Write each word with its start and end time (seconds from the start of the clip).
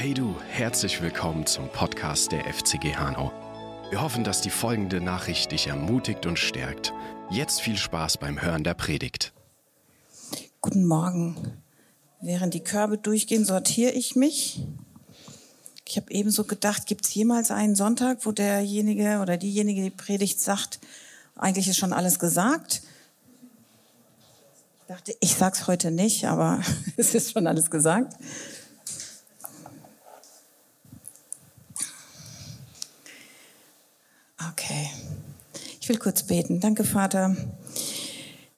Hey 0.00 0.14
du, 0.14 0.36
herzlich 0.48 1.02
willkommen 1.02 1.44
zum 1.44 1.68
Podcast 1.70 2.30
der 2.30 2.44
FCG 2.44 2.94
Hanau. 2.94 3.32
Wir 3.90 4.00
hoffen, 4.00 4.22
dass 4.22 4.40
die 4.40 4.48
folgende 4.48 5.00
Nachricht 5.00 5.50
dich 5.50 5.66
ermutigt 5.66 6.24
und 6.24 6.38
stärkt. 6.38 6.92
Jetzt 7.30 7.60
viel 7.60 7.76
Spaß 7.76 8.18
beim 8.18 8.40
Hören 8.40 8.62
der 8.62 8.74
Predigt. 8.74 9.32
Guten 10.60 10.86
Morgen. 10.86 11.60
Während 12.20 12.54
die 12.54 12.62
Körbe 12.62 12.96
durchgehen, 12.96 13.44
sortiere 13.44 13.90
ich 13.90 14.14
mich. 14.14 14.64
Ich 15.84 15.96
habe 15.96 16.12
ebenso 16.12 16.44
gedacht, 16.44 16.86
gibt 16.86 17.04
es 17.04 17.12
jemals 17.12 17.50
einen 17.50 17.74
Sonntag, 17.74 18.24
wo 18.24 18.30
derjenige 18.30 19.18
oder 19.20 19.36
diejenige 19.36 19.82
die 19.82 19.90
Predigt 19.90 20.38
sagt, 20.38 20.78
eigentlich 21.34 21.66
ist 21.66 21.76
schon 21.76 21.92
alles 21.92 22.20
gesagt? 22.20 22.82
Ich 24.78 24.86
dachte, 24.94 25.16
ich 25.18 25.34
sag's 25.34 25.66
heute 25.66 25.90
nicht, 25.90 26.24
aber 26.26 26.60
es 26.96 27.16
ist 27.16 27.32
schon 27.32 27.48
alles 27.48 27.68
gesagt. 27.68 28.14
Okay. 34.50 34.90
Ich 35.80 35.88
will 35.88 35.98
kurz 35.98 36.22
beten. 36.22 36.60
Danke, 36.60 36.84
Vater, 36.84 37.36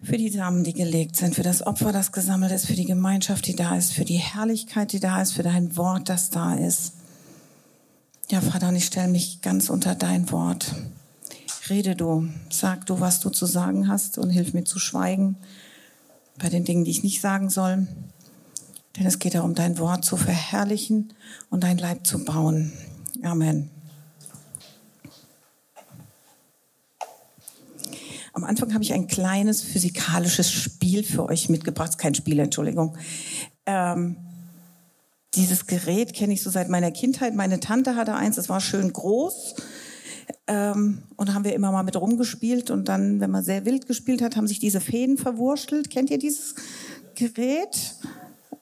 für 0.02 0.16
die 0.16 0.30
Samen, 0.30 0.64
die 0.64 0.72
gelegt 0.72 1.16
sind, 1.16 1.34
für 1.34 1.42
das 1.42 1.66
Opfer, 1.66 1.92
das 1.92 2.12
gesammelt 2.12 2.52
ist, 2.52 2.66
für 2.66 2.74
die 2.74 2.86
Gemeinschaft, 2.86 3.46
die 3.46 3.54
da 3.54 3.76
ist, 3.76 3.92
für 3.92 4.04
die 4.04 4.18
Herrlichkeit, 4.18 4.92
die 4.92 5.00
da 5.00 5.20
ist, 5.22 5.32
für 5.32 5.42
dein 5.42 5.76
Wort, 5.76 6.08
das 6.08 6.30
da 6.30 6.54
ist. 6.54 6.94
Ja, 8.30 8.40
Vater, 8.40 8.68
und 8.68 8.76
ich 8.76 8.86
stelle 8.86 9.08
mich 9.08 9.42
ganz 9.42 9.70
unter 9.70 9.94
dein 9.94 10.30
Wort. 10.30 10.74
Rede 11.68 11.94
du, 11.94 12.28
sag 12.50 12.86
du, 12.86 13.00
was 13.00 13.20
du 13.20 13.30
zu 13.30 13.46
sagen 13.46 13.88
hast 13.88 14.18
und 14.18 14.30
hilf 14.30 14.54
mir 14.54 14.64
zu 14.64 14.78
schweigen 14.78 15.36
bei 16.38 16.48
den 16.48 16.64
Dingen, 16.64 16.84
die 16.84 16.90
ich 16.90 17.02
nicht 17.02 17.20
sagen 17.20 17.50
soll. 17.50 17.86
Denn 18.96 19.06
es 19.06 19.18
geht 19.18 19.34
darum, 19.34 19.54
dein 19.54 19.78
Wort 19.78 20.04
zu 20.04 20.16
verherrlichen 20.16 21.12
und 21.48 21.62
dein 21.62 21.78
Leib 21.78 22.06
zu 22.06 22.24
bauen. 22.24 22.72
Amen. 23.22 23.70
Am 28.32 28.44
Anfang 28.44 28.72
habe 28.74 28.84
ich 28.84 28.92
ein 28.92 29.06
kleines 29.06 29.62
physikalisches 29.62 30.50
Spiel 30.50 31.02
für 31.02 31.26
euch 31.26 31.48
mitgebracht. 31.48 31.98
Kein 31.98 32.14
Spiel, 32.14 32.38
Entschuldigung. 32.38 32.96
Ähm, 33.66 34.16
dieses 35.34 35.66
Gerät 35.66 36.12
kenne 36.12 36.32
ich 36.32 36.42
so 36.42 36.50
seit 36.50 36.68
meiner 36.68 36.90
Kindheit. 36.90 37.34
Meine 37.34 37.60
Tante 37.60 37.96
hatte 37.96 38.14
eins, 38.14 38.36
das 38.36 38.48
war 38.48 38.60
schön 38.60 38.92
groß. 38.92 39.54
Ähm, 40.46 41.02
und 41.16 41.34
haben 41.34 41.44
wir 41.44 41.54
immer 41.54 41.72
mal 41.72 41.82
mit 41.82 41.96
rumgespielt. 41.96 42.70
Und 42.70 42.88
dann, 42.88 43.20
wenn 43.20 43.30
man 43.30 43.44
sehr 43.44 43.64
wild 43.64 43.86
gespielt 43.86 44.22
hat, 44.22 44.36
haben 44.36 44.46
sich 44.48 44.58
diese 44.58 44.80
Fäden 44.80 45.18
verwurschtelt. 45.18 45.90
Kennt 45.90 46.10
ihr 46.10 46.18
dieses 46.18 46.54
Gerät? 47.14 47.96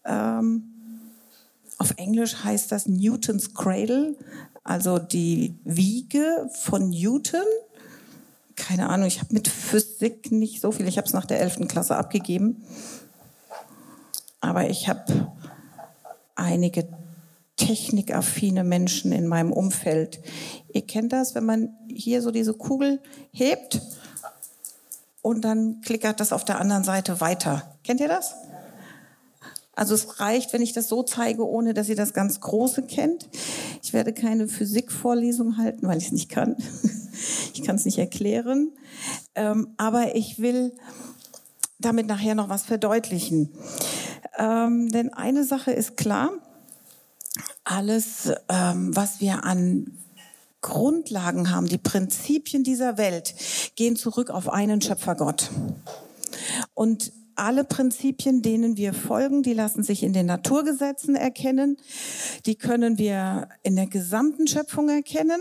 Ähm, 0.05 0.75
auf 1.79 1.95
Englisch 1.97 2.43
heißt 2.43 2.73
das 2.73 2.87
Newtons 2.87 3.55
Cradle, 3.55 4.17
also 4.65 4.99
die 4.99 5.55
Wiege 5.65 6.51
von 6.53 6.91
Newton 6.91 7.45
keine 8.59 8.89
Ahnung, 8.89 9.07
ich 9.07 9.21
habe 9.21 9.33
mit 9.33 9.49
Physik 9.49 10.33
nicht 10.33 10.61
so 10.61 10.73
viel. 10.73 10.89
Ich 10.89 10.99
habe 10.99 11.07
es 11.07 11.15
nach 11.15 11.25
der 11.25 11.41
11. 11.41 11.69
Klasse 11.69 11.97
abgegeben. 11.97 12.65
Aber 14.41 14.69
ich 14.69 14.89
habe 14.89 15.33
einige 16.35 16.89
technikaffine 17.57 18.65
Menschen 18.65 19.13
in 19.13 19.27
meinem 19.27 19.53
Umfeld. 19.53 20.21
Ihr 20.73 20.87
kennt 20.87 21.13
das, 21.13 21.35
wenn 21.35 21.45
man 21.45 21.71
hier 21.89 22.23
so 22.23 22.31
diese 22.31 22.55
Kugel 22.55 23.01
hebt 23.33 23.81
und 25.23 25.43
dann 25.43 25.81
klickert 25.81 26.21
das 26.21 26.33
auf 26.33 26.45
der 26.45 26.61
anderen 26.61 26.85
Seite 26.85 27.21
weiter. 27.21 27.77
Kennt 27.83 28.01
ihr 28.01 28.09
das? 28.09 28.35
Also 29.75 29.95
es 29.95 30.21
reicht, 30.21 30.53
wenn 30.53 30.63
ich 30.63 30.73
das 30.73 30.89
so 30.89 31.03
zeige, 31.03 31.47
ohne 31.47 31.75
dass 31.75 31.89
ihr 31.89 31.97
das 31.97 32.13
ganz 32.13 32.41
Große 32.41 32.83
kennt. 32.83 33.29
Ich 33.89 33.95
werde 33.95 34.13
keine 34.13 34.49
Physikvorlesung 34.49 35.57
halten, 35.57 35.89
weil 35.89 35.97
ich 35.97 36.09
es 36.09 36.13
nicht 36.13 36.29
kann. 36.29 36.57
Ich 37.53 37.65
kann 37.65 37.75
es 37.75 37.85
nicht 37.85 37.99
erklären. 37.99 38.71
Ähm, 39.35 39.75
aber 39.77 40.15
ich 40.15 40.39
will 40.39 40.73
damit 41.81 42.07
nachher 42.07 42.37
noch 42.37 42.49
was 42.49 42.63
verdeutlichen. 42.63 43.51
Ähm, 44.39 44.89
denn 44.91 45.13
eine 45.13 45.43
Sache 45.43 45.73
ist 45.73 45.97
klar, 45.97 46.31
alles, 47.65 48.31
ähm, 48.49 48.95
was 48.95 49.21
wir 49.21 49.43
an 49.45 49.99
Grundlagen 50.61 51.51
haben, 51.51 51.67
die 51.67 51.79
Prinzipien 51.79 52.63
dieser 52.63 52.99
Welt, 52.99 53.35
gehen 53.75 53.97
zurück 53.97 54.31
auf 54.31 54.49
einen 54.49 54.81
Schöpfergott. 54.81 55.51
Und 56.75 57.13
alle 57.39 57.65
Prinzipien, 57.65 58.43
denen 58.43 58.77
wir 58.77 58.93
folgen, 58.93 59.43
die 59.43 59.55
lassen 59.55 59.83
sich 59.83 60.03
in 60.03 60.13
den 60.13 60.27
Naturgesetzen 60.27 61.15
erkennen. 61.15 61.77
Die 62.47 62.57
können 62.57 62.99
wir 62.99 63.49
in 63.63 63.77
der 63.77 63.87
gesamten 63.87 64.47
Schöpfung 64.47 64.89
erkennen. 64.89 65.41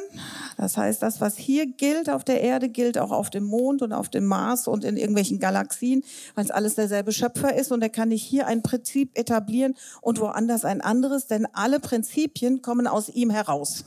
Das 0.57 0.77
heißt, 0.77 1.01
das, 1.01 1.21
was 1.21 1.37
hier 1.37 1.65
gilt 1.65 2.09
auf 2.09 2.23
der 2.23 2.41
Erde, 2.41 2.69
gilt 2.69 2.97
auch 2.97 3.11
auf 3.11 3.29
dem 3.29 3.43
Mond 3.43 3.81
und 3.81 3.93
auf 3.93 4.09
dem 4.09 4.25
Mars 4.25 4.67
und 4.67 4.83
in 4.83 4.97
irgendwelchen 4.97 5.39
Galaxien, 5.39 6.03
weil 6.35 6.45
es 6.45 6.51
alles 6.51 6.75
derselbe 6.75 7.11
Schöpfer 7.11 7.55
ist. 7.55 7.71
Und 7.71 7.81
er 7.81 7.89
kann 7.89 8.09
nicht 8.09 8.23
hier 8.23 8.47
ein 8.47 8.61
Prinzip 8.61 9.17
etablieren 9.17 9.75
und 10.01 10.19
woanders 10.19 10.65
ein 10.65 10.81
anderes, 10.81 11.27
denn 11.27 11.47
alle 11.53 11.79
Prinzipien 11.79 12.61
kommen 12.61 12.87
aus 12.87 13.09
ihm 13.09 13.29
heraus. 13.29 13.83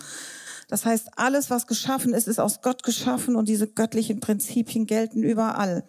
Das 0.71 0.85
heißt, 0.85 1.11
alles, 1.17 1.51
was 1.51 1.67
geschaffen 1.67 2.15
ist, 2.15 2.29
ist 2.29 2.39
aus 2.39 2.63
Gott 2.63 2.85
geschaffen 2.85 3.35
und 3.35 3.49
diese 3.49 3.67
göttlichen 3.67 4.21
Prinzipien 4.21 4.87
gelten 4.87 5.25
überall. 5.25 5.83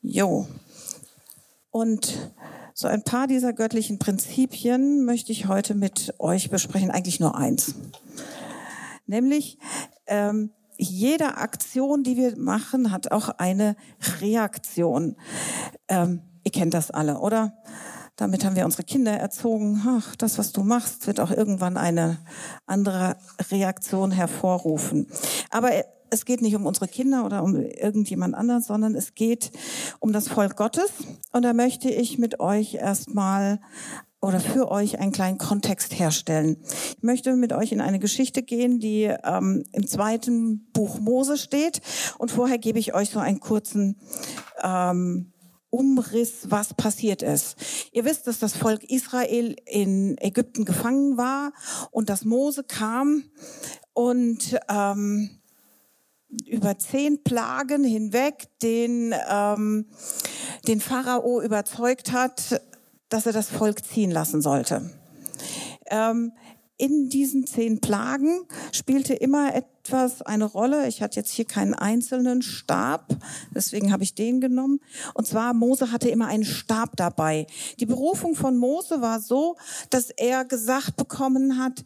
Jo, 0.00 0.46
und 1.70 2.32
so 2.74 2.88
ein 2.88 3.02
paar 3.02 3.26
dieser 3.26 3.52
göttlichen 3.52 3.98
Prinzipien 3.98 5.04
möchte 5.04 5.32
ich 5.32 5.48
heute 5.48 5.74
mit 5.74 6.14
euch 6.18 6.50
besprechen, 6.50 6.90
eigentlich 6.90 7.20
nur 7.20 7.36
eins. 7.36 7.74
Nämlich, 9.06 9.58
ähm, 10.06 10.50
jede 10.78 11.36
Aktion, 11.36 12.02
die 12.02 12.16
wir 12.16 12.38
machen, 12.38 12.90
hat 12.90 13.12
auch 13.12 13.28
eine 13.28 13.76
Reaktion. 14.20 15.16
Ähm, 15.88 16.22
ihr 16.42 16.52
kennt 16.52 16.72
das 16.72 16.90
alle, 16.90 17.18
oder? 17.18 17.52
Damit 18.16 18.44
haben 18.44 18.56
wir 18.56 18.64
unsere 18.64 18.84
Kinder 18.84 19.12
erzogen. 19.12 19.82
Ach, 19.86 20.16
das, 20.16 20.38
was 20.38 20.52
du 20.52 20.62
machst, 20.62 21.06
wird 21.06 21.20
auch 21.20 21.30
irgendwann 21.30 21.76
eine 21.76 22.18
andere 22.66 23.16
Reaktion 23.50 24.10
hervorrufen. 24.10 25.06
Aber 25.50 25.70
es 26.10 26.24
geht 26.24 26.42
nicht 26.42 26.56
um 26.56 26.66
unsere 26.66 26.88
Kinder 26.88 27.24
oder 27.24 27.42
um 27.42 27.56
irgendjemand 27.56 28.34
anderen, 28.34 28.62
sondern 28.62 28.94
es 28.94 29.14
geht 29.14 29.50
um 29.98 30.12
das 30.12 30.28
Volk 30.28 30.56
Gottes. 30.56 30.90
Und 31.32 31.42
da 31.42 31.52
möchte 31.52 31.90
ich 31.90 32.18
mit 32.18 32.40
euch 32.40 32.74
erstmal 32.74 33.60
oder 34.20 34.38
für 34.38 34.70
euch 34.70 34.98
einen 34.98 35.12
kleinen 35.12 35.38
Kontext 35.38 35.98
herstellen. 35.98 36.58
Ich 36.96 37.02
möchte 37.02 37.34
mit 37.36 37.52
euch 37.52 37.72
in 37.72 37.80
eine 37.80 37.98
Geschichte 37.98 38.42
gehen, 38.42 38.78
die 38.78 39.04
ähm, 39.04 39.64
im 39.72 39.86
zweiten 39.86 40.70
Buch 40.72 41.00
Mose 41.00 41.38
steht. 41.38 41.80
Und 42.18 42.30
vorher 42.30 42.58
gebe 42.58 42.78
ich 42.78 42.92
euch 42.92 43.10
so 43.10 43.18
einen 43.18 43.40
kurzen 43.40 43.96
ähm, 44.62 45.32
Umriss, 45.70 46.50
was 46.50 46.74
passiert 46.74 47.22
ist. 47.22 47.56
Ihr 47.92 48.04
wisst, 48.04 48.26
dass 48.26 48.40
das 48.40 48.56
Volk 48.56 48.84
Israel 48.84 49.56
in 49.64 50.18
Ägypten 50.18 50.64
gefangen 50.64 51.16
war 51.16 51.52
und 51.92 52.10
dass 52.10 52.24
Mose 52.24 52.64
kam 52.64 53.24
und 53.94 54.58
ähm, 54.68 55.39
über 56.46 56.78
zehn 56.78 57.22
Plagen 57.22 57.84
hinweg 57.84 58.48
den, 58.62 59.14
ähm, 59.28 59.86
den 60.66 60.80
Pharao 60.80 61.40
überzeugt 61.42 62.12
hat, 62.12 62.60
dass 63.08 63.26
er 63.26 63.32
das 63.32 63.48
Volk 63.48 63.84
ziehen 63.84 64.10
lassen 64.10 64.40
sollte. 64.40 64.90
Ähm, 65.90 66.32
in 66.80 67.10
diesen 67.10 67.46
zehn 67.46 67.80
Plagen 67.80 68.40
spielte 68.72 69.12
immer 69.12 69.54
etwas 69.54 70.22
eine 70.22 70.46
Rolle. 70.46 70.88
Ich 70.88 71.02
hatte 71.02 71.20
jetzt 71.20 71.30
hier 71.30 71.44
keinen 71.44 71.74
einzelnen 71.74 72.40
Stab, 72.40 73.14
deswegen 73.54 73.92
habe 73.92 74.02
ich 74.02 74.14
den 74.14 74.40
genommen. 74.40 74.80
Und 75.12 75.26
zwar, 75.26 75.52
Mose 75.52 75.92
hatte 75.92 76.08
immer 76.08 76.28
einen 76.28 76.46
Stab 76.46 76.96
dabei. 76.96 77.46
Die 77.80 77.86
Berufung 77.86 78.34
von 78.34 78.56
Mose 78.56 79.02
war 79.02 79.20
so, 79.20 79.56
dass 79.90 80.08
er 80.08 80.46
gesagt 80.46 80.96
bekommen 80.96 81.58
hat, 81.58 81.84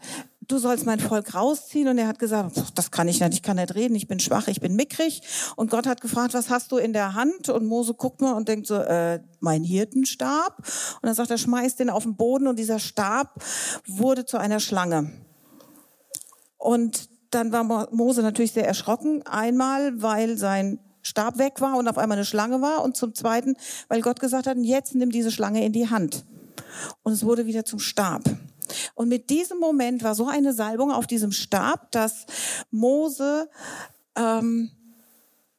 du 0.48 0.58
sollst 0.58 0.86
mein 0.86 1.00
Volk 1.00 1.34
rausziehen. 1.34 1.88
Und 1.88 1.98
er 1.98 2.06
hat 2.06 2.18
gesagt, 2.18 2.62
das 2.74 2.90
kann 2.90 3.08
ich 3.08 3.20
nicht, 3.20 3.34
ich 3.34 3.42
kann 3.42 3.56
nicht 3.56 3.74
reden, 3.74 3.94
ich 3.94 4.08
bin 4.08 4.20
schwach, 4.20 4.48
ich 4.48 4.60
bin 4.60 4.76
mickrig. 4.76 5.22
Und 5.56 5.70
Gott 5.70 5.86
hat 5.86 6.00
gefragt, 6.00 6.34
was 6.34 6.50
hast 6.50 6.72
du 6.72 6.76
in 6.76 6.92
der 6.92 7.14
Hand? 7.14 7.48
Und 7.48 7.66
Mose 7.66 7.94
guckt 7.94 8.20
mal 8.20 8.32
und 8.32 8.48
denkt 8.48 8.66
so, 8.66 8.76
äh, 8.76 9.20
mein 9.40 9.64
Hirtenstab. 9.64 10.58
Und 10.58 11.02
dann 11.02 11.14
sagt 11.14 11.30
er, 11.30 11.38
schmeißt 11.38 11.80
den 11.80 11.90
auf 11.90 12.04
den 12.04 12.16
Boden 12.16 12.46
und 12.46 12.58
dieser 12.58 12.78
Stab 12.78 13.42
wurde 13.86 14.24
zu 14.24 14.38
einer 14.38 14.60
Schlange. 14.60 15.10
Und 16.58 17.08
dann 17.30 17.52
war 17.52 17.88
Mose 17.92 18.22
natürlich 18.22 18.52
sehr 18.52 18.66
erschrocken. 18.66 19.22
Einmal, 19.26 20.00
weil 20.02 20.36
sein 20.38 20.78
Stab 21.02 21.38
weg 21.38 21.60
war 21.60 21.76
und 21.76 21.88
auf 21.88 21.98
einmal 21.98 22.16
eine 22.16 22.24
Schlange 22.24 22.62
war. 22.62 22.82
Und 22.82 22.96
zum 22.96 23.14
Zweiten, 23.14 23.56
weil 23.88 24.00
Gott 24.00 24.20
gesagt 24.20 24.46
hat, 24.46 24.56
jetzt 24.58 24.94
nimm 24.94 25.10
diese 25.10 25.30
Schlange 25.30 25.64
in 25.64 25.72
die 25.72 25.90
Hand. 25.90 26.24
Und 27.02 27.12
es 27.12 27.24
wurde 27.24 27.46
wieder 27.46 27.64
zum 27.64 27.78
Stab. 27.78 28.22
Und 28.94 29.08
mit 29.08 29.30
diesem 29.30 29.58
Moment 29.58 30.02
war 30.02 30.14
so 30.14 30.26
eine 30.26 30.52
Salbung 30.52 30.90
auf 30.90 31.06
diesem 31.06 31.32
Stab, 31.32 31.90
dass 31.92 32.26
Mose 32.70 33.48
ähm, 34.16 34.70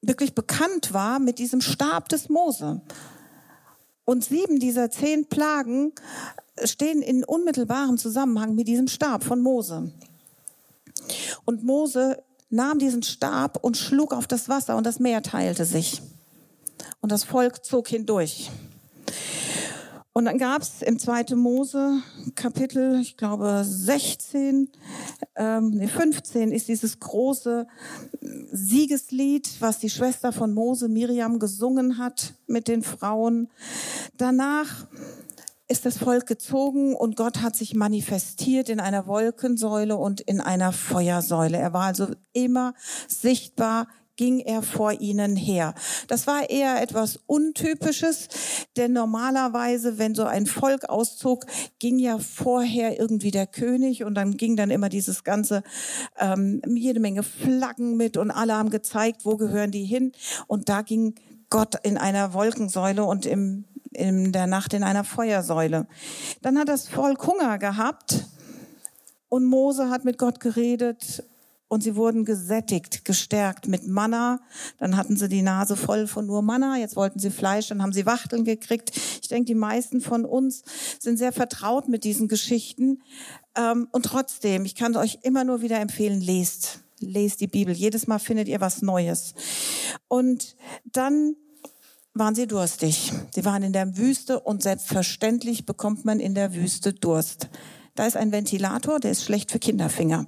wirklich 0.01 0.35
bekannt 0.35 0.93
war 0.93 1.19
mit 1.19 1.39
diesem 1.39 1.61
Stab 1.61 2.09
des 2.09 2.29
Mose. 2.29 2.81
Und 4.05 4.23
sieben 4.23 4.59
dieser 4.59 4.91
zehn 4.91 5.27
Plagen 5.27 5.93
stehen 6.63 7.01
in 7.01 7.23
unmittelbarem 7.23 7.97
Zusammenhang 7.97 8.55
mit 8.55 8.67
diesem 8.67 8.87
Stab 8.87 9.23
von 9.23 9.41
Mose. 9.41 9.91
Und 11.43 11.63
Mose 11.63 12.23
nahm 12.49 12.79
diesen 12.79 13.03
Stab 13.03 13.63
und 13.63 13.77
schlug 13.77 14.13
auf 14.13 14.27
das 14.27 14.47
Wasser 14.47 14.77
und 14.77 14.85
das 14.85 14.99
Meer 14.99 15.21
teilte 15.21 15.65
sich. 15.65 16.01
Und 17.01 17.11
das 17.11 17.23
Volk 17.23 17.65
zog 17.65 17.87
hindurch. 17.87 18.49
Und 20.17 20.23
dann 20.23 20.38
gab 20.38 20.62
es 20.62 20.81
im 20.81 20.97
2. 20.97 21.35
Mose 21.35 22.01
Kapitel, 22.35 23.01
ich 23.01 23.17
glaube 23.17 23.65
16, 23.65 24.69
ähm, 25.35 25.71
nee, 25.71 25.88
15 25.88 26.53
ist 26.53 26.69
dieses 26.69 27.01
große 27.01 27.67
Siegeslied, 28.50 29.57
was 29.59 29.79
die 29.79 29.89
Schwester 29.89 30.31
von 30.31 30.53
Mose, 30.53 30.88
Miriam, 30.88 31.38
gesungen 31.38 31.97
hat 31.97 32.33
mit 32.47 32.69
den 32.69 32.81
Frauen. 32.81 33.50
Danach 34.15 34.88
ist 35.67 35.85
das 35.85 35.97
Volk 35.97 36.27
gezogen 36.27 36.95
und 36.95 37.17
Gott 37.17 37.41
hat 37.41 37.57
sich 37.57 37.73
manifestiert 37.73 38.69
in 38.69 38.79
einer 38.79 39.07
Wolkensäule 39.07 39.97
und 39.97 40.21
in 40.21 40.39
einer 40.39 40.71
Feuersäule. 40.71 41.57
Er 41.57 41.73
war 41.73 41.88
also 41.88 42.07
immer 42.31 42.73
sichtbar 43.09 43.89
ging 44.15 44.39
er 44.39 44.62
vor 44.62 44.94
ihnen 44.94 45.35
her. 45.35 45.73
Das 46.07 46.27
war 46.27 46.50
eher 46.50 46.81
etwas 46.81 47.19
Untypisches, 47.25 48.27
denn 48.77 48.94
normalerweise, 48.94 49.97
wenn 49.97 50.15
so 50.15 50.23
ein 50.23 50.45
Volk 50.45 50.85
auszog, 50.85 51.45
ging 51.79 52.00
ja 52.00 52.17
vorher 52.17 53.00
irgendwie 53.00 53.31
der 53.31 53.47
König 53.47 54.03
und 54.03 54.15
dann 54.15 54.38
ging 54.38 54.56
dann 54.56 54.71
immer 54.71 54.89
dieses 54.89 55.23
ganze, 55.23 55.63
ähm, 56.19 56.62
jede 56.67 57.00
Menge 57.00 57.23
Flaggen 57.23 57.97
mit 57.97 58.17
und 58.17 58.31
alle 58.31 58.56
haben 58.56 58.69
gezeigt, 58.69 59.25
wo 59.25 59.38
gehören 59.38 59.71
die 59.71 59.85
hin. 59.85 60.12
Und 60.47 60.69
da 60.69 60.81
ging 60.81 61.15
Gott 61.50 61.75
in 61.83 61.97
einer 61.97 62.33
Wolkensäule 62.33 63.03
und 63.03 63.25
im, 63.25 63.65
in 63.91 64.31
der 64.31 64.47
Nacht 64.47 64.73
in 64.73 64.83
einer 64.83 65.03
Feuersäule. 65.03 65.88
Dann 66.41 66.57
hat 66.57 66.69
das 66.69 66.88
Volk 66.88 67.25
Hunger 67.27 67.57
gehabt 67.59 68.25
und 69.29 69.45
Mose 69.45 69.89
hat 69.89 70.06
mit 70.06 70.17
Gott 70.17 70.39
geredet 70.39 71.23
und 71.67 71.81
sie 71.81 71.95
wurden 71.95 72.25
gesättigt, 72.25 73.06
gestärkt 73.06 73.67
mit 73.67 73.88
Manna. 73.88 74.39
Dann 74.77 74.95
hatten 74.97 75.17
sie 75.17 75.27
die 75.27 75.41
Nase 75.41 75.75
voll 75.75 76.07
von 76.07 76.25
nur 76.25 76.41
Manna. 76.41 76.77
Jetzt 76.77 76.95
wollten 76.95 77.19
sie 77.19 77.31
Fleisch, 77.31 77.69
dann 77.69 77.81
haben 77.81 77.94
sie 77.94 78.06
Wachteln 78.06 78.45
gekriegt. 78.45 78.91
Ich 79.21 79.27
denke, 79.27 79.45
die 79.45 79.56
meisten 79.56 80.01
von 80.01 80.25
uns 80.25 80.63
sind 81.00 81.17
sehr 81.17 81.31
vertraut 81.31 81.88
mit 81.88 82.03
diesen 82.03 82.27
Geschichten. 82.27 83.01
Ähm, 83.56 83.88
und 83.91 84.06
trotzdem, 84.06 84.65
ich 84.65 84.75
kann 84.75 84.95
euch 84.95 85.19
immer 85.23 85.44
nur 85.44 85.62
wieder 85.62 85.79
empfehlen, 85.79 86.21
lest. 86.21 86.81
Lest 87.00 87.41
die 87.41 87.47
Bibel. 87.47 87.73
Jedes 87.73 88.07
Mal 88.07 88.19
findet 88.19 88.47
ihr 88.47 88.62
was 88.62 88.81
Neues. 88.81 89.33
Und 90.07 90.56
dann 90.85 91.35
waren 92.13 92.35
sie 92.35 92.47
durstig. 92.47 93.12
Sie 93.33 93.44
waren 93.44 93.63
in 93.63 93.73
der 93.73 93.97
Wüste 93.97 94.39
und 94.39 94.63
selbstverständlich 94.63 95.65
bekommt 95.65 96.06
man 96.06 96.19
in 96.19 96.33
der 96.33 96.53
Wüste 96.53 96.94
Durst. 96.94 97.50
Da 97.95 98.06
ist 98.06 98.15
ein 98.15 98.31
Ventilator, 98.31 99.00
der 99.00 99.12
ist 99.12 99.23
schlecht 99.23 99.51
für 99.51 99.59
Kinderfinger. 99.59 100.25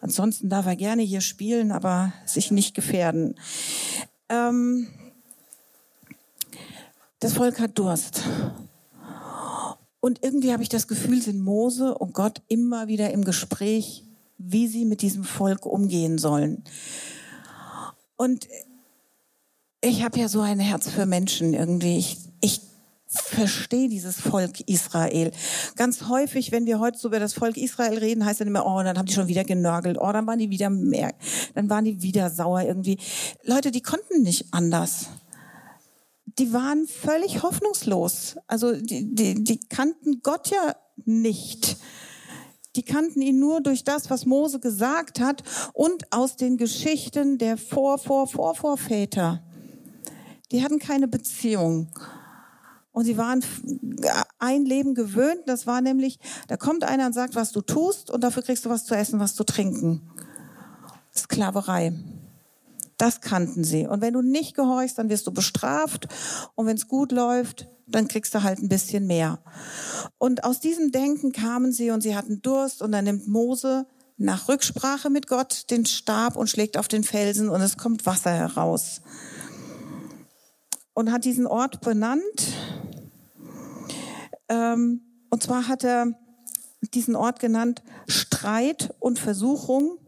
Ansonsten 0.00 0.48
darf 0.48 0.66
er 0.66 0.76
gerne 0.76 1.02
hier 1.02 1.20
spielen, 1.20 1.70
aber 1.70 2.12
sich 2.26 2.50
nicht 2.50 2.74
gefährden. 2.74 3.36
Ähm, 4.28 4.88
das 7.20 7.34
Volk 7.34 7.60
hat 7.60 7.78
Durst. 7.78 8.22
Und 10.00 10.24
irgendwie 10.24 10.52
habe 10.52 10.64
ich 10.64 10.68
das 10.68 10.88
Gefühl, 10.88 11.22
sind 11.22 11.40
Mose 11.40 11.94
und 11.94 12.14
Gott 12.14 12.42
immer 12.48 12.88
wieder 12.88 13.12
im 13.12 13.24
Gespräch, 13.24 14.02
wie 14.38 14.66
sie 14.66 14.84
mit 14.84 15.02
diesem 15.02 15.22
Volk 15.22 15.64
umgehen 15.64 16.18
sollen. 16.18 16.64
Und 18.16 18.48
ich 19.80 20.02
habe 20.02 20.18
ja 20.18 20.28
so 20.28 20.40
ein 20.40 20.58
Herz 20.58 20.88
für 20.88 21.06
Menschen 21.06 21.54
irgendwie. 21.54 21.96
Ich, 21.96 22.18
ich 22.40 22.60
verstehe 23.20 23.88
dieses 23.88 24.20
Volk 24.20 24.60
Israel. 24.66 25.32
Ganz 25.76 26.08
häufig, 26.08 26.52
wenn 26.52 26.66
wir 26.66 26.80
heute 26.80 26.98
so 26.98 27.08
über 27.08 27.20
das 27.20 27.34
Volk 27.34 27.56
Israel 27.56 27.98
reden, 27.98 28.24
heißt 28.24 28.40
dann 28.40 28.48
immer, 28.48 28.66
oh, 28.66 28.82
dann 28.82 28.96
haben 28.96 29.06
die 29.06 29.12
schon 29.12 29.28
wieder 29.28 29.44
genörgelt, 29.44 29.98
oh, 30.00 30.12
dann 30.12 30.26
waren 30.26 30.38
die 30.38 30.50
wieder 30.50 30.70
mehr, 30.70 31.12
dann 31.54 31.68
waren 31.68 31.84
die 31.84 32.02
wieder 32.02 32.30
sauer 32.30 32.62
irgendwie. 32.62 32.98
Leute, 33.44 33.70
die 33.70 33.82
konnten 33.82 34.22
nicht 34.22 34.46
anders. 34.52 35.08
Die 36.38 36.52
waren 36.52 36.86
völlig 36.86 37.42
hoffnungslos. 37.42 38.36
Also 38.46 38.72
die, 38.72 39.14
die, 39.14 39.44
die 39.44 39.60
kannten 39.60 40.22
Gott 40.22 40.48
ja 40.48 40.76
nicht. 41.04 41.76
Die 42.76 42.82
kannten 42.82 43.20
ihn 43.20 43.38
nur 43.38 43.60
durch 43.60 43.84
das, 43.84 44.08
was 44.08 44.24
Mose 44.24 44.58
gesagt 44.58 45.20
hat 45.20 45.42
und 45.74 46.10
aus 46.10 46.36
den 46.36 46.56
Geschichten 46.56 47.36
der 47.36 47.58
Vor, 47.58 47.98
Vor, 47.98 48.26
Vor, 48.26 48.54
Vorväter. 48.54 49.42
Die 50.50 50.62
hatten 50.62 50.78
keine 50.78 51.08
Beziehung. 51.08 51.88
Und 52.92 53.04
sie 53.04 53.16
waren 53.16 53.42
ein 54.38 54.64
Leben 54.64 54.94
gewöhnt. 54.94 55.42
Das 55.46 55.66
war 55.66 55.80
nämlich, 55.80 56.18
da 56.48 56.56
kommt 56.56 56.84
einer 56.84 57.06
und 57.06 57.14
sagt, 57.14 57.34
was 57.34 57.52
du 57.52 57.62
tust 57.62 58.10
und 58.10 58.22
dafür 58.22 58.42
kriegst 58.42 58.64
du 58.64 58.70
was 58.70 58.84
zu 58.84 58.94
essen, 58.94 59.18
was 59.18 59.34
zu 59.34 59.44
trinken. 59.44 60.02
Sklaverei. 61.14 61.94
Das 62.98 63.20
kannten 63.20 63.64
sie. 63.64 63.86
Und 63.86 64.00
wenn 64.00 64.14
du 64.14 64.22
nicht 64.22 64.54
gehorchst, 64.54 64.98
dann 64.98 65.08
wirst 65.08 65.26
du 65.26 65.32
bestraft. 65.32 66.06
Und 66.54 66.66
wenn 66.66 66.76
es 66.76 66.86
gut 66.86 67.10
läuft, 67.12 67.66
dann 67.86 68.08
kriegst 68.08 68.34
du 68.34 68.42
halt 68.42 68.60
ein 68.60 68.68
bisschen 68.68 69.06
mehr. 69.06 69.40
Und 70.18 70.44
aus 70.44 70.60
diesem 70.60 70.92
Denken 70.92 71.32
kamen 71.32 71.72
sie 71.72 71.90
und 71.90 72.02
sie 72.02 72.14
hatten 72.14 72.42
Durst 72.42 72.82
und 72.82 72.92
dann 72.92 73.04
nimmt 73.04 73.26
Mose 73.26 73.86
nach 74.18 74.48
Rücksprache 74.48 75.10
mit 75.10 75.26
Gott 75.26 75.70
den 75.70 75.84
Stab 75.84 76.36
und 76.36 76.48
schlägt 76.48 76.78
auf 76.78 76.88
den 76.88 77.02
Felsen 77.02 77.48
und 77.48 77.60
es 77.60 77.76
kommt 77.76 78.06
Wasser 78.06 78.30
heraus. 78.30 79.00
Und 80.94 81.10
hat 81.10 81.24
diesen 81.24 81.46
Ort 81.46 81.80
benannt 81.80 82.52
ähm, 84.52 85.00
und 85.30 85.42
zwar 85.42 85.66
hat 85.66 85.82
er 85.82 86.12
diesen 86.92 87.16
Ort 87.16 87.40
genannt 87.40 87.82
Streit 88.06 88.94
und 88.98 89.18
Versuchung, 89.18 89.98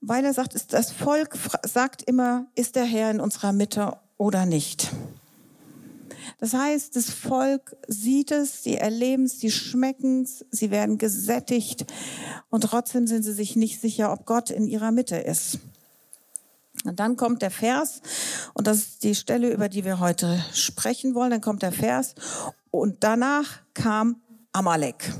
weil 0.00 0.24
er 0.24 0.34
sagt, 0.34 0.72
das 0.72 0.90
Volk 0.90 1.36
sagt 1.64 2.02
immer, 2.02 2.46
ist 2.56 2.74
der 2.74 2.84
Herr 2.84 3.10
in 3.10 3.20
unserer 3.20 3.52
Mitte 3.52 3.96
oder 4.16 4.46
nicht. 4.46 4.90
Das 6.38 6.54
heißt, 6.54 6.96
das 6.96 7.10
Volk 7.10 7.76
sieht 7.86 8.30
es, 8.32 8.64
sie 8.64 8.76
erleben 8.76 9.24
es, 9.24 9.38
sie 9.38 9.50
schmecken 9.50 10.22
es, 10.22 10.44
sie 10.50 10.70
werden 10.70 10.98
gesättigt 10.98 11.86
und 12.50 12.62
trotzdem 12.64 13.06
sind 13.06 13.22
sie 13.22 13.32
sich 13.32 13.54
nicht 13.54 13.80
sicher, 13.80 14.12
ob 14.12 14.26
Gott 14.26 14.50
in 14.50 14.66
ihrer 14.66 14.90
Mitte 14.90 15.16
ist. 15.16 15.60
Und 16.84 17.00
dann 17.00 17.16
kommt 17.16 17.42
der 17.42 17.50
Vers, 17.50 18.00
und 18.54 18.66
das 18.66 18.78
ist 18.78 19.02
die 19.02 19.14
Stelle, 19.14 19.52
über 19.52 19.68
die 19.68 19.84
wir 19.84 19.98
heute 19.98 20.44
sprechen 20.52 21.14
wollen. 21.14 21.30
Dann 21.30 21.40
kommt 21.40 21.62
der 21.62 21.72
Vers, 21.72 22.14
und 22.70 23.02
danach 23.02 23.62
kam 23.74 24.20
Amalek. 24.52 25.12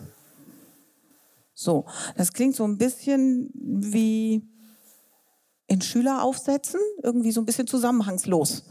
So, 1.54 1.86
das 2.16 2.32
klingt 2.32 2.54
so 2.54 2.64
ein 2.64 2.76
bisschen 2.76 3.50
wie 3.54 4.46
in 5.66 5.80
Schüler 5.80 6.22
aufsetzen, 6.22 6.80
irgendwie 7.02 7.32
so 7.32 7.40
ein 7.40 7.46
bisschen 7.46 7.66
zusammenhangslos. 7.66 8.64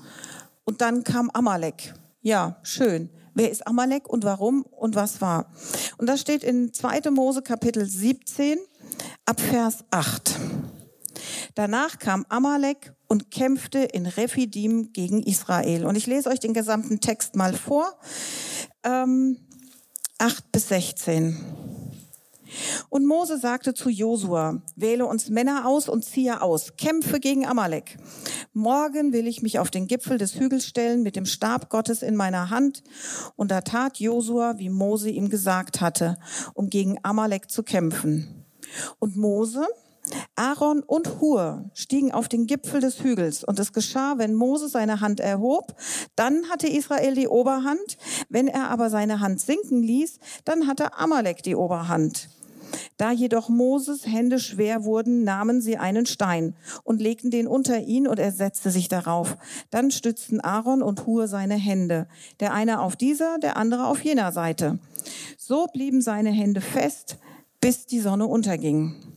Und 0.64 0.82
dann 0.82 1.04
kam 1.04 1.30
Amalek. 1.32 1.94
Ja, 2.22 2.60
schön. 2.64 3.10
Wer 3.34 3.52
ist 3.52 3.68
Amalek 3.68 4.08
und 4.08 4.24
warum 4.24 4.64
und 4.64 4.96
was 4.96 5.20
war? 5.20 5.52
Und 5.98 6.08
das 6.08 6.22
steht 6.22 6.44
in 6.44 6.74
2. 6.74 7.12
Mose 7.12 7.42
Kapitel 7.42 7.86
17 7.86 8.58
ab 9.26 9.42
Vers 9.42 9.84
8. 9.92 10.40
Danach 11.54 12.00
kam 12.00 12.26
Amalek 12.30 12.94
und 13.08 13.32
kämpfte 13.32 13.80
in 13.80 14.06
Rephidim 14.06 14.92
gegen 14.94 15.24
Israel. 15.24 15.86
Und 15.86 15.96
ich 15.96 16.08
lese 16.08 16.30
euch 16.30 16.40
den 16.40 16.54
gesamten 16.54 17.00
Text 17.00 17.36
mal 17.36 17.54
vor. 17.54 17.98
Ähm, 18.84 19.38
8 20.18 20.52
bis 20.52 20.70
16. 20.70 21.38
Und 22.90 23.06
Mose 23.06 23.38
sagte 23.38 23.74
zu 23.74 23.90
Josua, 23.90 24.62
wähle 24.76 25.06
uns 25.06 25.30
Männer 25.30 25.68
aus 25.68 25.90
und 25.90 26.06
ziehe 26.06 26.42
aus, 26.42 26.78
kämpfe 26.78 27.20
gegen 27.20 27.46
Amalek. 27.46 27.98
Morgen 28.54 29.12
will 29.12 29.28
ich 29.28 29.42
mich 29.42 29.60
auf 29.60 29.72
den 29.72 29.88
Gipfel 29.88 30.18
des 30.18 30.40
Hügels 30.40 30.66
stellen 30.66 31.04
mit 31.04 31.16
dem 31.16 31.26
Stab 31.26 31.70
Gottes 31.70 32.02
in 32.02 32.16
meiner 32.16 32.50
Hand. 32.50 32.84
Und 33.36 33.52
da 33.52 33.62
tat 33.62 34.00
Josua, 34.00 34.58
wie 34.58 34.70
Mose 34.70 35.10
ihm 35.10 35.30
gesagt 35.30 35.82
hatte, 35.82 36.18
um 36.54 36.70
gegen 36.70 36.98
Amalek 37.04 37.50
zu 37.52 37.64
kämpfen. 37.64 38.46
Und 39.00 39.18
Mose 39.18 39.68
Aaron 40.36 40.84
und 40.84 41.20
Hur 41.20 41.70
stiegen 41.74 42.12
auf 42.12 42.28
den 42.28 42.48
Gipfel 42.48 42.82
des 42.82 43.04
Hügels 43.04 43.44
und 43.44 43.60
es 43.60 43.74
geschah, 43.74 44.18
wenn 44.18 44.34
Mose 44.34 44.68
seine 44.68 45.02
Hand 45.02 45.20
erhob, 45.20 45.76
dann 46.16 46.50
hatte 46.50 46.68
Israel 46.68 47.16
die 47.16 47.28
Oberhand, 47.28 47.98
wenn 48.30 48.48
er 48.48 48.70
aber 48.70 48.90
seine 48.90 49.20
Hand 49.20 49.42
sinken 49.42 49.82
ließ, 49.82 50.20
dann 50.44 50.68
hatte 50.68 50.98
Amalek 50.98 51.44
die 51.44 51.56
Oberhand. 51.56 52.30
Da 52.98 53.12
jedoch 53.12 53.50
Moses 53.50 54.06
Hände 54.06 54.40
schwer 54.40 54.84
wurden, 54.84 55.24
nahmen 55.24 55.62
sie 55.62 55.78
einen 55.78 56.06
Stein 56.06 56.56
und 56.84 57.02
legten 57.02 57.32
den 57.32 57.48
unter 57.48 57.80
ihn 57.80 58.08
und 58.08 58.20
er 58.20 58.32
setzte 58.32 58.72
sich 58.72 58.88
darauf. 58.88 59.38
Dann 59.70 59.92
stützten 59.92 60.42
Aaron 60.42 60.82
und 60.82 61.06
Hur 61.06 61.28
seine 61.28 61.56
Hände, 61.56 62.08
der 62.40 62.54
eine 62.54 62.82
auf 62.82 62.96
dieser, 62.96 63.38
der 63.40 63.58
andere 63.58 63.88
auf 63.88 64.04
jener 64.04 64.32
Seite. 64.32 64.80
So 65.38 65.68
blieben 65.68 66.02
seine 66.02 66.32
Hände 66.32 66.62
fest, 66.62 67.18
bis 67.62 67.86
die 67.86 68.00
Sonne 68.00 68.28
unterging. 68.28 69.15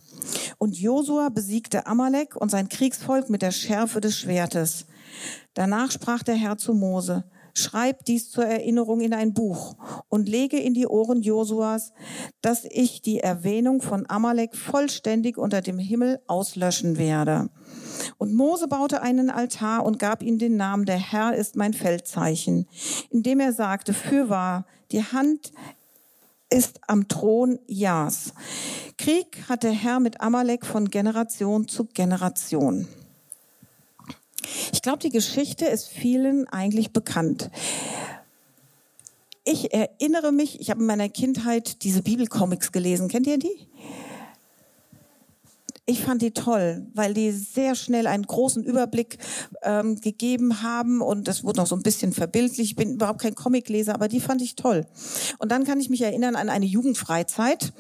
Und 0.59 0.77
Josua 0.79 1.29
besiegte 1.29 1.87
Amalek 1.87 2.37
und 2.37 2.51
sein 2.51 2.69
Kriegsvolk 2.69 3.31
mit 3.31 3.43
der 3.43 3.51
Schärfe 3.51 4.01
des 4.01 4.17
Schwertes. 4.17 4.87
Danach 5.55 5.91
sprach 5.91 6.23
der 6.23 6.37
Herr 6.37 6.59
zu 6.59 6.75
Mose, 6.75 7.25
Schreib 7.59 8.05
dies 8.05 8.31
zur 8.31 8.45
Erinnerung 8.45 9.01
in 9.01 9.13
ein 9.13 9.35
Buch 9.35 9.75
und 10.09 10.29
lege 10.29 10.61
in 10.61 10.75
die 10.75 10.87
Ohren 10.87 11.23
Josuas, 11.23 11.93
dass 12.41 12.65
ich 12.65 13.03
die 13.03 13.19
Erwähnung 13.19 13.83
von 13.83 14.09
Amalek 14.09 14.55
vollständig 14.55 15.39
unter 15.39 15.61
dem 15.61 15.81
Himmel 15.81 16.21
auslöschen 16.29 16.99
werde. 16.99 17.51
Und 18.17 18.33
Mose 18.33 18.69
baute 18.69 19.03
einen 19.03 19.29
Altar 19.29 19.85
und 19.85 19.99
gab 19.99 20.23
ihm 20.23 20.39
den 20.39 20.57
Namen, 20.57 20.85
der 20.85 20.99
Herr 20.99 21.35
ist 21.35 21.57
mein 21.57 21.75
Feldzeichen, 21.75 22.69
indem 23.11 23.41
er 23.41 23.53
sagte, 23.53 23.93
fürwahr, 23.93 24.65
die 24.93 25.03
Hand 25.03 25.51
ist 26.51 26.81
am 26.87 27.09
Thron 27.09 27.59
Jas. 27.67 28.33
Krieg 28.97 29.45
hat 29.49 29.63
der 29.63 29.73
Herr 29.73 30.01
mit 30.01 30.21
Amalek 30.21 30.65
von 30.65 30.91
Generation 30.91 31.69
zu 31.69 31.85
Generation. 31.85 32.89
Ich 34.73 34.83
glaube, 34.83 34.99
die 34.99 35.11
Geschichte 35.11 35.67
ist 35.67 35.89
vielen 35.89 36.49
eigentlich 36.49 36.93
bekannt. 36.93 37.51
Ich 39.45 39.73
erinnere 39.73 40.33
mich, 40.33 40.61
ich 40.61 40.71
habe 40.71 40.81
in 40.81 40.87
meiner 40.87 41.09
Kindheit 41.09 41.83
diese 41.83 42.03
Bibelcomics 42.03 42.73
gelesen. 42.73 43.09
Kennt 43.09 43.27
ihr 43.27 43.39
die? 43.39 43.67
Ich 45.91 46.03
fand 46.03 46.21
die 46.21 46.33
toll, 46.33 46.87
weil 46.93 47.15
die 47.15 47.31
sehr 47.31 47.75
schnell 47.75 48.07
einen 48.07 48.27
großen 48.27 48.63
Überblick 48.63 49.17
ähm, 49.63 49.99
gegeben 49.99 50.63
haben 50.63 51.01
und 51.01 51.27
das 51.27 51.45
wurde 51.45 51.61
noch 51.61 51.67
so 51.67 51.75
ein 51.75 51.83
bisschen 51.83 52.13
verbildlich. 52.13 52.73
Ich 52.73 52.77
bin 52.77 52.97
überhaupt 52.97 53.23
kein 53.23 53.35
Comicleser, 53.35 53.95
aber 53.95 54.07
die 54.07 54.21
fand 54.21 54.43
ich 54.43 54.55
toll. 54.55 54.85
Und 55.39 55.51
dann 55.51 55.65
kann 55.65 55.81
ich 55.81 55.89
mich 55.89 56.03
erinnern 56.03 56.37
an 56.37 56.51
eine 56.51 56.67
Jugendfreizeit, 56.67 57.73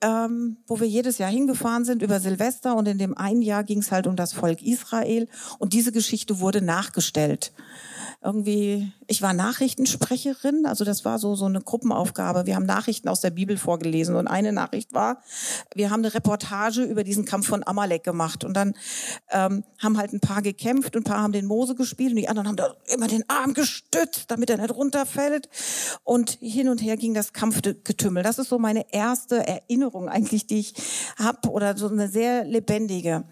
ähm, 0.00 0.56
wo 0.66 0.80
wir 0.80 0.88
jedes 0.88 1.18
Jahr 1.18 1.30
hingefahren 1.30 1.84
sind 1.84 2.00
über 2.00 2.20
Silvester 2.20 2.74
und 2.74 2.88
in 2.88 2.96
dem 2.96 3.18
einen 3.18 3.42
Jahr 3.42 3.64
ging 3.64 3.80
es 3.80 3.92
halt 3.92 4.06
um 4.06 4.16
das 4.16 4.32
Volk 4.32 4.62
Israel 4.62 5.28
und 5.58 5.74
diese 5.74 5.92
Geschichte 5.92 6.40
wurde 6.40 6.62
nachgestellt 6.62 7.52
irgendwie, 8.24 8.92
ich 9.08 9.20
war 9.20 9.32
Nachrichtensprecherin, 9.32 10.64
also 10.64 10.84
das 10.84 11.04
war 11.04 11.18
so, 11.18 11.34
so 11.34 11.46
eine 11.46 11.60
Gruppenaufgabe. 11.60 12.46
Wir 12.46 12.54
haben 12.54 12.66
Nachrichten 12.66 13.08
aus 13.08 13.20
der 13.20 13.30
Bibel 13.30 13.56
vorgelesen 13.56 14.14
und 14.14 14.28
eine 14.28 14.52
Nachricht 14.52 14.94
war, 14.94 15.22
wir 15.74 15.90
haben 15.90 16.00
eine 16.00 16.14
Reportage 16.14 16.84
über 16.84 17.02
diesen 17.02 17.24
Kampf 17.24 17.48
von 17.48 17.66
Amalek 17.66 18.04
gemacht 18.04 18.44
und 18.44 18.54
dann 18.54 18.74
ähm, 19.30 19.64
haben 19.78 19.98
halt 19.98 20.12
ein 20.12 20.20
paar 20.20 20.40
gekämpft 20.40 20.94
und 20.94 21.02
ein 21.02 21.10
paar 21.10 21.20
haben 21.20 21.32
den 21.32 21.46
Mose 21.46 21.74
gespielt 21.74 22.10
und 22.10 22.16
die 22.16 22.28
anderen 22.28 22.48
haben 22.48 22.56
da 22.56 22.74
immer 22.94 23.08
den 23.08 23.24
Arm 23.28 23.54
gestützt, 23.54 24.26
damit 24.28 24.50
er 24.50 24.58
nicht 24.58 24.74
runterfällt 24.74 25.48
und 26.04 26.38
hin 26.40 26.68
und 26.68 26.80
her 26.80 26.96
ging 26.96 27.14
das 27.14 27.32
Kampfgetümmel. 27.32 28.22
Das 28.22 28.38
ist 28.38 28.50
so 28.50 28.58
meine 28.60 28.92
erste 28.92 29.44
Erinnerung 29.46 30.08
eigentlich, 30.08 30.46
die 30.46 30.60
ich 30.60 30.74
habe 31.18 31.50
oder 31.50 31.76
so 31.76 31.88
eine 31.88 32.08
sehr 32.08 32.44
lebendige. 32.44 33.24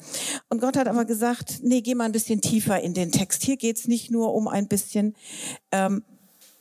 Und 0.48 0.60
Gott 0.60 0.76
hat 0.76 0.88
aber 0.88 1.04
gesagt, 1.04 1.60
nee, 1.62 1.80
geh 1.80 1.94
mal 1.94 2.04
ein 2.04 2.12
bisschen 2.12 2.40
tiefer 2.40 2.80
in 2.80 2.92
den 2.92 3.12
Text. 3.12 3.44
Hier 3.44 3.56
geht's 3.56 3.86
nicht 3.86 4.10
nur 4.10 4.34
um 4.34 4.48
ein 4.48 4.66
bisschen 4.66 4.79
bisschen, 4.80 5.14
ähm, 5.72 6.02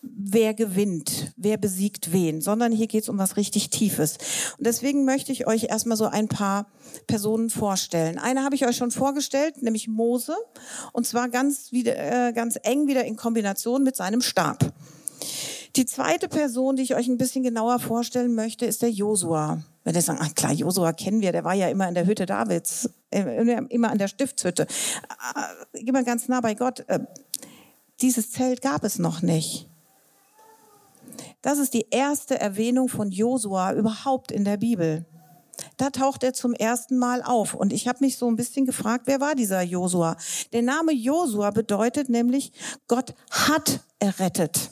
wer 0.02 0.54
gewinnt, 0.54 1.34
wer 1.36 1.58
besiegt 1.58 2.14
wen, 2.14 2.42
sondern 2.42 2.72
hier 2.72 2.88
geht 2.88 3.04
es 3.04 3.10
um 3.10 3.18
was 3.18 3.38
richtig 3.38 3.70
Tiefes. 3.70 4.18
Und 4.58 4.66
deswegen 4.66 5.06
möchte 5.06 5.32
ich 5.32 5.48
euch 5.48 5.66
erstmal 5.66 5.98
so 5.98 6.06
ein 6.06 6.28
paar 6.28 6.68
Personen 7.08 7.50
vorstellen. 7.50 8.18
Eine 8.18 8.44
habe 8.44 8.56
ich 8.56 8.66
euch 8.66 8.78
schon 8.78 8.92
vorgestellt, 8.92 9.62
nämlich 9.62 9.88
Mose, 9.88 10.36
und 10.94 11.06
zwar 11.06 11.30
ganz, 11.30 11.72
wieder, 11.72 11.98
äh, 11.98 12.34
ganz 12.34 12.58
eng 12.64 12.88
wieder 12.88 13.04
in 13.04 13.16
Kombination 13.16 13.84
mit 13.84 13.96
seinem 13.96 14.22
Stab. 14.22 14.74
Die 15.76 15.86
zweite 15.86 16.28
Person, 16.28 16.76
die 16.76 16.84
ich 16.84 16.96
euch 16.96 17.08
ein 17.08 17.18
bisschen 17.18 17.44
genauer 17.44 17.80
vorstellen 17.80 18.36
möchte, 18.36 18.66
ist 18.66 18.82
der 18.82 18.90
Josua. 18.90 19.62
Wenn 19.84 19.96
ihr 19.96 20.02
sagen, 20.02 20.20
ach 20.22 20.34
klar, 20.36 20.52
Josua 20.52 20.94
kennen 20.94 21.22
wir, 21.22 21.32
der 21.32 21.44
war 21.44 21.54
ja 21.54 21.70
immer 21.70 21.88
in 21.88 21.94
der 21.94 22.06
Hütte 22.06 22.26
Davids, 22.26 22.90
äh, 23.12 23.64
immer 23.70 23.92
an 23.92 23.98
der 23.98 24.08
Stiftshütte. 24.08 24.64
Äh, 24.64 25.80
immer 25.80 26.04
ganz 26.04 26.28
nah 26.28 26.42
bei 26.42 26.54
Gott. 26.56 26.86
Dieses 28.02 28.32
Zelt 28.32 28.62
gab 28.62 28.84
es 28.84 29.00
noch 29.00 29.22
nicht. 29.22 29.70
Das 31.42 31.58
ist 31.58 31.74
die 31.74 31.88
erste 31.92 32.40
Erwähnung 32.40 32.90
von 32.90 33.12
Josua 33.12 33.74
überhaupt 33.74 34.32
in 34.32 34.46
der 34.46 34.58
Bibel. 34.58 35.06
Da 35.78 35.90
taucht 35.90 36.24
er 36.24 36.34
zum 36.34 36.54
ersten 36.54 36.98
Mal 36.98 37.22
auf. 37.22 37.54
Und 37.54 37.74
ich 37.74 37.88
habe 37.88 38.00
mich 38.02 38.18
so 38.18 38.28
ein 38.28 38.36
bisschen 38.36 38.66
gefragt, 38.66 39.04
wer 39.06 39.20
war 39.20 39.36
dieser 39.36 39.62
Josua? 39.62 40.16
Der 40.54 40.62
Name 40.62 40.94
Josua 40.94 41.52
bedeutet 41.52 42.10
nämlich, 42.10 42.52
Gott 42.88 43.14
hat 43.32 43.82
errettet. 44.00 44.70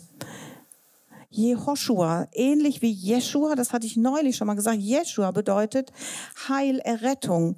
Jehoshua, 1.29 2.27
ähnlich 2.33 2.81
wie 2.81 2.91
Jeshua, 2.91 3.55
das 3.55 3.73
hatte 3.73 3.85
ich 3.85 3.97
neulich 3.97 4.37
schon 4.37 4.47
mal 4.47 4.55
gesagt, 4.55 4.79
Jeshua 4.79 5.31
bedeutet 5.31 5.91
Heil, 6.47 6.79
Errettung. 6.79 7.57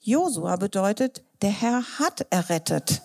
Josua 0.00 0.56
bedeutet, 0.56 1.22
der 1.42 1.50
Herr 1.50 1.82
hat 1.98 2.26
errettet. 2.30 3.02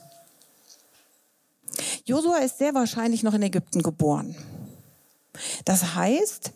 Josua 2.06 2.38
ist 2.38 2.58
sehr 2.58 2.74
wahrscheinlich 2.74 3.24
noch 3.24 3.34
in 3.34 3.42
Ägypten 3.44 3.82
geboren. 3.82 4.36
Das 5.66 5.96
heißt, 5.96 6.52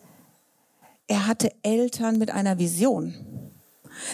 er 1.06 1.26
hatte 1.26 1.52
Eltern 1.62 2.18
mit 2.18 2.30
einer 2.30 2.58
Vision. 2.58 3.14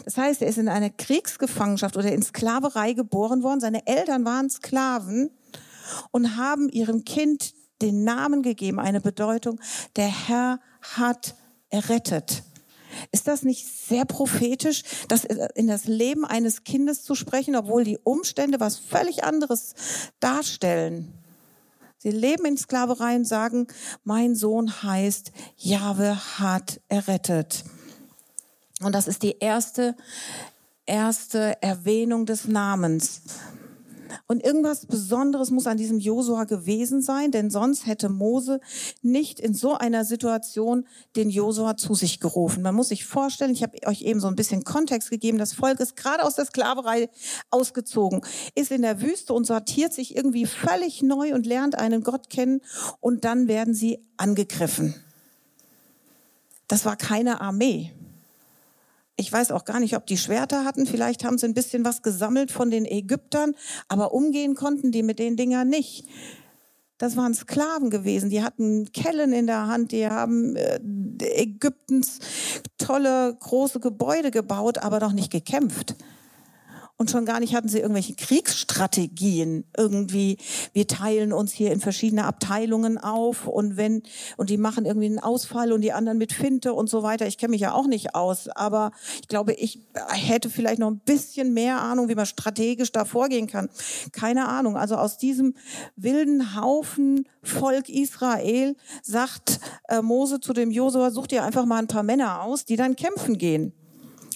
Das 0.05 0.17
heißt, 0.17 0.43
er 0.43 0.49
ist 0.49 0.59
in 0.59 0.69
einer 0.69 0.91
Kriegsgefangenschaft 0.91 1.97
oder 1.97 2.13
in 2.13 2.23
Sklaverei 2.23 2.93
geboren 2.93 3.43
worden. 3.43 3.61
Seine 3.61 3.87
Eltern 3.87 4.25
waren 4.25 4.51
Sklaven 4.51 5.31
und 6.11 6.37
haben 6.37 6.69
ihrem 6.69 7.05
Kind 7.05 7.55
den 7.81 8.05
Namen 8.05 8.43
gegeben, 8.43 8.81
eine 8.81 9.01
Bedeutung, 9.01 9.61
der 9.97 10.09
Herr 10.09 10.61
hat 10.83 11.37
errettet. 11.71 12.43
Ist 13.13 13.29
das 13.29 13.43
nicht 13.43 13.67
sehr 13.67 14.05
prophetisch, 14.05 14.83
das 15.09 15.25
in 15.25 15.67
das 15.67 15.85
Leben 15.85 16.25
eines 16.25 16.65
Kindes 16.65 17.03
zu 17.03 17.15
sprechen, 17.15 17.57
obwohl 17.57 17.85
die 17.85 17.99
Umstände 17.99 18.61
was 18.61 18.77
völlig 18.77 19.25
anderes 19.25 19.75
darstellen? 20.21 21.13
Sie 21.99 22.11
leben 22.11 22.45
in 22.47 22.57
Sklaverei 22.57 23.17
und 23.17 23.25
sagen, 23.25 23.67
mein 24.05 24.37
Sohn 24.37 24.83
heißt, 24.83 25.33
Jahwe 25.57 26.17
hat 26.39 26.81
errettet. 26.89 27.65
Und 28.81 28.95
das 28.95 29.09
ist 29.09 29.25
die 29.25 29.37
erste, 29.41 29.97
erste 30.87 31.61
Erwähnung 31.61 32.25
des 32.25 32.47
Namens. 32.47 33.23
Und 34.27 34.43
irgendwas 34.45 34.87
Besonderes 34.87 35.51
muss 35.51 35.67
an 35.67 35.77
diesem 35.77 35.99
Josua 35.99 36.45
gewesen 36.45 37.03
sein, 37.03 37.31
denn 37.31 37.51
sonst 37.51 37.87
hätte 37.87 38.09
Mose 38.09 38.61
nicht 39.03 39.41
in 39.41 39.55
so 39.55 39.75
einer 39.75 40.05
Situation 40.05 40.87
den 41.17 41.31
Josua 41.31 41.77
zu 41.77 41.95
sich 41.95 42.21
gerufen. 42.21 42.63
Man 42.63 42.75
muss 42.75 42.89
sich 42.89 43.05
vorstellen, 43.05 43.53
ich 43.53 43.63
habe 43.63 43.79
euch 43.87 44.03
eben 44.03 44.21
so 44.21 44.29
ein 44.29 44.37
bisschen 44.37 44.65
Kontext 44.65 45.11
gegeben, 45.11 45.39
das 45.39 45.53
Volk 45.53 45.81
ist 45.81 45.97
gerade 45.97 46.25
aus 46.25 46.35
der 46.35 46.47
Sklaverei 46.47 47.09
ausgezogen, 47.51 48.23
ist 48.55 48.71
in 48.71 48.83
der 48.83 49.01
Wüste 49.01 49.33
und 49.33 49.47
sortiert 49.47 49.93
sich 49.93 50.17
irgendwie 50.17 50.47
völlig 50.47 51.03
neu 51.03 51.35
und 51.35 51.47
lernt 51.47 51.79
einen 51.79 52.03
Gott 52.03 52.31
kennen 52.31 52.61
und 53.01 53.25
dann 53.25 53.49
werden 53.49 53.75
sie 53.75 54.03
angegriffen. 54.17 54.95
Das 56.69 56.85
war 56.85 56.97
keine 56.97 57.41
Armee. 57.41 57.93
Ich 59.21 59.33
weiß 59.33 59.51
auch 59.51 59.65
gar 59.65 59.81
nicht, 59.81 59.97
ob 59.97 60.07
die 60.07 60.17
Schwerter 60.17 60.65
hatten. 60.65 60.87
Vielleicht 60.87 61.25
haben 61.25 61.39
sie 61.39 61.47
ein 61.47 61.55
bisschen 61.55 61.85
was 61.85 62.03
gesammelt 62.03 62.53
von 62.53 62.71
den 62.71 62.85
Ägyptern, 62.85 63.57
aber 63.89 64.15
umgehen 64.15 64.55
konnten 64.55 64.93
die 64.93 65.03
mit 65.03 65.19
den 65.19 65.37
Dingern 65.37 65.69
nicht. 65.69 66.07
Das 66.99 67.17
waren 67.17 67.35
Sklaven 67.35 67.91
gewesen. 67.91 68.31
Die 68.31 68.45
hatten 68.45 68.93
Kellen 68.93 69.33
in 69.33 69.49
der 69.49 69.67
Hand. 69.67 69.91
Die 69.91 70.07
haben 70.07 70.55
äh, 70.55 70.79
Ägyptens 71.21 72.21
tolle 72.79 73.37
große 73.41 73.81
Gebäude 73.81 74.31
gebaut, 74.31 74.79
aber 74.79 75.01
noch 75.01 75.13
nicht 75.13 75.33
gekämpft. 75.33 75.97
Und 77.01 77.13
schon 77.13 77.25
gar 77.25 77.39
nicht 77.39 77.55
hatten 77.55 77.69
sie 77.69 77.79
irgendwelche 77.79 78.15
Kriegsstrategien 78.15 79.65
irgendwie. 79.77 80.37
Wir 80.73 80.89
teilen 80.89 81.33
uns 81.33 81.53
hier 81.53 81.71
in 81.71 81.79
verschiedene 81.79 82.25
Abteilungen 82.25 82.99
auf 82.99 83.47
und 83.47 83.77
wenn, 83.77 84.03
und 84.37 84.51
die 84.51 84.57
machen 84.57 84.85
irgendwie 84.85 85.07
einen 85.07 85.21
Ausfall 85.21 85.71
und 85.71 85.83
die 85.83 85.93
anderen 85.93 86.19
mit 86.19 86.33
Finte 86.33 86.73
und 86.73 86.91
so 86.91 87.05
weiter. 87.05 87.29
Ich 87.29 87.39
kenne 87.39 87.53
mich 87.53 87.61
ja 87.61 87.73
auch 87.73 87.87
nicht 87.87 88.17
aus, 88.17 88.49
aber 88.49 88.91
ich 89.21 89.29
glaube, 89.29 89.53
ich 89.53 89.79
hätte 90.09 90.51
vielleicht 90.51 90.81
noch 90.81 90.91
ein 90.91 90.99
bisschen 90.99 91.55
mehr 91.55 91.81
Ahnung, 91.81 92.09
wie 92.09 92.17
man 92.17 92.27
strategisch 92.27 92.91
da 92.91 93.05
vorgehen 93.05 93.47
kann. 93.47 93.71
Keine 94.11 94.49
Ahnung. 94.49 94.77
Also 94.77 94.97
aus 94.97 95.19
diesem 95.19 95.55
wilden 95.95 96.61
Haufen 96.61 97.29
Volk 97.45 97.89
Israel 97.89 98.75
sagt 99.05 99.61
äh, 99.87 100.03
Mose 100.03 100.41
zu 100.41 100.53
dem 100.53 100.73
Josua, 100.73 101.13
such 101.13 101.29
dir 101.29 101.45
einfach 101.45 101.65
mal 101.65 101.79
ein 101.79 101.87
paar 101.87 102.03
Männer 102.03 102.43
aus, 102.43 102.65
die 102.65 102.75
dann 102.75 102.97
kämpfen 102.97 103.39
gehen. 103.39 103.73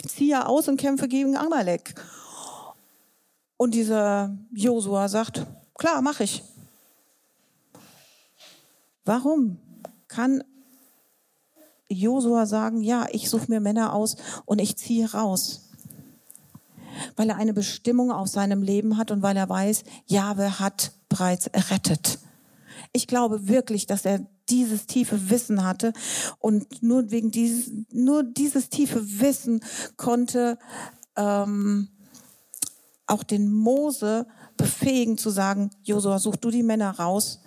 Ziehe 0.06 0.46
aus 0.46 0.68
und 0.68 0.80
kämpfe 0.80 1.08
gegen 1.08 1.36
Amalek. 1.36 1.94
Und 3.62 3.74
dieser 3.76 4.36
Josua 4.52 5.08
sagt, 5.08 5.46
klar, 5.78 6.02
mache 6.02 6.24
ich. 6.24 6.42
Warum 9.04 9.56
kann 10.08 10.42
Josua 11.88 12.46
sagen, 12.46 12.82
ja, 12.82 13.06
ich 13.12 13.30
suche 13.30 13.48
mir 13.48 13.60
Männer 13.60 13.92
aus 13.92 14.16
und 14.46 14.58
ich 14.58 14.76
ziehe 14.76 15.12
raus? 15.12 15.70
Weil 17.14 17.28
er 17.28 17.36
eine 17.36 17.54
Bestimmung 17.54 18.10
auf 18.10 18.26
seinem 18.26 18.64
Leben 18.64 18.96
hat 18.96 19.12
und 19.12 19.22
weil 19.22 19.36
er 19.36 19.48
weiß, 19.48 19.84
Jahwe 20.06 20.58
hat 20.58 20.90
bereits 21.08 21.46
errettet. 21.46 22.18
Ich 22.92 23.06
glaube 23.06 23.46
wirklich, 23.46 23.86
dass 23.86 24.04
er 24.04 24.26
dieses 24.48 24.86
tiefe 24.86 25.30
Wissen 25.30 25.62
hatte. 25.62 25.92
Und 26.40 26.82
nur 26.82 27.12
wegen 27.12 27.30
dieses, 27.30 27.70
nur 27.92 28.24
dieses 28.24 28.70
tiefe 28.70 29.20
Wissen 29.20 29.62
konnte 29.96 30.58
ähm, 31.14 31.90
auch 33.06 33.22
den 33.22 33.52
Mose 33.52 34.26
befähigen 34.56 35.18
zu 35.18 35.30
sagen, 35.30 35.70
Josua, 35.82 36.18
such 36.18 36.36
du 36.36 36.50
die 36.50 36.62
Männer 36.62 36.90
raus 36.90 37.40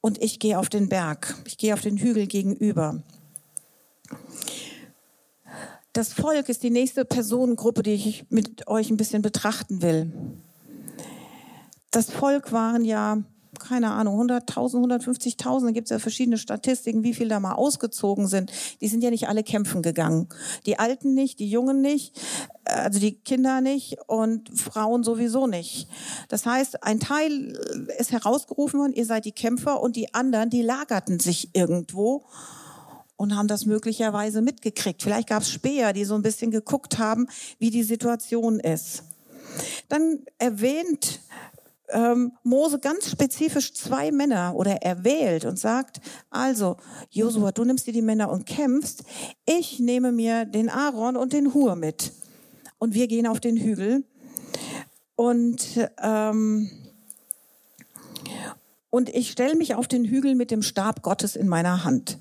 und 0.00 0.22
ich 0.22 0.38
gehe 0.38 0.58
auf 0.58 0.68
den 0.68 0.88
Berg, 0.88 1.34
ich 1.46 1.56
gehe 1.56 1.74
auf 1.74 1.80
den 1.80 1.96
Hügel 1.96 2.26
gegenüber. 2.26 3.02
Das 5.92 6.12
Volk 6.12 6.48
ist 6.48 6.62
die 6.62 6.70
nächste 6.70 7.04
Personengruppe, 7.04 7.82
die 7.82 7.92
ich 7.92 8.24
mit 8.30 8.66
euch 8.66 8.90
ein 8.90 8.96
bisschen 8.96 9.22
betrachten 9.22 9.82
will. 9.82 10.12
Das 11.90 12.10
Volk 12.10 12.52
waren 12.52 12.84
ja, 12.84 13.22
keine 13.58 13.90
Ahnung, 13.90 14.18
100.000, 14.20 15.04
150.000, 15.04 15.66
da 15.66 15.70
gibt 15.72 15.86
es 15.86 15.90
ja 15.90 15.98
verschiedene 15.98 16.38
Statistiken, 16.38 17.02
wie 17.02 17.14
viel 17.14 17.28
da 17.28 17.38
mal 17.38 17.54
ausgezogen 17.54 18.26
sind. 18.26 18.50
Die 18.80 18.88
sind 18.88 19.02
ja 19.02 19.10
nicht 19.10 19.28
alle 19.28 19.42
kämpfen 19.42 19.82
gegangen. 19.82 20.28
Die 20.64 20.78
Alten 20.78 21.14
nicht, 21.14 21.38
die 21.38 21.50
Jungen 21.50 21.82
nicht, 21.82 22.18
also 22.64 22.98
die 22.98 23.12
Kinder 23.12 23.60
nicht 23.60 23.98
und 24.06 24.58
Frauen 24.58 25.04
sowieso 25.04 25.46
nicht. 25.46 25.88
Das 26.28 26.46
heißt, 26.46 26.82
ein 26.82 26.98
Teil 26.98 27.58
ist 27.98 28.12
herausgerufen 28.12 28.80
worden, 28.80 28.94
ihr 28.94 29.06
seid 29.06 29.26
die 29.26 29.32
Kämpfer 29.32 29.82
und 29.82 29.96
die 29.96 30.14
anderen, 30.14 30.48
die 30.48 30.62
lagerten 30.62 31.20
sich 31.20 31.50
irgendwo 31.52 32.24
und 33.16 33.36
haben 33.36 33.48
das 33.48 33.66
möglicherweise 33.66 34.40
mitgekriegt. 34.40 35.02
Vielleicht 35.02 35.28
gab 35.28 35.42
es 35.42 35.50
Späher, 35.50 35.92
die 35.92 36.04
so 36.04 36.14
ein 36.14 36.22
bisschen 36.22 36.50
geguckt 36.50 36.98
haben, 36.98 37.28
wie 37.58 37.70
die 37.70 37.82
Situation 37.82 38.58
ist. 38.60 39.04
Dann 39.88 40.20
erwähnt 40.38 41.20
ähm, 41.92 42.32
Mose 42.42 42.78
ganz 42.78 43.10
spezifisch 43.10 43.74
zwei 43.74 44.10
Männer 44.10 44.54
oder 44.56 44.82
er 44.82 45.04
wählt 45.04 45.44
und 45.44 45.58
sagt, 45.58 46.00
also 46.30 46.76
Josua, 47.10 47.52
du 47.52 47.64
nimmst 47.64 47.86
dir 47.86 47.92
die 47.92 48.02
Männer 48.02 48.30
und 48.30 48.46
kämpfst, 48.46 49.04
ich 49.46 49.78
nehme 49.78 50.12
mir 50.12 50.44
den 50.44 50.68
Aaron 50.68 51.16
und 51.16 51.32
den 51.32 51.54
Hur 51.54 51.76
mit 51.76 52.12
und 52.78 52.94
wir 52.94 53.06
gehen 53.08 53.26
auf 53.26 53.40
den 53.40 53.56
Hügel 53.56 54.04
und 55.16 55.60
ähm, 56.02 56.70
und 58.90 59.08
ich 59.08 59.30
stelle 59.30 59.54
mich 59.54 59.74
auf 59.74 59.88
den 59.88 60.04
Hügel 60.04 60.34
mit 60.34 60.50
dem 60.50 60.60
Stab 60.60 61.02
Gottes 61.02 61.34
in 61.34 61.48
meiner 61.48 61.84
Hand. 61.84 62.18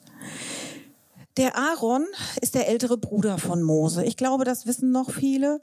Der 1.37 1.57
Aaron 1.57 2.05
ist 2.41 2.55
der 2.55 2.67
ältere 2.67 2.97
Bruder 2.97 3.37
von 3.37 3.61
Mose. 3.61 4.05
Ich 4.05 4.15
glaube, 4.15 4.45
das 4.45 4.65
wissen 4.65 4.91
noch 4.91 5.11
viele. 5.11 5.61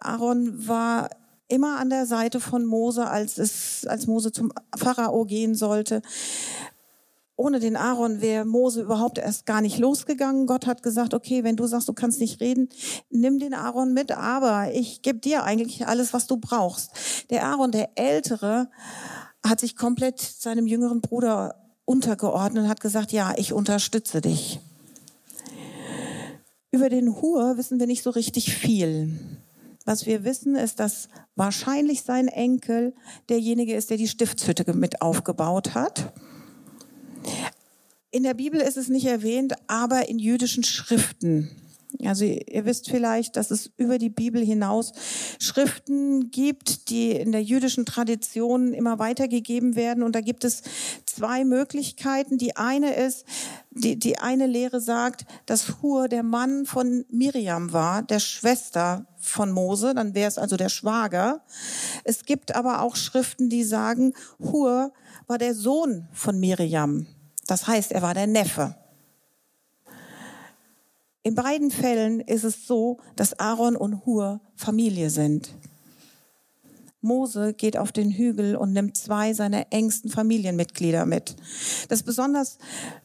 Aaron 0.00 0.66
war 0.66 1.08
immer 1.52 1.78
an 1.78 1.90
der 1.90 2.06
Seite 2.06 2.40
von 2.40 2.64
Mose, 2.64 3.06
als 3.06 3.36
es, 3.36 3.86
als 3.86 4.06
Mose 4.06 4.32
zum 4.32 4.52
Pharao 4.74 5.24
gehen 5.26 5.54
sollte. 5.54 6.00
Ohne 7.36 7.60
den 7.60 7.76
Aaron 7.76 8.20
wäre 8.20 8.44
Mose 8.44 8.82
überhaupt 8.82 9.18
erst 9.18 9.46
gar 9.46 9.60
nicht 9.60 9.78
losgegangen. 9.78 10.46
Gott 10.46 10.66
hat 10.66 10.82
gesagt, 10.82 11.12
okay, 11.12 11.44
wenn 11.44 11.56
du 11.56 11.66
sagst, 11.66 11.88
du 11.88 11.92
kannst 11.92 12.20
nicht 12.20 12.40
reden, 12.40 12.68
nimm 13.10 13.38
den 13.38 13.52
Aaron 13.52 13.92
mit, 13.92 14.12
aber 14.12 14.72
ich 14.72 15.02
gebe 15.02 15.18
dir 15.18 15.42
eigentlich 15.44 15.86
alles, 15.86 16.12
was 16.12 16.26
du 16.26 16.36
brauchst. 16.38 16.90
Der 17.30 17.44
Aaron, 17.44 17.70
der 17.70 17.90
Ältere, 17.96 18.68
hat 19.44 19.60
sich 19.60 19.76
komplett 19.76 20.20
seinem 20.20 20.66
jüngeren 20.66 21.00
Bruder 21.00 21.56
untergeordnet 21.84 22.64
und 22.64 22.70
hat 22.70 22.80
gesagt, 22.80 23.12
ja, 23.12 23.34
ich 23.36 23.52
unterstütze 23.52 24.20
dich. 24.20 24.60
Über 26.70 26.88
den 26.88 27.20
Hur 27.20 27.58
wissen 27.58 27.78
wir 27.78 27.86
nicht 27.86 28.02
so 28.02 28.10
richtig 28.10 28.54
viel. 28.54 29.18
Was 29.84 30.06
wir 30.06 30.24
wissen, 30.24 30.54
ist, 30.54 30.80
dass 30.80 31.08
wahrscheinlich 31.34 32.02
sein 32.02 32.28
Enkel 32.28 32.94
derjenige 33.28 33.74
ist, 33.74 33.90
der 33.90 33.96
die 33.96 34.08
Stiftshütte 34.08 34.72
mit 34.74 35.02
aufgebaut 35.02 35.74
hat. 35.74 36.12
In 38.10 38.22
der 38.22 38.34
Bibel 38.34 38.60
ist 38.60 38.76
es 38.76 38.88
nicht 38.88 39.06
erwähnt, 39.06 39.54
aber 39.68 40.08
in 40.08 40.18
jüdischen 40.18 40.64
Schriften 40.64 41.61
also 42.04 42.24
ihr 42.24 42.64
wisst 42.64 42.90
vielleicht, 42.90 43.36
dass 43.36 43.50
es 43.50 43.70
über 43.76 43.98
die 43.98 44.10
Bibel 44.10 44.44
hinaus 44.44 44.92
Schriften 45.38 46.30
gibt, 46.30 46.90
die 46.90 47.12
in 47.12 47.32
der 47.32 47.42
jüdischen 47.42 47.86
Tradition 47.86 48.72
immer 48.72 48.98
weitergegeben 48.98 49.76
werden. 49.76 50.02
Und 50.02 50.14
da 50.14 50.20
gibt 50.20 50.44
es 50.44 50.62
zwei 51.06 51.44
Möglichkeiten. 51.44 52.38
Die 52.38 52.56
eine 52.56 52.94
ist, 52.94 53.24
die, 53.70 53.98
die 53.98 54.18
eine 54.18 54.46
Lehre 54.46 54.80
sagt, 54.80 55.24
dass 55.46 55.82
Hur 55.82 56.08
der 56.08 56.22
Mann 56.22 56.66
von 56.66 57.04
Miriam 57.10 57.72
war, 57.72 58.02
der 58.02 58.20
Schwester 58.20 59.06
von 59.18 59.52
Mose, 59.52 59.94
dann 59.94 60.14
wäre 60.14 60.28
es 60.28 60.38
also 60.38 60.56
der 60.56 60.68
Schwager. 60.68 61.42
Es 62.04 62.24
gibt 62.24 62.54
aber 62.54 62.82
auch 62.82 62.96
Schriften, 62.96 63.48
die 63.48 63.64
sagen, 63.64 64.14
Hur 64.38 64.92
war 65.26 65.38
der 65.38 65.54
Sohn 65.54 66.08
von 66.12 66.38
Miriam. 66.40 67.06
Das 67.46 67.66
heißt, 67.66 67.92
er 67.92 68.02
war 68.02 68.14
der 68.14 68.26
Neffe. 68.26 68.76
In 71.22 71.34
beiden 71.34 71.70
Fällen 71.70 72.20
ist 72.20 72.44
es 72.44 72.66
so, 72.66 72.98
dass 73.14 73.38
Aaron 73.38 73.76
und 73.76 74.04
Hur 74.04 74.40
Familie 74.56 75.08
sind. 75.10 75.54
Mose 77.00 77.52
geht 77.52 77.76
auf 77.76 77.92
den 77.92 78.10
Hügel 78.10 78.56
und 78.56 78.72
nimmt 78.72 78.96
zwei 78.96 79.34
seiner 79.34 79.66
engsten 79.70 80.10
Familienmitglieder 80.10 81.04
mit. 81.04 81.36
Das 81.88 82.00
ist 82.00 82.06
besonders 82.06 82.58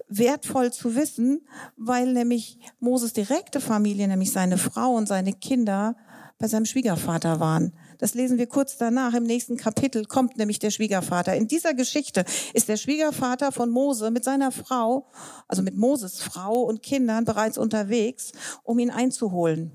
wertvoll 0.08 0.72
zu 0.72 0.96
wissen, 0.96 1.42
weil 1.76 2.14
nämlich 2.14 2.60
Moses 2.80 3.14
direkte 3.14 3.60
Familie, 3.60 4.08
nämlich 4.08 4.32
seine 4.32 4.58
Frau 4.58 4.94
und 4.96 5.08
seine 5.08 5.34
Kinder, 5.34 5.96
bei 6.38 6.48
seinem 6.48 6.66
Schwiegervater 6.66 7.40
waren. 7.40 7.74
Das 7.98 8.14
lesen 8.14 8.38
wir 8.38 8.48
kurz 8.48 8.78
danach. 8.78 9.14
Im 9.14 9.24
nächsten 9.24 9.58
Kapitel 9.58 10.06
kommt 10.06 10.38
nämlich 10.38 10.60
der 10.60 10.70
Schwiegervater. 10.70 11.36
In 11.36 11.48
dieser 11.48 11.74
Geschichte 11.74 12.26
ist 12.54 12.68
der 12.68 12.78
Schwiegervater 12.78 13.52
von 13.52 13.70
Mose 13.70 14.12
mit 14.12 14.24
seiner 14.24 14.52
Frau, 14.52 15.08
also 15.48 15.64
mit 15.64 15.76
Moses 15.76 16.20
Frau 16.20 16.62
und 16.62 16.84
Kindern 16.84 17.26
bereits 17.26 17.58
unterwegs, 17.58 18.32
um 18.64 18.80
ihn 18.80 18.92
einzuholen. 18.92 19.72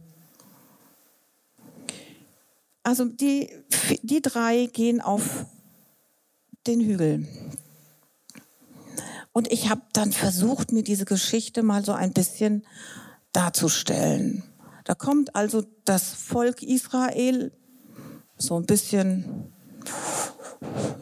Also 2.85 3.04
die, 3.04 3.50
die 4.02 4.22
drei 4.22 4.66
gehen 4.66 5.00
auf 5.00 5.46
den 6.66 6.80
Hügel. 6.80 7.26
Und 9.32 9.50
ich 9.50 9.70
habe 9.70 9.82
dann 9.92 10.12
versucht, 10.12 10.72
mir 10.72 10.82
diese 10.82 11.04
Geschichte 11.04 11.62
mal 11.62 11.85
so 11.85 11.92
ein 11.92 12.12
bisschen 12.12 12.66
darzustellen. 13.32 14.44
Da 14.85 14.94
kommt 14.94 15.35
also 15.35 15.64
das 15.85 16.12
Volk 16.12 16.62
Israel 16.62 17.52
so 18.42 18.57
ein 18.57 18.66
bisschen 18.66 19.52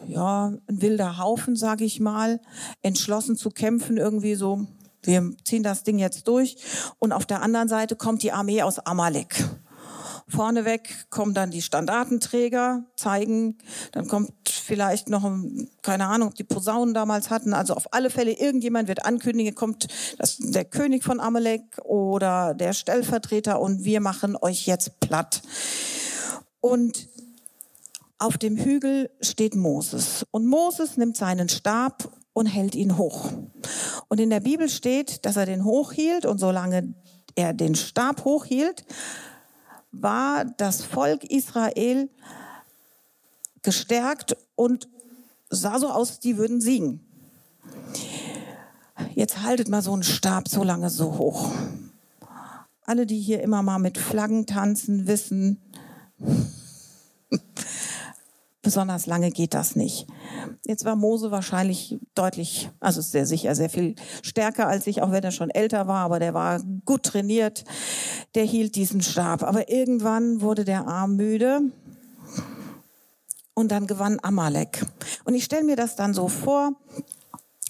ja, 0.07 0.47
ein 0.47 0.61
wilder 0.67 1.17
Haufen, 1.17 1.55
sage 1.55 1.85
ich 1.85 1.99
mal, 1.99 2.39
entschlossen 2.81 3.37
zu 3.37 3.49
kämpfen, 3.49 3.97
irgendwie 3.97 4.35
so, 4.35 4.67
wir 5.03 5.33
ziehen 5.45 5.63
das 5.63 5.83
Ding 5.83 5.99
jetzt 5.99 6.27
durch. 6.27 6.57
Und 6.99 7.11
auf 7.11 7.25
der 7.25 7.41
anderen 7.41 7.69
Seite 7.69 7.95
kommt 7.95 8.23
die 8.23 8.31
Armee 8.31 8.61
aus 8.61 8.79
Amalek. 8.79 9.43
Vorneweg 10.27 11.09
kommen 11.09 11.33
dann 11.33 11.51
die 11.51 11.61
Standartenträger, 11.61 12.85
zeigen, 12.95 13.57
dann 13.91 14.07
kommt 14.07 14.31
vielleicht 14.47 15.09
noch, 15.09 15.29
keine 15.81 16.07
Ahnung, 16.07 16.29
ob 16.29 16.35
die 16.35 16.45
Posaunen 16.45 16.93
damals 16.93 17.29
hatten. 17.29 17.53
Also 17.53 17.73
auf 17.73 17.93
alle 17.93 18.09
Fälle, 18.09 18.31
irgendjemand 18.31 18.87
wird 18.87 19.05
ankündigen, 19.05 19.55
kommt 19.55 19.87
das, 20.17 20.37
der 20.37 20.65
König 20.65 21.03
von 21.03 21.19
Amalek 21.19 21.63
oder 21.83 22.53
der 22.53 22.73
Stellvertreter 22.73 23.59
und 23.59 23.83
wir 23.83 23.99
machen 23.99 24.37
euch 24.39 24.67
jetzt 24.67 24.99
platt. 25.01 25.41
Und 26.61 27.09
auf 28.21 28.37
dem 28.37 28.55
Hügel 28.55 29.09
steht 29.19 29.55
Moses. 29.55 30.25
Und 30.29 30.45
Moses 30.45 30.95
nimmt 30.95 31.17
seinen 31.17 31.49
Stab 31.49 32.11
und 32.33 32.45
hält 32.45 32.75
ihn 32.75 32.97
hoch. 32.97 33.31
Und 34.09 34.19
in 34.19 34.29
der 34.29 34.41
Bibel 34.41 34.69
steht, 34.69 35.25
dass 35.25 35.37
er 35.37 35.47
den 35.47 35.65
hochhielt 35.65 36.25
und 36.25 36.37
solange 36.37 36.93
er 37.35 37.53
den 37.53 37.73
Stab 37.75 38.23
hochhielt, 38.23 38.85
war 39.91 40.45
das 40.45 40.83
Volk 40.83 41.23
Israel 41.23 42.09
gestärkt 43.63 44.37
und 44.55 44.87
sah 45.49 45.79
so 45.79 45.89
aus, 45.89 46.19
die 46.19 46.37
würden 46.37 46.61
siegen. 46.61 47.01
Jetzt 49.15 49.41
haltet 49.41 49.67
mal 49.67 49.81
so 49.81 49.93
einen 49.93 50.03
Stab 50.03 50.47
so 50.47 50.63
lange 50.63 50.91
so 50.91 51.17
hoch. 51.17 51.51
Alle, 52.85 53.07
die 53.07 53.19
hier 53.19 53.41
immer 53.41 53.63
mal 53.63 53.79
mit 53.79 53.97
Flaggen 53.97 54.45
tanzen, 54.45 55.07
wissen, 55.07 55.59
besonders 58.61 59.05
lange 59.07 59.31
geht 59.31 59.53
das 59.53 59.75
nicht. 59.75 60.07
Jetzt 60.65 60.85
war 60.85 60.95
Mose 60.95 61.31
wahrscheinlich 61.31 61.99
deutlich, 62.15 62.69
also 62.79 63.01
sehr 63.01 63.25
sicher, 63.25 63.55
sehr 63.55 63.69
viel 63.69 63.95
stärker 64.21 64.67
als 64.67 64.87
ich, 64.87 65.01
auch 65.01 65.11
wenn 65.11 65.23
er 65.23 65.31
schon 65.31 65.49
älter 65.49 65.87
war, 65.87 66.05
aber 66.05 66.19
der 66.19 66.33
war 66.33 66.61
gut 66.85 67.03
trainiert. 67.03 67.63
Der 68.35 68.43
hielt 68.43 68.75
diesen 68.75 69.01
Stab. 69.01 69.43
Aber 69.43 69.69
irgendwann 69.69 70.41
wurde 70.41 70.65
der 70.65 70.87
Arm 70.87 71.15
müde 71.15 71.61
und 73.53 73.71
dann 73.71 73.87
gewann 73.87 74.19
Amalek. 74.21 74.85
Und 75.25 75.35
ich 75.35 75.43
stelle 75.43 75.63
mir 75.63 75.75
das 75.75 75.95
dann 75.95 76.13
so 76.13 76.27
vor, 76.27 76.73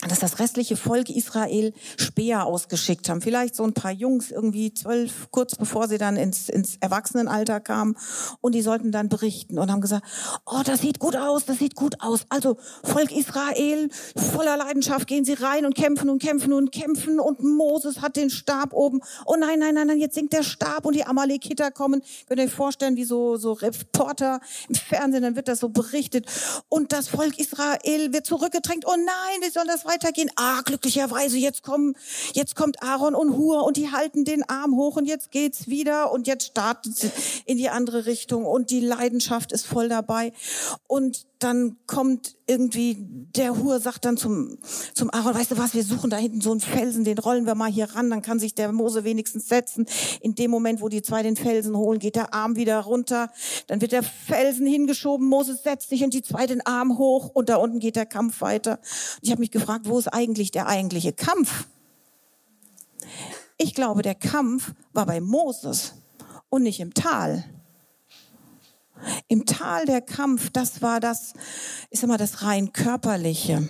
dass 0.09 0.19
das 0.19 0.39
restliche 0.39 0.75
Volk 0.75 1.09
Israel 1.09 1.73
Speer 1.97 2.45
ausgeschickt 2.45 3.07
haben. 3.09 3.21
Vielleicht 3.21 3.55
so 3.55 3.63
ein 3.63 3.73
paar 3.73 3.91
Jungs, 3.91 4.31
irgendwie 4.31 4.73
zwölf, 4.73 5.27
kurz 5.29 5.55
bevor 5.55 5.87
sie 5.87 5.97
dann 5.97 6.17
ins, 6.17 6.49
ins 6.49 6.77
Erwachsenenalter 6.79 7.59
kamen. 7.59 7.95
Und 8.41 8.55
die 8.55 8.61
sollten 8.61 8.91
dann 8.91 9.09
berichten 9.09 9.59
und 9.59 9.71
haben 9.71 9.81
gesagt, 9.81 10.05
oh, 10.45 10.61
das 10.65 10.81
sieht 10.81 10.99
gut 10.99 11.15
aus, 11.15 11.45
das 11.45 11.59
sieht 11.59 11.75
gut 11.75 12.01
aus. 12.01 12.21
Also 12.29 12.57
Volk 12.83 13.11
Israel, 13.11 13.89
voller 14.15 14.57
Leidenschaft 14.57 15.07
gehen 15.07 15.23
sie 15.23 15.33
rein 15.33 15.65
und 15.65 15.75
kämpfen 15.75 16.09
und 16.09 16.21
kämpfen 16.21 16.53
und 16.53 16.71
kämpfen. 16.71 17.19
Und 17.19 17.43
Moses 17.43 18.01
hat 18.01 18.15
den 18.15 18.29
Stab 18.29 18.73
oben. 18.73 19.01
Oh 19.25 19.35
nein, 19.37 19.59
nein, 19.59 19.75
nein, 19.75 19.87
nein, 19.87 19.99
jetzt 19.99 20.15
sinkt 20.15 20.33
der 20.33 20.43
Stab 20.43 20.85
und 20.85 20.95
die 20.95 21.05
Amalekiter 21.05 21.69
kommen. 21.69 22.01
Könnt 22.27 22.39
ihr 22.39 22.47
euch 22.47 22.53
vorstellen, 22.53 22.95
wie 22.95 23.05
so, 23.05 23.37
so 23.37 23.53
Reporter 23.53 24.39
im 24.67 24.75
Fernsehen, 24.75 25.21
dann 25.21 25.35
wird 25.35 25.47
das 25.47 25.59
so 25.59 25.69
berichtet. 25.69 26.25
Und 26.69 26.91
das 26.91 27.07
Volk 27.07 27.37
Israel 27.37 28.13
wird 28.13 28.25
zurückgedrängt. 28.25 28.85
Oh 28.87 28.95
nein, 28.95 29.41
wie 29.41 29.51
soll 29.51 29.65
das 29.67 29.85
weitergehen? 29.91 30.31
Ah, 30.35 30.61
glücklicherweise, 30.61 31.37
jetzt 31.37 31.63
kommen, 31.63 31.95
jetzt 32.33 32.55
kommt 32.55 32.81
Aaron 32.81 33.15
und 33.15 33.35
Hur 33.35 33.63
und 33.63 33.77
die 33.77 33.91
halten 33.91 34.25
den 34.25 34.47
Arm 34.47 34.75
hoch 34.75 34.95
und 34.95 35.05
jetzt 35.05 35.31
geht's 35.31 35.67
wieder 35.67 36.11
und 36.11 36.27
jetzt 36.27 36.47
startet 36.47 36.95
sie 36.95 37.11
in 37.45 37.57
die 37.57 37.69
andere 37.69 38.05
Richtung 38.05 38.45
und 38.45 38.69
die 38.69 38.79
Leidenschaft 38.79 39.51
ist 39.51 39.65
voll 39.65 39.89
dabei. 39.89 40.33
Und 40.87 41.25
dann 41.43 41.77
kommt 41.87 42.37
irgendwie 42.45 42.97
der 42.99 43.57
Hur 43.57 43.79
sagt 43.79 44.05
dann 44.05 44.17
zum 44.17 44.57
zum 44.93 45.09
Aaron, 45.11 45.33
weißt 45.33 45.51
du 45.51 45.57
was, 45.57 45.73
wir 45.73 45.83
suchen 45.83 46.09
da 46.09 46.17
hinten 46.17 46.41
so 46.41 46.51
einen 46.51 46.59
Felsen, 46.59 47.03
den 47.03 47.17
rollen 47.17 47.45
wir 47.45 47.55
mal 47.55 47.71
hier 47.71 47.85
ran, 47.95 48.09
dann 48.09 48.21
kann 48.21 48.39
sich 48.39 48.53
der 48.53 48.71
Mose 48.71 49.03
wenigstens 49.03 49.47
setzen. 49.47 49.85
In 50.21 50.35
dem 50.35 50.51
Moment, 50.51 50.81
wo 50.81 50.89
die 50.89 51.01
zwei 51.01 51.23
den 51.23 51.35
Felsen 51.35 51.75
holen, 51.75 51.99
geht 51.99 52.15
der 52.15 52.33
Arm 52.33 52.55
wieder 52.55 52.79
runter, 52.79 53.31
dann 53.67 53.81
wird 53.81 53.91
der 53.91 54.03
Felsen 54.03 54.67
hingeschoben, 54.67 55.27
Moses 55.27 55.63
setzt 55.63 55.89
sich 55.89 56.03
und 56.03 56.13
die 56.13 56.21
zwei 56.21 56.45
den 56.45 56.65
Arm 56.65 56.97
hoch 56.97 57.29
und 57.33 57.49
da 57.49 57.55
unten 57.55 57.79
geht 57.79 57.95
der 57.95 58.05
Kampf 58.05 58.41
weiter. 58.41 58.79
Ich 59.21 59.31
habe 59.31 59.39
mich 59.39 59.51
gefragt, 59.51 59.87
wo 59.87 59.97
ist 59.97 60.07
eigentlich 60.07 60.51
der 60.51 60.67
eigentliche 60.67 61.13
Kampf? 61.13 61.67
Ich 63.57 63.73
glaube, 63.73 64.01
der 64.01 64.15
Kampf 64.15 64.73
war 64.93 65.05
bei 65.05 65.21
Moses 65.21 65.93
und 66.49 66.63
nicht 66.63 66.79
im 66.79 66.93
Tal. 66.93 67.43
Im 69.27 69.45
Tal 69.45 69.85
der 69.85 70.01
Kampf, 70.01 70.49
das 70.51 70.81
war 70.81 70.99
das, 70.99 71.33
ich 71.89 71.99
sag 71.99 72.07
mal, 72.07 72.17
das 72.17 72.43
rein 72.43 72.73
körperliche. 72.73 73.67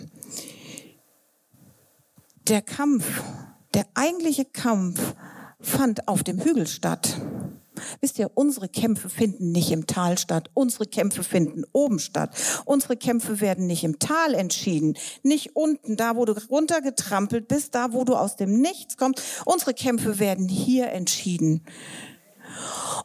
Der 2.47 2.61
Kampf, 2.61 3.21
der 3.73 3.85
eigentliche 3.93 4.45
Kampf 4.45 5.15
fand 5.59 6.07
auf 6.07 6.23
dem 6.23 6.39
Hügel 6.39 6.67
statt. 6.67 7.21
Wisst 7.99 8.19
ihr, 8.19 8.31
unsere 8.35 8.67
Kämpfe 8.67 9.09
finden 9.09 9.51
nicht 9.51 9.71
im 9.71 9.87
Tal 9.87 10.17
statt. 10.17 10.49
Unsere 10.53 10.85
Kämpfe 10.85 11.23
finden 11.23 11.63
oben 11.71 11.99
statt. 11.99 12.35
Unsere 12.65 12.97
Kämpfe 12.97 13.41
werden 13.41 13.67
nicht 13.67 13.83
im 13.83 13.99
Tal 13.99 14.33
entschieden. 14.33 14.97
Nicht 15.23 15.55
unten, 15.55 15.97
da 15.97 16.15
wo 16.15 16.25
du 16.25 16.33
runtergetrampelt 16.49 17.47
bist, 17.47 17.75
da 17.75 17.93
wo 17.93 18.03
du 18.03 18.15
aus 18.15 18.35
dem 18.35 18.59
Nichts 18.59 18.97
kommst. 18.97 19.21
Unsere 19.45 19.73
Kämpfe 19.73 20.19
werden 20.19 20.47
hier 20.47 20.89
entschieden. 20.91 21.63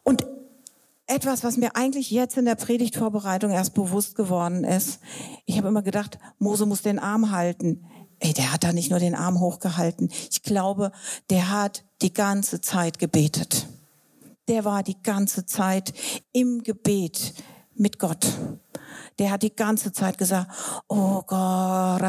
Und 0.03 0.27
etwas, 1.07 1.45
was 1.45 1.57
mir 1.57 1.77
eigentlich 1.77 2.11
jetzt 2.11 2.37
in 2.37 2.45
der 2.45 2.57
Predigtvorbereitung 2.57 3.51
erst 3.53 3.75
bewusst 3.75 4.16
geworden 4.16 4.64
ist. 4.64 4.99
Ich 5.45 5.57
habe 5.57 5.69
immer 5.69 5.83
gedacht, 5.83 6.19
Mose 6.38 6.66
muss 6.66 6.83
den 6.83 6.99
Arm 6.99 7.31
halten. 7.31 7.85
Ey, 8.19 8.33
der 8.33 8.53
hat 8.53 8.64
da 8.64 8.73
nicht 8.73 8.90
nur 8.90 8.99
den 8.99 9.14
Arm 9.14 9.40
hochgehalten. 9.40 10.11
Ich 10.31 10.42
glaube, 10.42 10.90
der 11.31 11.51
hat 11.51 11.85
die 12.03 12.12
ganze 12.12 12.61
Zeit 12.61 12.99
gebetet. 12.99 13.66
Der 14.49 14.64
war 14.64 14.83
die 14.83 15.01
ganze 15.03 15.47
Zeit 15.47 15.92
im 16.33 16.62
Gebet 16.62 17.35
mit 17.75 17.99
Gott. 17.99 18.27
Der 19.19 19.31
hat 19.31 19.42
die 19.42 19.55
ganze 19.55 19.92
Zeit 19.92 20.19
gesagt, 20.19 20.51
oh 20.88 21.23
Gott, 21.23 22.01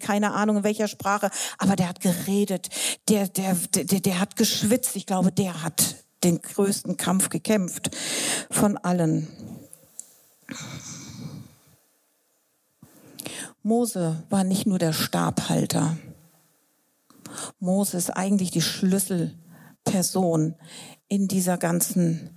keine 0.00 0.32
Ahnung 0.32 0.56
in 0.56 0.64
welcher 0.64 0.88
Sprache, 0.88 1.30
aber 1.58 1.76
der 1.76 1.88
hat 1.88 2.00
geredet, 2.00 2.68
der, 3.08 3.28
der, 3.28 3.54
der, 3.54 4.00
der 4.00 4.20
hat 4.20 4.36
geschwitzt. 4.36 4.96
Ich 4.96 5.06
glaube, 5.06 5.30
der 5.30 5.62
hat 5.62 5.96
den 6.24 6.40
größten 6.40 6.96
Kampf 6.96 7.28
gekämpft 7.28 7.90
von 8.50 8.76
allen. 8.76 9.28
Mose 13.62 14.22
war 14.28 14.44
nicht 14.44 14.66
nur 14.66 14.78
der 14.78 14.92
Stabhalter. 14.92 15.96
Mose 17.60 17.96
ist 17.96 18.10
eigentlich 18.10 18.50
die 18.50 18.62
Schlüsselperson 18.62 20.56
in 21.08 21.28
dieser 21.28 21.58
ganzen 21.58 22.36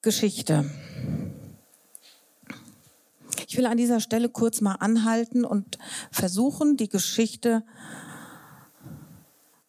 Geschichte. 0.00 0.70
Ich 3.46 3.56
will 3.56 3.66
an 3.66 3.76
dieser 3.76 4.00
Stelle 4.00 4.28
kurz 4.28 4.60
mal 4.60 4.76
anhalten 4.76 5.44
und 5.44 5.78
versuchen, 6.10 6.76
die 6.76 6.88
Geschichte 6.88 7.62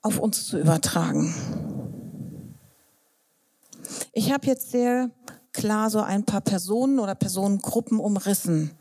auf 0.02 0.20
uns 0.20 0.46
zu 0.48 0.60
übertragen. 0.60 1.75
Ich 4.14 4.32
habe 4.32 4.48
jetzt 4.48 4.72
sehr 4.72 5.12
klar 5.54 5.90
so 5.90 6.02
ein 6.02 6.26
paar 6.26 6.42
Personen 6.42 7.00
oder 7.00 7.16
Personengruppen 7.16 8.00
umrissen. 8.00 8.72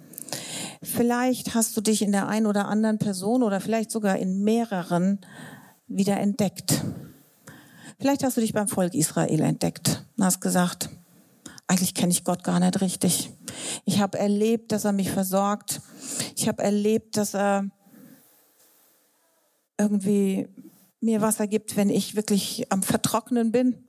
Vielleicht 0.83 1.55
hast 1.55 1.77
du 1.77 1.81
dich 1.81 2.03
in 2.03 2.13
der 2.13 2.29
einen 2.29 2.47
oder 2.47 2.67
anderen 2.67 2.99
Person 2.99 3.43
oder 3.43 3.61
vielleicht 3.61 3.91
sogar 3.91 4.19
in 4.19 4.43
mehreren 4.43 5.21
wieder 5.87 6.19
entdeckt. 6.19 6.85
Vielleicht 7.99 8.25
hast 8.25 8.37
du 8.37 8.41
dich 8.41 8.53
beim 8.53 8.69
Volk 8.69 8.95
Israel 8.95 9.41
entdeckt 9.41 10.05
und 10.17 10.25
hast 10.25 10.41
gesagt, 10.41 10.91
eigentlich 11.67 11.95
kenne 11.95 12.13
ich 12.13 12.25
Gott 12.25 12.45
gar 12.45 12.61
nicht 12.61 12.81
richtig. 12.81 13.31
Ich 13.85 14.01
habe 14.01 14.19
erlebt, 14.19 14.73
dass 14.73 14.85
er 14.85 14.93
mich 14.93 15.11
versorgt. 15.11 15.81
Ich 16.37 16.49
habe 16.49 16.63
erlebt, 16.63 17.17
dass 17.17 17.35
er 17.35 17.71
irgendwie 19.79 20.49
mir 21.01 21.21
Wasser 21.21 21.47
gibt, 21.47 21.77
wenn 21.77 21.91
ich 21.91 22.17
wirklich 22.17 22.71
am 22.71 22.83
Vertrocknen 22.83 23.53
bin 23.53 23.85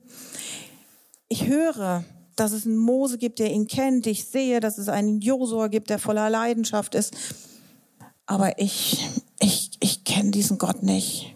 ich 1.28 1.46
höre, 1.46 2.04
dass 2.36 2.52
es 2.52 2.66
einen 2.66 2.76
Mose 2.76 3.18
gibt, 3.18 3.38
der 3.38 3.50
ihn 3.50 3.66
kennt. 3.66 4.06
Ich 4.06 4.26
sehe, 4.26 4.60
dass 4.60 4.78
es 4.78 4.88
einen 4.88 5.20
Josua 5.20 5.68
gibt, 5.68 5.90
der 5.90 5.98
voller 5.98 6.30
Leidenschaft 6.30 6.94
ist. 6.94 7.16
Aber 8.26 8.58
ich, 8.58 9.08
ich, 9.40 9.70
ich 9.80 10.04
kenne 10.04 10.30
diesen 10.30 10.58
Gott 10.58 10.82
nicht. 10.82 11.34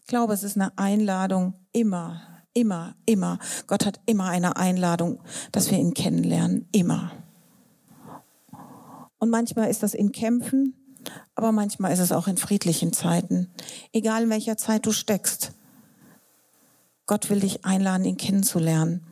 Ich 0.00 0.06
glaube, 0.06 0.34
es 0.34 0.42
ist 0.42 0.56
eine 0.56 0.76
Einladung 0.78 1.54
immer, 1.72 2.22
immer, 2.54 2.94
immer. 3.06 3.38
Gott 3.66 3.86
hat 3.86 4.00
immer 4.06 4.26
eine 4.26 4.56
Einladung, 4.56 5.20
dass 5.50 5.70
wir 5.70 5.78
ihn 5.78 5.94
kennenlernen. 5.94 6.68
Immer. 6.72 7.12
Und 9.18 9.30
manchmal 9.30 9.70
ist 9.70 9.82
das 9.82 9.94
in 9.94 10.12
Kämpfen, 10.12 10.74
aber 11.34 11.52
manchmal 11.52 11.92
ist 11.92 12.00
es 12.00 12.12
auch 12.12 12.28
in 12.28 12.36
friedlichen 12.36 12.92
Zeiten. 12.92 13.48
Egal 13.92 14.24
in 14.24 14.30
welcher 14.30 14.56
Zeit 14.56 14.84
du 14.84 14.92
steckst. 14.92 15.52
Gott 17.06 17.30
will 17.30 17.40
dich 17.40 17.64
einladen, 17.64 18.04
ihn 18.04 18.16
kennenzulernen. 18.16 19.06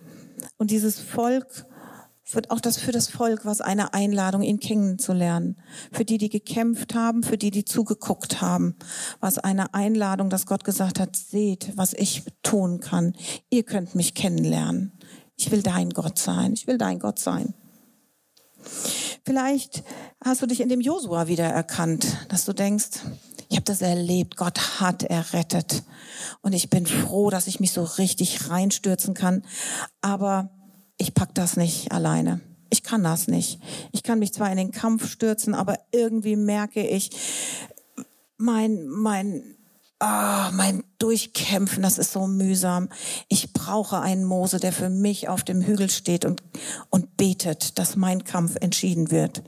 Und 0.57 0.71
dieses 0.71 0.99
Volk 0.99 1.67
wird 2.33 2.51
auch 2.51 2.61
das 2.61 2.79
für 2.79 2.93
das 2.93 3.09
Volk 3.09 3.45
was 3.45 3.61
eine 3.61 3.95
Einladung, 3.95 4.43
ihn 4.43 4.61
kennenzulernen. 4.61 5.57
Für 5.93 6.05
die, 6.05 6.19
die 6.19 6.29
gekämpft 6.29 6.95
haben, 6.95 7.23
für 7.23 7.39
die, 7.39 7.51
die 7.51 7.65
zugeguckt 7.65 8.41
haben, 8.41 8.77
was 9.21 9.39
eine 9.39 9.75
Einladung, 9.75 10.31
dass 10.31 10.47
Gott 10.47 10.65
gesagt 10.65 11.01
hat, 11.01 11.17
seht, 11.17 11.77
was 11.77 11.93
ich 11.93 12.25
tun 12.43 12.81
kann. 12.81 13.15
Ihr 13.51 13.65
könnt 13.65 13.95
mich 13.95 14.15
kennenlernen. 14.15 14.93
Ich 15.37 15.51
will 15.51 15.63
dein 15.63 15.91
Gott 15.91 16.19
sein. 16.19 16.53
Ich 16.53 16.67
will 16.67 16.79
dein 16.79 16.99
Gott 16.99 17.19
sein. 17.19 17.55
Vielleicht 19.25 19.83
hast 20.25 20.43
du 20.43 20.47
dich 20.47 20.61
in 20.61 20.69
dem 20.69 20.81
Josua 20.81 21.29
wieder 21.29 21.45
erkannt, 21.45 22.27
dass 22.29 22.45
du 22.45 22.53
denkst, 22.53 23.01
ich 23.51 23.57
habe 23.57 23.65
das 23.65 23.83
erlebt. 23.83 24.37
Gott 24.37 24.81
hat 24.81 25.03
errettet. 25.03 25.83
Und 26.41 26.53
ich 26.53 26.71
bin 26.71 26.87
froh, 26.87 27.31
dass 27.31 27.49
ich 27.49 27.59
mich 27.59 27.73
so 27.73 27.83
richtig 27.83 28.49
reinstürzen 28.49 29.13
kann. 29.13 29.43
Aber 30.01 30.51
ich 30.99 31.15
pack 31.15 31.35
das 31.35 31.57
nicht 31.57 31.91
alleine. 31.91 32.41
Ich 32.71 32.85
kann 32.85 33.03
das 33.03 33.27
nicht. 33.27 33.61
Ich 33.91 34.05
kann 34.05 34.21
mich 34.21 34.33
zwar 34.33 34.51
in 34.51 34.57
den 34.57 34.71
Kampf 34.71 35.11
stürzen, 35.11 35.55
aber 35.55 35.81
irgendwie 35.91 36.37
merke 36.37 36.87
ich, 36.87 37.11
mein, 38.37 38.87
mein, 38.87 39.57
ah, 40.01 40.51
mein 40.53 40.83
Durchkämpfen, 40.99 41.83
das 41.83 41.99
ist 41.99 42.13
so 42.13 42.27
mühsam. 42.27 42.89
Ich 43.29 43.53
brauche 43.53 44.01
einen 44.01 44.25
Mose, 44.25 44.59
der 44.59 44.73
für 44.73 44.91
mich 44.91 45.29
auf 45.29 45.45
dem 45.45 45.63
Hügel 45.63 45.91
steht 45.91 46.25
und, 46.25 46.43
und 46.89 47.17
betet, 47.17 47.79
dass 47.79 47.97
mein 47.97 48.25
Kampf 48.25 48.57
entschieden 48.61 49.11
wird. 49.11 49.43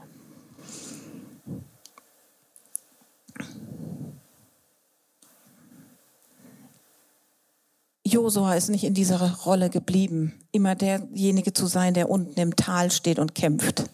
Josua 8.05 8.55
ist 8.55 8.69
nicht 8.69 8.85
in 8.85 8.93
dieser 8.93 9.19
Rolle 9.45 9.71
geblieben, 9.71 10.35
immer 10.51 10.75
derjenige 10.75 11.55
zu 11.55 11.67
sein, 11.67 11.95
der 11.95 12.11
unten 12.11 12.39
im 12.39 12.57
Tal 12.57 12.91
steht 12.91 13.19
und 13.19 13.35
kämpft. 13.35 13.85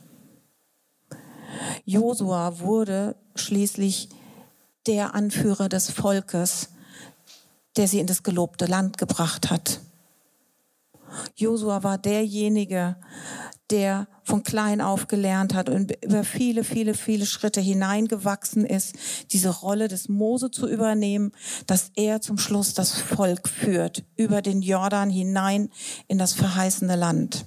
Josua 1.85 2.59
wurde 2.59 3.15
schließlich 3.37 4.09
der 4.87 5.15
Anführer 5.15 5.69
des 5.69 5.91
Volkes, 5.91 6.71
der 7.77 7.89
sie 7.89 8.01
in 8.01 8.07
das 8.07 8.23
gelobte 8.23 8.67
Land 8.67 8.99
gebracht 8.99 9.51
hat. 9.51 9.81
Josua 11.37 11.83
war 11.83 11.99
derjenige, 11.99 12.97
der 13.71 14.09
von 14.25 14.43
klein 14.43 14.81
auf 14.81 15.09
gelernt 15.09 15.55
hat 15.55 15.69
und 15.69 15.93
über 16.03 16.25
viele, 16.25 16.65
viele, 16.65 16.95
viele 16.95 17.27
Schritte 17.27 17.61
hineingewachsen 17.61 18.65
ist, 18.65 18.95
diese 19.33 19.51
Rolle 19.51 19.89
des 19.89 20.09
Mose 20.09 20.51
zu 20.51 20.69
übernehmen, 20.69 21.33
dass 21.67 21.91
er 21.95 22.21
zum 22.21 22.39
Schluss 22.39 22.75
das 22.75 22.99
Volk 22.99 23.49
führt, 23.49 24.05
über 24.17 24.43
den 24.43 24.63
Jordan 24.63 25.11
hinein 25.11 25.71
in 26.09 26.19
das 26.19 26.33
verheißene 26.33 26.97
Land. 26.97 27.47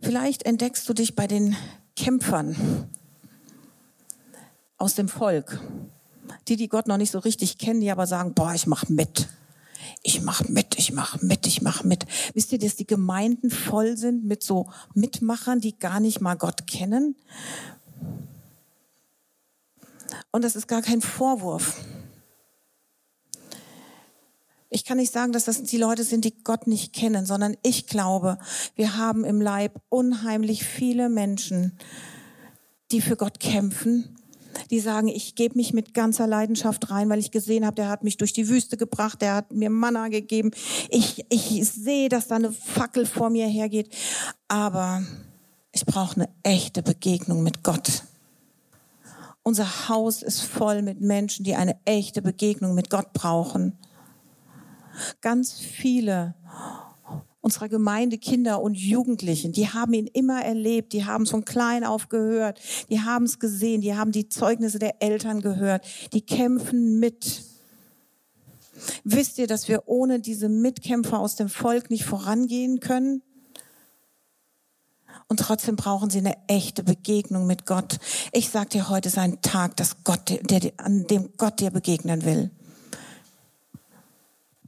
Vielleicht 0.00 0.44
entdeckst 0.44 0.88
du 0.88 0.94
dich 0.94 1.14
bei 1.16 1.26
den 1.26 1.56
Kämpfern 1.96 2.88
aus 4.76 4.94
dem 4.94 5.08
Volk. 5.08 5.60
Die, 6.46 6.56
die 6.56 6.68
Gott 6.68 6.86
noch 6.86 6.96
nicht 6.96 7.10
so 7.10 7.18
richtig 7.18 7.58
kennen, 7.58 7.80
die 7.80 7.90
aber 7.90 8.06
sagen, 8.06 8.34
boah, 8.34 8.54
ich 8.54 8.66
mach 8.66 8.88
mit. 8.88 9.28
Ich 10.02 10.22
mach 10.22 10.48
mit, 10.48 10.78
ich 10.78 10.92
mach 10.92 11.20
mit, 11.20 11.46
ich 11.46 11.62
mach 11.62 11.82
mit. 11.82 12.06
Wisst 12.34 12.52
ihr, 12.52 12.58
dass 12.58 12.76
die 12.76 12.86
Gemeinden 12.86 13.50
voll 13.50 13.96
sind 13.96 14.24
mit 14.24 14.42
so 14.42 14.70
Mitmachern, 14.94 15.60
die 15.60 15.76
gar 15.76 15.98
nicht 15.98 16.20
mal 16.20 16.36
Gott 16.36 16.66
kennen? 16.66 17.16
Und 20.30 20.44
das 20.44 20.56
ist 20.56 20.68
gar 20.68 20.82
kein 20.82 21.00
Vorwurf. 21.00 21.76
Ich 24.70 24.84
kann 24.84 24.98
nicht 24.98 25.12
sagen, 25.12 25.32
dass 25.32 25.44
das 25.44 25.62
die 25.62 25.78
Leute 25.78 26.04
sind, 26.04 26.24
die 26.24 26.42
Gott 26.44 26.66
nicht 26.66 26.92
kennen, 26.92 27.24
sondern 27.24 27.56
ich 27.62 27.86
glaube, 27.86 28.38
wir 28.74 28.96
haben 28.96 29.24
im 29.24 29.40
Leib 29.40 29.80
unheimlich 29.88 30.64
viele 30.64 31.08
Menschen, 31.08 31.78
die 32.90 33.00
für 33.00 33.16
Gott 33.16 33.40
kämpfen, 33.40 34.16
die 34.70 34.80
sagen, 34.80 35.08
ich 35.08 35.34
gebe 35.34 35.56
mich 35.56 35.72
mit 35.72 35.94
ganzer 35.94 36.26
Leidenschaft 36.26 36.90
rein, 36.90 37.08
weil 37.08 37.18
ich 37.18 37.30
gesehen 37.30 37.64
habe, 37.64 37.76
der 37.76 37.88
hat 37.88 38.04
mich 38.04 38.16
durch 38.18 38.32
die 38.32 38.48
Wüste 38.48 38.76
gebracht, 38.76 39.22
der 39.22 39.36
hat 39.36 39.52
mir 39.52 39.70
Manna 39.70 40.08
gegeben. 40.08 40.50
Ich, 40.90 41.24
ich 41.30 41.68
sehe, 41.68 42.08
dass 42.08 42.28
da 42.28 42.36
eine 42.36 42.52
Fackel 42.52 43.06
vor 43.06 43.30
mir 43.30 43.46
hergeht, 43.46 43.94
aber 44.48 45.02
ich 45.72 45.86
brauche 45.86 46.16
eine 46.16 46.28
echte 46.42 46.82
Begegnung 46.82 47.42
mit 47.42 47.62
Gott. 47.62 48.04
Unser 49.42 49.88
Haus 49.88 50.22
ist 50.22 50.42
voll 50.42 50.82
mit 50.82 51.00
Menschen, 51.00 51.44
die 51.44 51.54
eine 51.54 51.78
echte 51.86 52.20
Begegnung 52.20 52.74
mit 52.74 52.90
Gott 52.90 53.12
brauchen. 53.14 53.78
Ganz 55.20 55.60
viele 55.60 56.34
unserer 57.40 57.68
Gemeinde 57.68 58.18
Kinder 58.18 58.60
und 58.60 58.74
Jugendlichen, 58.74 59.52
die 59.52 59.68
haben 59.68 59.94
ihn 59.94 60.06
immer 60.06 60.42
erlebt, 60.42 60.92
die 60.92 61.06
haben 61.06 61.24
es 61.24 61.30
von 61.30 61.44
klein 61.44 61.82
auf 61.82 62.08
gehört, 62.08 62.60
die 62.90 63.00
haben 63.00 63.24
es 63.24 63.38
gesehen, 63.38 63.80
die 63.80 63.94
haben 63.94 64.12
die 64.12 64.28
Zeugnisse 64.28 64.78
der 64.78 65.02
Eltern 65.02 65.40
gehört, 65.40 65.86
die 66.12 66.20
kämpfen 66.20 66.98
mit. 66.98 67.44
Wisst 69.04 69.38
ihr, 69.38 69.46
dass 69.46 69.68
wir 69.68 69.84
ohne 69.86 70.20
diese 70.20 70.48
Mitkämpfer 70.48 71.18
aus 71.18 71.36
dem 71.36 71.48
Volk 71.48 71.90
nicht 71.90 72.04
vorangehen 72.04 72.80
können? 72.80 73.22
Und 75.28 75.40
trotzdem 75.40 75.76
brauchen 75.76 76.10
sie 76.10 76.18
eine 76.18 76.36
echte 76.48 76.82
Begegnung 76.82 77.46
mit 77.46 77.66
Gott. 77.66 77.98
Ich 78.32 78.48
sage 78.48 78.70
dir, 78.70 78.88
heute 78.88 79.08
ist 79.08 79.18
ein 79.18 79.40
Tag, 79.42 79.76
dass 79.76 80.02
Gott, 80.04 80.38
der, 80.50 80.72
an 80.78 81.06
dem 81.06 81.30
Gott 81.36 81.60
dir 81.60 81.70
begegnen 81.70 82.24
will. 82.24 82.50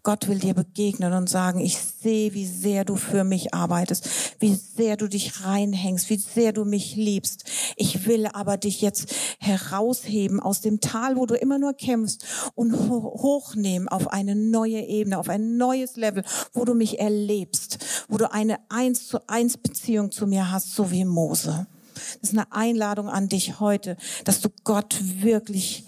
Gott 0.03 0.29
will 0.29 0.39
dir 0.39 0.55
begegnen 0.55 1.13
und 1.13 1.29
sagen, 1.29 1.61
ich 1.61 1.79
sehe, 1.79 2.33
wie 2.33 2.47
sehr 2.47 2.85
du 2.85 2.97
für 2.97 3.23
mich 3.25 3.53
arbeitest, 3.53 4.09
wie 4.39 4.55
sehr 4.55 4.97
du 4.97 5.09
dich 5.09 5.45
reinhängst, 5.45 6.09
wie 6.09 6.17
sehr 6.17 6.53
du 6.53 6.65
mich 6.65 6.97
liebst. 6.97 7.45
Ich 7.77 8.07
will 8.07 8.27
aber 8.27 8.57
dich 8.57 8.81
jetzt 8.81 9.15
herausheben 9.39 10.41
aus 10.41 10.63
dem 10.63 10.81
Tal, 10.81 11.17
wo 11.17 11.27
du 11.27 11.35
immer 11.35 11.59
nur 11.59 11.75
kämpfst 11.75 12.25
und 12.55 12.73
hochnehmen 12.73 13.89
auf 13.89 14.09
eine 14.09 14.35
neue 14.35 14.81
Ebene, 14.81 15.19
auf 15.19 15.29
ein 15.29 15.57
neues 15.57 15.97
Level, 15.97 16.25
wo 16.53 16.65
du 16.65 16.75
mich 16.75 16.99
erlebst, 16.99 17.79
wo 18.09 18.17
du 18.17 18.33
eine 18.33 18.59
eins 18.71 19.07
zu 19.07 19.29
eins 19.29 19.59
Beziehung 19.59 20.11
zu 20.11 20.27
mir 20.27 20.51
hast, 20.51 20.75
so 20.75 20.91
wie 20.91 21.05
Mose. 21.05 21.67
Das 21.95 22.31
ist 22.31 22.33
eine 22.33 22.51
Einladung 22.53 23.09
an 23.09 23.29
dich 23.29 23.61
heute, 23.61 23.97
dass 24.25 24.41
du 24.41 24.49
Gott 24.65 24.97
wirklich 25.21 25.85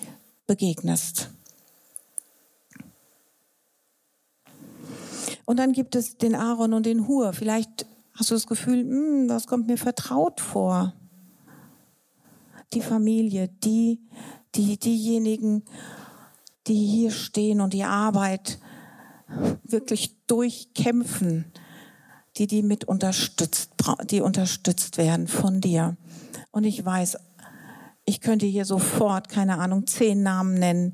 begegnest. 0.47 1.31
Und 5.45 5.59
dann 5.59 5.73
gibt 5.73 5.95
es 5.95 6.19
den 6.19 6.35
Aaron 6.35 6.73
und 6.73 6.87
den 6.87 7.07
Hur. 7.09 7.33
Vielleicht 7.33 7.87
hast 8.15 8.31
du 8.31 8.35
das 8.35 8.47
Gefühl, 8.47 8.81
hm, 8.81 9.29
das 9.29 9.47
kommt 9.47 9.67
mir 9.67 9.79
vertraut 9.79 10.41
vor. 10.41 10.95
Die 12.73 12.83
Familie, 12.83 13.49
die, 13.49 14.01
die, 14.55 14.79
diejenigen, 14.79 15.65
die 16.67 16.87
hier 16.87 17.11
stehen 17.11 17.61
und 17.61 17.73
die 17.73 17.85
Arbeit 17.85 18.59
wirklich 19.65 20.17
durchkämpfen, 20.27 21.47
die 22.37 22.47
die 22.47 22.63
mit 22.63 22.85
unterstützt, 22.85 23.73
die 24.11 24.21
unterstützt 24.21 24.97
werden 24.97 25.27
von 25.27 25.61
dir. 25.61 25.97
Und 26.51 26.65
ich 26.65 26.85
weiß, 26.85 27.19
ich 28.05 28.21
könnte 28.21 28.47
hier 28.47 28.65
sofort, 28.65 29.29
keine 29.29 29.59
Ahnung, 29.59 29.87
zehn 29.87 30.23
Namen 30.23 30.55
nennen, 30.55 30.93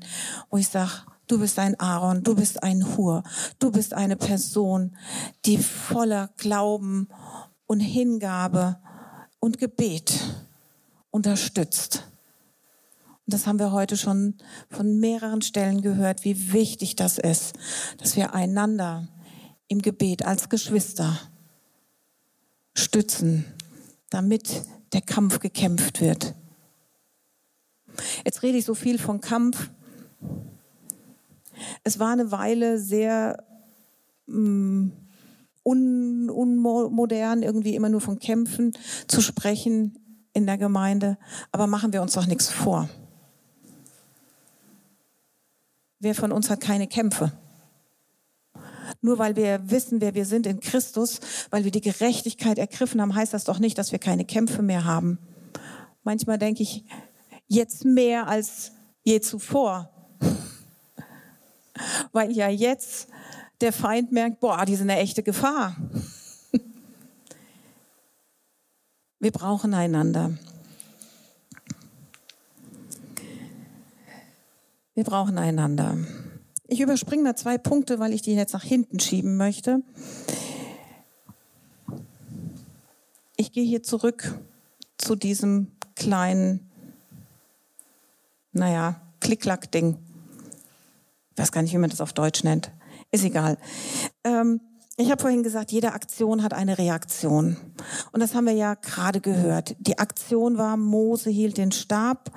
wo 0.49 0.57
ich 0.57 0.67
sage, 0.67 0.91
Du 1.29 1.37
bist 1.37 1.59
ein 1.59 1.79
Aaron, 1.79 2.23
du 2.23 2.33
bist 2.33 2.63
ein 2.63 2.97
Hur, 2.97 3.21
du 3.59 3.71
bist 3.71 3.93
eine 3.93 4.15
Person, 4.15 4.97
die 5.45 5.59
voller 5.59 6.31
Glauben 6.37 7.07
und 7.67 7.81
Hingabe 7.81 8.79
und 9.39 9.59
Gebet 9.59 10.19
unterstützt. 11.11 12.03
Und 13.27 13.33
das 13.35 13.45
haben 13.45 13.59
wir 13.59 13.71
heute 13.71 13.95
schon 13.95 14.39
von 14.71 14.99
mehreren 14.99 15.43
Stellen 15.43 15.83
gehört, 15.83 16.25
wie 16.25 16.51
wichtig 16.51 16.95
das 16.95 17.19
ist, 17.19 17.53
dass 17.99 18.15
wir 18.15 18.33
einander 18.33 19.07
im 19.67 19.83
Gebet 19.83 20.25
als 20.25 20.49
Geschwister 20.49 21.15
stützen, 22.73 23.45
damit 24.09 24.63
der 24.93 25.01
Kampf 25.01 25.39
gekämpft 25.39 26.01
wird. 26.01 26.33
Jetzt 28.25 28.41
rede 28.41 28.57
ich 28.57 28.65
so 28.65 28.73
viel 28.73 28.97
von 28.97 29.21
Kampf, 29.21 29.69
es 31.83 31.99
war 31.99 32.11
eine 32.11 32.31
Weile 32.31 32.79
sehr 32.79 33.43
mm, 34.27 34.89
un, 35.63 36.29
unmodern, 36.29 37.43
irgendwie 37.43 37.75
immer 37.75 37.89
nur 37.89 38.01
von 38.01 38.19
Kämpfen 38.19 38.73
zu 39.07 39.21
sprechen 39.21 39.97
in 40.33 40.45
der 40.45 40.57
Gemeinde. 40.57 41.17
Aber 41.51 41.67
machen 41.67 41.93
wir 41.93 42.01
uns 42.01 42.13
doch 42.13 42.27
nichts 42.27 42.49
vor. 42.49 42.89
Wer 45.99 46.15
von 46.15 46.31
uns 46.31 46.49
hat 46.49 46.61
keine 46.61 46.87
Kämpfe? 46.87 47.33
Nur 49.01 49.17
weil 49.17 49.35
wir 49.35 49.69
wissen, 49.69 50.01
wer 50.01 50.13
wir 50.13 50.25
sind 50.25 50.45
in 50.45 50.59
Christus, 50.59 51.19
weil 51.51 51.63
wir 51.63 51.71
die 51.71 51.81
Gerechtigkeit 51.81 52.57
ergriffen 52.57 53.01
haben, 53.01 53.15
heißt 53.15 53.33
das 53.33 53.43
doch 53.43 53.59
nicht, 53.59 53.77
dass 53.77 53.91
wir 53.91 53.99
keine 53.99 54.25
Kämpfe 54.25 54.61
mehr 54.61 54.85
haben. 54.85 55.19
Manchmal 56.03 56.37
denke 56.37 56.63
ich, 56.63 56.85
jetzt 57.47 57.85
mehr 57.85 58.27
als 58.27 58.71
je 59.03 59.21
zuvor 59.21 59.89
weil 62.11 62.31
ja 62.31 62.49
jetzt 62.49 63.09
der 63.61 63.73
Feind 63.73 64.11
merkt, 64.11 64.39
boah, 64.39 64.65
die 64.65 64.75
sind 64.75 64.89
eine 64.89 64.99
echte 64.99 65.23
Gefahr. 65.23 65.75
Wir 69.19 69.31
brauchen 69.31 69.73
einander. 69.73 70.37
Wir 74.95 75.03
brauchen 75.03 75.37
einander. 75.37 75.97
Ich 76.67 76.81
überspringe 76.81 77.23
mal 77.23 77.35
zwei 77.35 77.57
Punkte, 77.57 77.99
weil 77.99 78.13
ich 78.13 78.21
die 78.21 78.33
jetzt 78.33 78.53
nach 78.53 78.63
hinten 78.63 78.99
schieben 78.99 79.37
möchte. 79.37 79.81
Ich 83.37 83.51
gehe 83.51 83.63
hier 83.63 83.81
zurück 83.81 84.39
zu 84.97 85.15
diesem 85.15 85.71
kleinen, 85.95 86.69
naja, 88.51 89.01
Klick-Klack-Ding 89.21 89.97
weiß 91.39 91.51
gar 91.51 91.61
nicht, 91.61 91.73
wie 91.73 91.77
man 91.77 91.89
das 91.89 92.01
auf 92.01 92.13
Deutsch 92.13 92.43
nennt. 92.43 92.71
Ist 93.11 93.23
egal. 93.23 93.57
Ähm, 94.23 94.61
ich 94.97 95.09
habe 95.09 95.21
vorhin 95.21 95.43
gesagt, 95.43 95.71
jede 95.71 95.93
Aktion 95.93 96.43
hat 96.43 96.53
eine 96.53 96.77
Reaktion. 96.77 97.55
Und 98.11 98.19
das 98.19 98.35
haben 98.35 98.45
wir 98.45 98.53
ja 98.53 98.75
gerade 98.75 99.21
gehört. 99.21 99.75
Die 99.79 99.97
Aktion 99.97 100.57
war, 100.57 100.75
Mose 100.75 101.29
hielt 101.29 101.57
den 101.57 101.71
Stab 101.71 102.31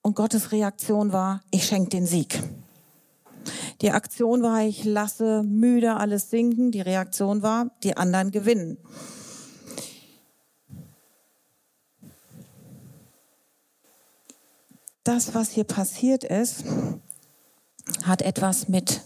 und 0.00 0.14
Gottes 0.14 0.52
Reaktion 0.52 1.12
war, 1.12 1.40
ich 1.50 1.66
schenke 1.66 1.90
den 1.90 2.06
Sieg. 2.06 2.40
Die 3.80 3.90
Aktion 3.90 4.42
war, 4.42 4.62
ich 4.62 4.84
lasse 4.84 5.42
müde 5.42 5.96
alles 5.96 6.30
sinken. 6.30 6.70
Die 6.70 6.80
Reaktion 6.80 7.42
war, 7.42 7.70
die 7.82 7.96
anderen 7.96 8.30
gewinnen. 8.30 8.78
Das, 15.02 15.34
was 15.34 15.50
hier 15.50 15.64
passiert 15.64 16.24
ist, 16.24 16.64
hat 18.04 18.22
etwas 18.22 18.68
mit 18.68 19.02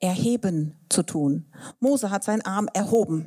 Erheben 0.00 0.74
zu 0.88 1.02
tun. 1.02 1.46
Mose 1.80 2.10
hat 2.10 2.24
seinen 2.24 2.42
Arm 2.42 2.68
erhoben 2.72 3.26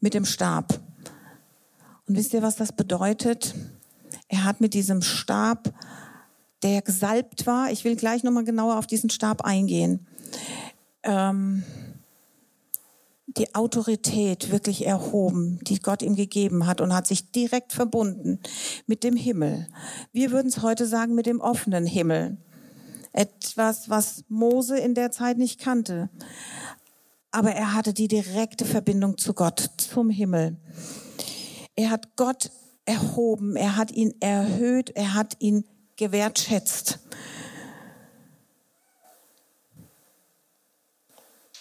mit 0.00 0.14
dem 0.14 0.24
Stab. 0.24 0.80
Und 2.06 2.16
wisst 2.16 2.34
ihr, 2.34 2.42
was 2.42 2.56
das 2.56 2.72
bedeutet? 2.72 3.54
Er 4.28 4.44
hat 4.44 4.60
mit 4.60 4.74
diesem 4.74 5.02
Stab, 5.02 5.72
der 6.62 6.82
gesalbt 6.82 7.46
war, 7.46 7.70
ich 7.70 7.84
will 7.84 7.96
gleich 7.96 8.24
nochmal 8.24 8.44
genauer 8.44 8.78
auf 8.78 8.86
diesen 8.86 9.10
Stab 9.10 9.42
eingehen, 9.44 10.06
ähm, 11.02 11.62
die 13.26 13.54
Autorität 13.54 14.50
wirklich 14.50 14.86
erhoben, 14.86 15.60
die 15.62 15.80
Gott 15.80 16.02
ihm 16.02 16.16
gegeben 16.16 16.66
hat 16.66 16.80
und 16.80 16.94
hat 16.94 17.06
sich 17.06 17.30
direkt 17.30 17.72
verbunden 17.72 18.40
mit 18.86 19.04
dem 19.04 19.16
Himmel. 19.16 19.68
Wir 20.12 20.30
würden 20.30 20.48
es 20.48 20.62
heute 20.62 20.86
sagen 20.86 21.14
mit 21.14 21.26
dem 21.26 21.40
offenen 21.40 21.86
Himmel. 21.86 22.38
Etwas, 23.18 23.88
was 23.88 24.22
Mose 24.28 24.78
in 24.78 24.94
der 24.94 25.10
Zeit 25.10 25.38
nicht 25.38 25.58
kannte. 25.58 26.08
Aber 27.32 27.50
er 27.50 27.74
hatte 27.74 27.92
die 27.92 28.06
direkte 28.06 28.64
Verbindung 28.64 29.18
zu 29.18 29.34
Gott, 29.34 29.58
zum 29.76 30.08
Himmel. 30.08 30.56
Er 31.74 31.90
hat 31.90 32.14
Gott 32.14 32.52
erhoben, 32.84 33.56
er 33.56 33.76
hat 33.76 33.90
ihn 33.90 34.14
erhöht, 34.20 34.90
er 34.90 35.14
hat 35.14 35.34
ihn 35.40 35.64
gewertschätzt. 35.96 37.00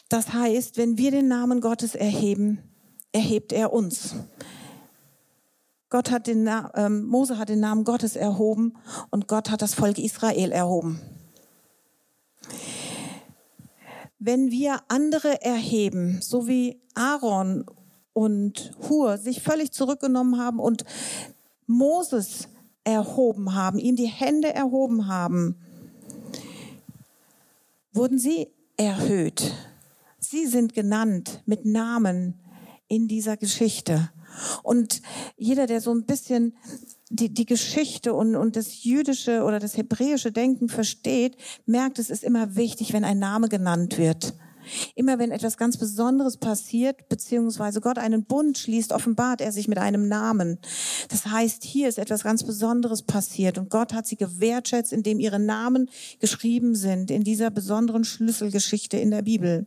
Das 0.10 0.32
heißt, 0.34 0.78
wenn 0.78 1.00
wir 1.00 1.10
den 1.10 1.28
Namen 1.28 1.60
Gottes 1.60 1.96
erheben, 1.96 2.60
erhebt 3.12 3.52
er 3.52 3.74
uns. 3.74 4.14
Gott 5.90 6.12
hat 6.12 6.28
den, 6.28 6.48
ähm, 6.76 7.08
Mose 7.08 7.40
hat 7.40 7.50
den 7.50 7.62
Namen 7.62 7.84
Gottes 7.84 8.16
erhoben 8.16 8.78
und 9.10 9.28
Gott 9.28 9.50
hat 9.50 9.64
das 9.64 9.74
Volk 9.74 9.98
Israel 9.98 10.52
erhoben. 10.52 11.02
Wenn 14.20 14.52
wir 14.52 14.82
andere 14.88 15.42
erheben, 15.42 16.20
so 16.22 16.48
wie 16.48 16.82
Aaron 16.96 17.66
und 18.14 18.72
Hur 18.90 19.18
sich 19.18 19.42
völlig 19.42 19.72
zurückgenommen 19.72 20.40
haben 20.40 20.60
und 20.60 20.86
Moses 21.68 22.48
erhoben 22.84 23.54
haben, 23.54 23.78
ihm 23.78 23.96
die 23.96 24.08
Hände 24.08 24.54
erhoben 24.54 25.08
haben, 25.08 25.56
wurden 27.92 28.18
sie 28.18 28.48
erhöht. 28.78 29.54
Sie 30.20 30.48
sind 30.48 30.74
genannt 30.74 31.42
mit 31.46 31.66
Namen 31.66 32.40
in 32.88 33.08
dieser 33.08 33.38
Geschichte. 33.38 34.10
Und 34.64 35.02
jeder, 35.36 35.68
der 35.68 35.82
so 35.82 35.94
ein 35.94 36.06
bisschen 36.06 36.56
die, 37.10 37.34
die 37.34 37.46
Geschichte 37.46 38.14
und, 38.14 38.36
und 38.36 38.56
das 38.56 38.84
jüdische 38.84 39.44
oder 39.44 39.60
das 39.60 39.78
hebräische 39.78 40.32
Denken 40.32 40.70
versteht, 40.70 41.38
merkt, 41.66 42.00
es 42.00 42.10
ist 42.10 42.24
immer 42.24 42.56
wichtig, 42.56 42.94
wenn 42.94 43.06
ein 43.06 43.20
Name 43.20 43.50
genannt 43.50 43.98
wird. 43.98 44.34
Immer 44.96 45.18
wenn 45.18 45.32
etwas 45.32 45.56
ganz 45.56 45.78
Besonderes 45.78 46.36
passiert, 46.36 47.08
beziehungsweise 47.08 47.80
Gott 47.80 47.98
einen 47.98 48.26
Bund 48.26 48.58
schließt, 48.58 48.92
offenbart 48.92 49.40
er 49.40 49.54
sich 49.54 49.70
mit 49.70 49.78
einem 49.78 50.10
Namen. 50.10 50.60
Das 51.08 51.26
heißt, 51.26 51.64
hier 51.64 51.88
ist 51.88 51.98
etwas 51.98 52.24
ganz 52.24 52.44
Besonderes 52.44 53.04
passiert 53.04 53.58
und 53.58 53.70
Gott 53.70 53.94
hat 53.94 54.06
sie 54.06 54.18
gewertschätzt, 54.18 54.92
indem 54.92 55.20
ihre 55.22 55.40
Namen 55.40 55.90
geschrieben 56.20 56.76
sind 56.76 57.12
in 57.12 57.24
dieser 57.24 57.50
besonderen 57.50 58.04
Schlüsselgeschichte 58.04 58.98
in 58.98 59.12
der 59.12 59.22
Bibel. 59.22 59.66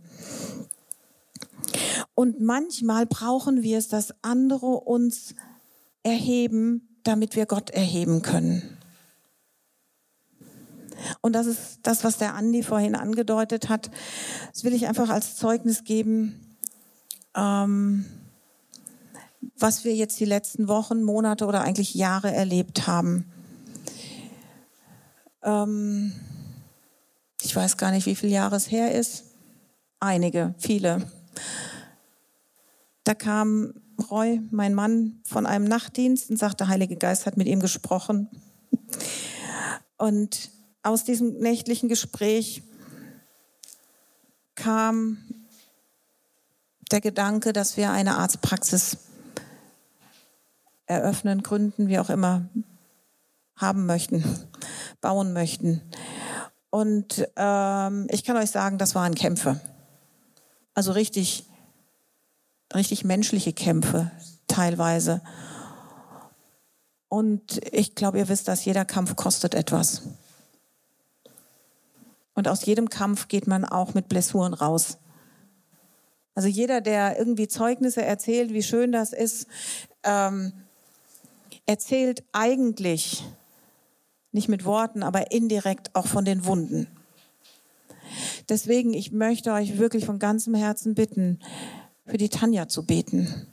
Und 2.14 2.40
manchmal 2.40 3.06
brauchen 3.06 3.62
wir 3.62 3.78
es, 3.78 3.88
dass 3.88 4.14
andere 4.20 4.66
uns 4.66 5.34
erheben, 6.02 6.89
damit 7.04 7.36
wir 7.36 7.46
Gott 7.46 7.70
erheben 7.70 8.22
können. 8.22 8.78
Und 11.20 11.32
das 11.32 11.46
ist 11.46 11.80
das, 11.82 12.04
was 12.04 12.18
der 12.18 12.34
Andi 12.34 12.62
vorhin 12.62 12.94
angedeutet 12.94 13.68
hat. 13.68 13.90
Das 14.52 14.64
will 14.64 14.74
ich 14.74 14.86
einfach 14.86 15.08
als 15.08 15.36
Zeugnis 15.36 15.84
geben, 15.84 16.56
ähm, 17.34 18.04
was 19.58 19.84
wir 19.84 19.94
jetzt 19.94 20.20
die 20.20 20.26
letzten 20.26 20.68
Wochen, 20.68 21.02
Monate 21.02 21.46
oder 21.46 21.62
eigentlich 21.62 21.94
Jahre 21.94 22.32
erlebt 22.32 22.86
haben. 22.86 23.30
Ähm, 25.42 26.12
ich 27.42 27.54
weiß 27.56 27.76
gar 27.76 27.90
nicht, 27.90 28.06
wie 28.06 28.14
viele 28.14 28.32
Jahre 28.32 28.56
es 28.56 28.70
her 28.70 28.94
ist. 28.94 29.24
Einige, 29.98 30.54
viele. 30.58 31.10
Da 33.04 33.14
kam 33.14 33.74
Roy, 34.02 34.40
mein 34.50 34.74
Mann, 34.74 35.20
von 35.24 35.46
einem 35.46 35.64
Nachtdienst 35.64 36.30
und 36.30 36.36
sagte, 36.36 36.58
der 36.58 36.68
Heilige 36.68 36.96
Geist 36.96 37.26
hat 37.26 37.36
mit 37.36 37.46
ihm 37.46 37.60
gesprochen. 37.60 38.28
Und 39.96 40.50
aus 40.82 41.04
diesem 41.04 41.38
nächtlichen 41.38 41.88
Gespräch 41.88 42.62
kam 44.54 45.18
der 46.90 47.00
Gedanke, 47.00 47.52
dass 47.52 47.76
wir 47.76 47.90
eine 47.90 48.16
Arztpraxis 48.16 48.98
eröffnen, 50.86 51.42
gründen, 51.42 51.88
wie 51.88 51.98
auch 51.98 52.10
immer, 52.10 52.48
haben 53.56 53.86
möchten, 53.86 54.24
bauen 55.00 55.32
möchten. 55.32 55.82
Und 56.70 57.28
ähm, 57.36 58.06
ich 58.10 58.24
kann 58.24 58.36
euch 58.36 58.50
sagen, 58.50 58.78
das 58.78 58.94
waren 58.94 59.14
Kämpfe. 59.14 59.60
Also 60.74 60.92
richtig, 60.92 61.44
richtig 62.74 63.04
menschliche 63.04 63.52
Kämpfe 63.52 64.10
teilweise. 64.46 65.22
Und 67.08 67.60
ich 67.72 67.94
glaube, 67.94 68.18
ihr 68.18 68.28
wisst, 68.28 68.48
dass 68.48 68.64
jeder 68.64 68.84
Kampf 68.84 69.16
kostet 69.16 69.54
etwas. 69.54 70.02
Und 72.34 72.48
aus 72.48 72.64
jedem 72.64 72.88
Kampf 72.88 73.28
geht 73.28 73.46
man 73.46 73.64
auch 73.64 73.94
mit 73.94 74.08
Blessuren 74.08 74.54
raus. 74.54 74.98
Also 76.34 76.48
jeder, 76.48 76.80
der 76.80 77.18
irgendwie 77.18 77.48
Zeugnisse 77.48 78.02
erzählt, 78.02 78.52
wie 78.52 78.62
schön 78.62 78.92
das 78.92 79.12
ist, 79.12 79.46
ähm, 80.04 80.52
erzählt 81.66 82.22
eigentlich 82.32 83.24
nicht 84.32 84.48
mit 84.48 84.64
Worten, 84.64 85.02
aber 85.02 85.32
indirekt 85.32 85.94
auch 85.94 86.06
von 86.06 86.24
den 86.24 86.44
Wunden. 86.44 86.86
Deswegen, 88.48 88.94
ich 88.94 89.12
möchte 89.12 89.52
euch 89.52 89.78
wirklich 89.78 90.06
von 90.06 90.18
ganzem 90.18 90.54
Herzen 90.54 90.94
bitten, 90.94 91.40
für 92.10 92.18
die 92.18 92.28
Tanja 92.28 92.68
zu 92.68 92.84
beten 92.84 93.46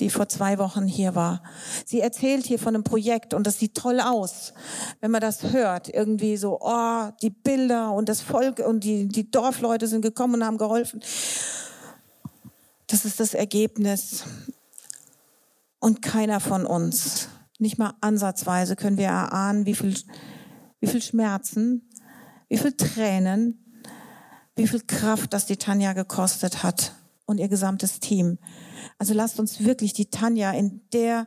die 0.00 0.10
vor 0.10 0.28
zwei 0.28 0.58
Wochen 0.58 0.86
hier 0.86 1.14
war. 1.14 1.42
Sie 1.86 2.00
erzählt 2.00 2.46
hier 2.46 2.58
von 2.58 2.74
einem 2.74 2.84
Projekt 2.84 3.32
und 3.32 3.46
das 3.46 3.58
sieht 3.58 3.76
toll 3.76 4.00
aus, 4.00 4.52
wenn 5.00 5.10
man 5.10 5.20
das 5.20 5.52
hört. 5.52 5.88
Irgendwie 5.88 6.36
so, 6.36 6.58
oh, 6.60 7.10
die 7.22 7.30
Bilder 7.30 7.92
und 7.92 8.08
das 8.08 8.20
Volk 8.20 8.58
und 8.58 8.82
die, 8.82 9.06
die 9.06 9.30
Dorfleute 9.30 9.86
sind 9.86 10.02
gekommen 10.02 10.34
und 10.34 10.44
haben 10.44 10.58
geholfen. 10.58 11.00
Das 12.88 13.04
ist 13.04 13.20
das 13.20 13.34
Ergebnis. 13.34 14.24
Und 15.78 16.02
keiner 16.02 16.40
von 16.40 16.66
uns, 16.66 17.28
nicht 17.58 17.78
mal 17.78 17.94
ansatzweise, 18.00 18.74
können 18.74 18.98
wir 18.98 19.06
erahnen, 19.06 19.66
wie 19.66 19.74
viel, 19.74 19.94
wie 20.80 20.86
viel 20.86 21.02
Schmerzen, 21.02 21.88
wie 22.48 22.58
viel 22.58 22.72
Tränen, 22.72 23.60
wie 24.56 24.66
viel 24.66 24.80
Kraft 24.80 25.32
das 25.32 25.46
die 25.46 25.56
Tanja 25.56 25.92
gekostet 25.92 26.62
hat 26.62 26.94
und 27.26 27.38
ihr 27.38 27.48
gesamtes 27.48 28.00
Team. 28.00 28.38
Also 28.98 29.14
lasst 29.14 29.40
uns 29.40 29.64
wirklich 29.64 29.92
die 29.92 30.10
Tanja 30.10 30.52
in 30.52 30.80
der, 30.92 31.26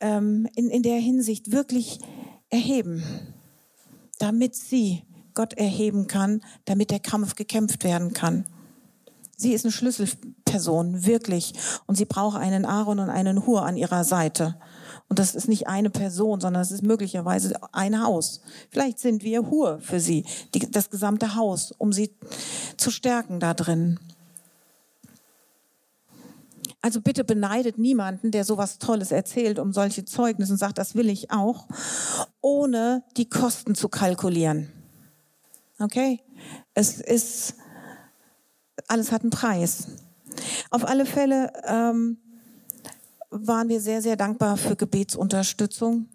ähm, 0.00 0.48
in, 0.54 0.70
in 0.70 0.82
der 0.82 0.98
Hinsicht 0.98 1.52
wirklich 1.52 2.00
erheben, 2.50 3.02
damit 4.18 4.54
sie 4.54 5.02
Gott 5.34 5.54
erheben 5.54 6.06
kann, 6.06 6.40
damit 6.64 6.90
der 6.90 7.00
Kampf 7.00 7.34
gekämpft 7.34 7.84
werden 7.84 8.12
kann. 8.12 8.44
Sie 9.36 9.52
ist 9.52 9.64
eine 9.64 9.72
Schlüsselperson, 9.72 11.04
wirklich. 11.06 11.54
Und 11.86 11.96
sie 11.96 12.04
braucht 12.04 12.38
einen 12.38 12.64
Aaron 12.64 13.00
und 13.00 13.10
einen 13.10 13.46
Hur 13.46 13.66
an 13.66 13.76
ihrer 13.76 14.04
Seite. 14.04 14.56
Und 15.08 15.18
das 15.18 15.34
ist 15.34 15.48
nicht 15.48 15.66
eine 15.66 15.90
Person, 15.90 16.40
sondern 16.40 16.62
es 16.62 16.70
ist 16.70 16.82
möglicherweise 16.82 17.54
ein 17.72 18.02
Haus. 18.02 18.42
Vielleicht 18.70 19.00
sind 19.00 19.24
wir 19.24 19.50
Hur 19.50 19.80
für 19.80 20.00
sie, 20.00 20.24
die, 20.54 20.70
das 20.70 20.88
gesamte 20.88 21.34
Haus, 21.34 21.72
um 21.72 21.92
sie 21.92 22.16
zu 22.76 22.90
stärken 22.90 23.40
da 23.40 23.54
drin. 23.54 23.98
Also 26.84 27.00
bitte 27.00 27.24
beneidet 27.24 27.78
niemanden, 27.78 28.30
der 28.30 28.44
sowas 28.44 28.78
Tolles 28.78 29.10
erzählt, 29.10 29.58
um 29.58 29.72
solche 29.72 30.04
Zeugnisse 30.04 30.52
und 30.52 30.58
sagt, 30.58 30.76
das 30.76 30.94
will 30.94 31.08
ich 31.08 31.30
auch, 31.30 31.66
ohne 32.42 33.04
die 33.16 33.26
Kosten 33.26 33.74
zu 33.74 33.88
kalkulieren. 33.88 34.70
Okay? 35.78 36.20
Es 36.74 37.00
ist, 37.00 37.54
alles 38.86 39.12
hat 39.12 39.22
einen 39.22 39.30
Preis. 39.30 39.86
Auf 40.68 40.86
alle 40.86 41.06
Fälle 41.06 41.54
ähm, 41.64 42.18
waren 43.30 43.70
wir 43.70 43.80
sehr, 43.80 44.02
sehr 44.02 44.16
dankbar 44.16 44.58
für 44.58 44.76
Gebetsunterstützung. 44.76 46.10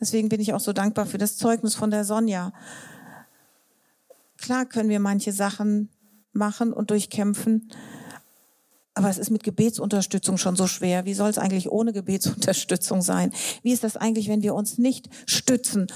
Deswegen 0.00 0.28
bin 0.28 0.40
ich 0.40 0.52
auch 0.54 0.58
so 0.58 0.72
dankbar 0.72 1.06
für 1.06 1.18
das 1.18 1.36
Zeugnis 1.36 1.76
von 1.76 1.92
der 1.92 2.04
Sonja. 2.04 2.52
Klar 4.38 4.66
können 4.66 4.88
wir 4.88 4.98
manche 4.98 5.30
Sachen 5.30 5.88
machen 6.32 6.72
und 6.72 6.90
durchkämpfen, 6.90 7.70
aber 8.94 9.08
es 9.08 9.18
ist 9.18 9.30
mit 9.30 9.44
Gebetsunterstützung 9.44 10.36
schon 10.36 10.56
so 10.56 10.66
schwer. 10.66 11.04
Wie 11.04 11.14
soll 11.14 11.30
es 11.30 11.38
eigentlich 11.38 11.70
ohne 11.70 11.92
Gebetsunterstützung 11.92 13.02
sein? 13.02 13.32
Wie 13.62 13.72
ist 13.72 13.84
das 13.84 13.96
eigentlich, 13.96 14.28
wenn 14.28 14.42
wir 14.42 14.54
uns 14.54 14.78
nicht 14.78 15.08
stützen, 15.26 15.86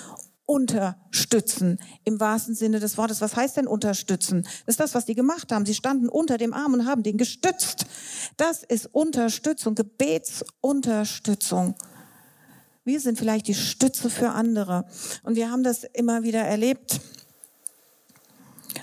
unterstützen 0.46 1.78
im 2.04 2.20
wahrsten 2.20 2.54
Sinne 2.54 2.78
des 2.78 2.96
Wortes? 2.96 3.20
Was 3.20 3.36
heißt 3.36 3.56
denn 3.56 3.66
unterstützen? 3.66 4.44
Das 4.66 4.74
ist 4.74 4.80
das, 4.80 4.94
was 4.94 5.06
die 5.06 5.14
gemacht 5.14 5.50
haben. 5.50 5.66
Sie 5.66 5.74
standen 5.74 6.08
unter 6.08 6.38
dem 6.38 6.54
Arm 6.54 6.74
und 6.74 6.86
haben 6.86 7.02
den 7.02 7.18
gestützt. 7.18 7.86
Das 8.36 8.62
ist 8.62 8.86
Unterstützung, 8.92 9.74
Gebetsunterstützung. 9.74 11.74
Wir 12.84 13.00
sind 13.00 13.18
vielleicht 13.18 13.48
die 13.48 13.54
Stütze 13.54 14.10
für 14.10 14.30
andere. 14.30 14.84
Und 15.22 15.36
wir 15.36 15.50
haben 15.50 15.64
das 15.64 15.84
immer 15.84 16.22
wieder 16.22 16.42
erlebt. 16.42 17.00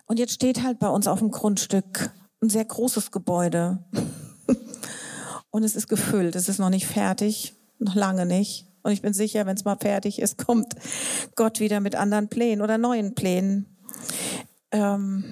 Und 0.08 0.20
jetzt 0.20 0.34
steht 0.34 0.64
halt 0.64 0.80
bei 0.80 0.90
uns 0.90 1.08
auf 1.08 1.20
dem 1.20 1.32
Grundstück 1.32 2.12
ein 2.42 2.50
sehr 2.50 2.66
großes 2.66 3.12
Gebäude. 3.12 3.80
Und 5.52 5.64
es 5.64 5.76
ist 5.76 5.88
gefüllt, 5.88 6.36
es 6.36 6.50
ist 6.50 6.60
noch 6.60 6.70
nicht 6.70 6.88
fertig, 6.88 7.56
noch 7.80 7.96
lange 7.96 8.26
nicht. 8.26 8.68
Und 8.84 8.92
ich 8.92 9.02
bin 9.02 9.14
sicher, 9.14 9.46
wenn 9.46 9.56
es 9.56 9.66
mal 9.66 9.78
fertig 9.78 10.20
ist, 10.20 10.38
kommt 10.38 10.76
Gott 11.36 11.60
wieder 11.60 11.80
mit 11.80 11.96
anderen 11.96 12.30
Plänen 12.30 12.62
oder 12.62 12.78
neuen 12.78 13.16
Plänen. 13.16 13.66
Ähm 14.72 15.24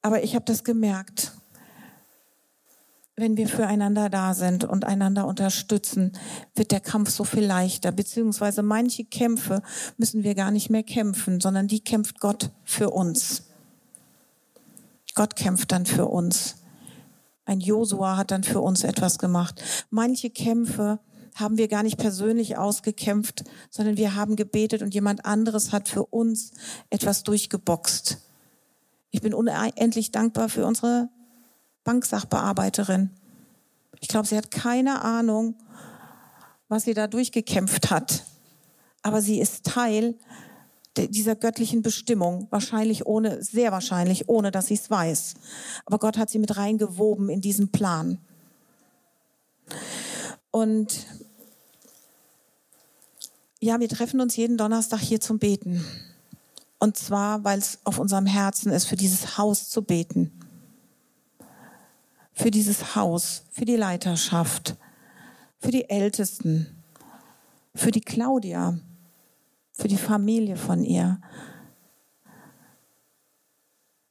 aber 0.00 0.24
ich 0.24 0.34
habe 0.34 0.44
das 0.44 0.64
gemerkt 0.64 1.32
wenn 3.16 3.36
wir 3.36 3.46
füreinander 3.46 4.08
da 4.08 4.34
sind 4.34 4.64
und 4.64 4.84
einander 4.84 5.26
unterstützen, 5.26 6.12
wird 6.54 6.72
der 6.72 6.80
Kampf 6.80 7.10
so 7.10 7.24
viel 7.24 7.44
leichter. 7.44 7.92
Beziehungsweise 7.92 8.62
manche 8.62 9.04
Kämpfe 9.04 9.62
müssen 9.96 10.24
wir 10.24 10.34
gar 10.34 10.50
nicht 10.50 10.70
mehr 10.70 10.82
kämpfen, 10.82 11.40
sondern 11.40 11.68
die 11.68 11.80
kämpft 11.80 12.20
Gott 12.20 12.50
für 12.64 12.90
uns. 12.90 13.44
Gott 15.14 15.36
kämpft 15.36 15.72
dann 15.72 15.86
für 15.86 16.06
uns. 16.06 16.56
Ein 17.44 17.60
Josua 17.60 18.16
hat 18.16 18.30
dann 18.30 18.44
für 18.44 18.60
uns 18.60 18.84
etwas 18.84 19.18
gemacht. 19.18 19.62
Manche 19.90 20.30
Kämpfe 20.30 21.00
haben 21.34 21.56
wir 21.56 21.68
gar 21.68 21.82
nicht 21.82 21.98
persönlich 21.98 22.56
ausgekämpft, 22.58 23.44
sondern 23.70 23.96
wir 23.96 24.14
haben 24.14 24.36
gebetet 24.36 24.82
und 24.82 24.94
jemand 24.94 25.24
anderes 25.24 25.72
hat 25.72 25.88
für 25.88 26.04
uns 26.04 26.52
etwas 26.90 27.22
durchgeboxt. 27.22 28.18
Ich 29.10 29.20
bin 29.22 29.34
unendlich 29.34 30.10
dankbar 30.10 30.48
für 30.48 30.66
unsere 30.66 31.08
Banksachbearbeiterin. 31.84 33.10
Ich 34.00 34.08
glaube, 34.08 34.26
sie 34.26 34.36
hat 34.36 34.50
keine 34.50 35.02
Ahnung, 35.02 35.54
was 36.68 36.84
sie 36.84 36.94
da 36.94 37.06
durchgekämpft 37.06 37.90
hat. 37.90 38.24
Aber 39.02 39.20
sie 39.20 39.40
ist 39.40 39.64
Teil 39.64 40.14
dieser 40.96 41.36
göttlichen 41.36 41.82
Bestimmung, 41.82 42.46
wahrscheinlich 42.50 43.06
ohne, 43.06 43.42
sehr 43.42 43.72
wahrscheinlich, 43.72 44.28
ohne 44.28 44.50
dass 44.50 44.66
sie 44.66 44.74
es 44.74 44.90
weiß. 44.90 45.34
Aber 45.86 45.98
Gott 45.98 46.18
hat 46.18 46.30
sie 46.30 46.38
mit 46.38 46.56
reingewoben 46.56 47.28
in 47.28 47.40
diesen 47.40 47.72
Plan. 47.72 48.18
Und 50.50 51.06
ja, 53.60 53.80
wir 53.80 53.88
treffen 53.88 54.20
uns 54.20 54.36
jeden 54.36 54.58
Donnerstag 54.58 55.00
hier 55.00 55.20
zum 55.20 55.38
Beten. 55.38 55.84
Und 56.78 56.96
zwar, 56.96 57.42
weil 57.44 57.58
es 57.58 57.78
auf 57.84 57.98
unserem 57.98 58.26
Herzen 58.26 58.72
ist, 58.72 58.86
für 58.86 58.96
dieses 58.96 59.38
Haus 59.38 59.70
zu 59.70 59.82
beten 59.82 60.32
für 62.32 62.50
dieses 62.50 62.96
Haus, 62.96 63.44
für 63.50 63.64
die 63.64 63.76
Leiterschaft, 63.76 64.76
für 65.58 65.70
die 65.70 65.88
Ältesten, 65.88 66.82
für 67.74 67.90
die 67.90 68.00
Claudia, 68.00 68.78
für 69.72 69.88
die 69.88 69.96
Familie 69.96 70.56
von 70.56 70.84
ihr, 70.84 71.20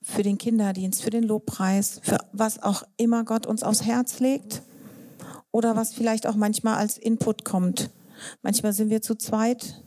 für 0.02 0.24
den 0.24 0.38
Kinderdienst, 0.38 1.02
für 1.02 1.10
den 1.10 1.24
Lobpreis, 1.24 2.00
für 2.04 2.18
was 2.34 2.62
auch 2.62 2.84
immer 2.98 3.24
Gott 3.24 3.46
uns 3.46 3.64
aufs 3.64 3.84
Herz 3.84 4.20
legt. 4.20 4.64
Oder 5.52 5.76
was 5.76 5.94
vielleicht 5.94 6.28
auch 6.28 6.36
manchmal 6.36 6.78
als 6.78 6.98
Input 6.98 7.44
kommt. 7.44 7.90
Manchmal 8.42 8.74
sind 8.74 8.90
wir 8.90 9.02
zu 9.02 9.16
zweit, 9.16 9.84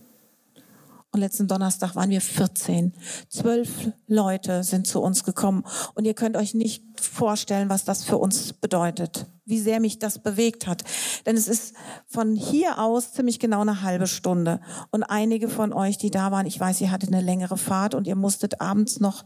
und 1.14 1.20
letzten 1.20 1.46
Donnerstag 1.46 1.94
waren 1.94 2.10
wir 2.10 2.20
14. 2.20 2.92
Zwölf 3.28 3.90
Leute 4.08 4.64
sind 4.64 4.86
zu 4.86 5.00
uns 5.00 5.24
gekommen. 5.24 5.64
Und 5.94 6.04
ihr 6.04 6.14
könnt 6.14 6.36
euch 6.36 6.54
nicht 6.54 6.82
vorstellen, 7.00 7.68
was 7.68 7.84
das 7.84 8.02
für 8.02 8.18
uns 8.18 8.52
bedeutet. 8.52 9.26
Wie 9.44 9.60
sehr 9.60 9.78
mich 9.78 10.00
das 10.00 10.18
bewegt 10.18 10.66
hat. 10.66 10.82
Denn 11.24 11.36
es 11.36 11.46
ist 11.46 11.74
von 12.08 12.34
hier 12.34 12.78
aus 12.80 13.12
ziemlich 13.12 13.38
genau 13.38 13.60
eine 13.60 13.82
halbe 13.82 14.08
Stunde. 14.08 14.60
Und 14.90 15.04
einige 15.04 15.48
von 15.48 15.72
euch, 15.72 15.98
die 15.98 16.10
da 16.10 16.32
waren, 16.32 16.46
ich 16.46 16.58
weiß, 16.58 16.80
ihr 16.80 16.90
hattet 16.90 17.12
eine 17.12 17.22
längere 17.22 17.56
Fahrt 17.56 17.94
und 17.94 18.06
ihr 18.06 18.16
musstet 18.16 18.60
abends 18.60 18.98
noch 18.98 19.24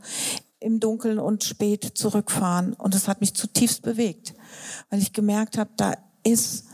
im 0.61 0.81
Dunkeln 0.81 1.19
und 1.19 1.45
spät 1.45 1.93
zurückfahren. 1.95 2.75
Und 2.75 2.95
es 2.95 3.09
hat 3.09 3.21
mich 3.21 3.35
zutiefst 3.35 3.83
bewegt, 3.83 4.35
weil 4.91 5.01
ich 5.01 5.13
gemerkt 5.15 5.57
habe, 5.57 5.71
da 5.77 5.95
ist 6.23 6.67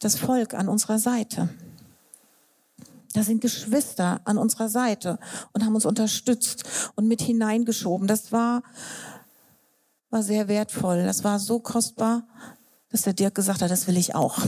das 0.00 0.16
Volk 0.16 0.54
an 0.54 0.68
unserer 0.68 0.98
Seite. 0.98 1.48
Da 3.12 3.22
sind 3.22 3.40
Geschwister 3.40 4.20
an 4.24 4.38
unserer 4.38 4.68
Seite 4.68 5.18
und 5.52 5.64
haben 5.64 5.74
uns 5.74 5.86
unterstützt 5.86 6.64
und 6.94 7.08
mit 7.08 7.20
hineingeschoben. 7.20 8.06
Das 8.06 8.30
war, 8.30 8.62
war 10.10 10.22
sehr 10.22 10.46
wertvoll. 10.46 11.04
Das 11.04 11.24
war 11.24 11.38
so 11.38 11.58
kostbar, 11.58 12.22
dass 12.90 13.02
der 13.02 13.12
Dirk 13.12 13.34
gesagt 13.34 13.62
hat, 13.62 13.70
das 13.70 13.86
will 13.88 13.96
ich 13.96 14.14
auch. 14.14 14.38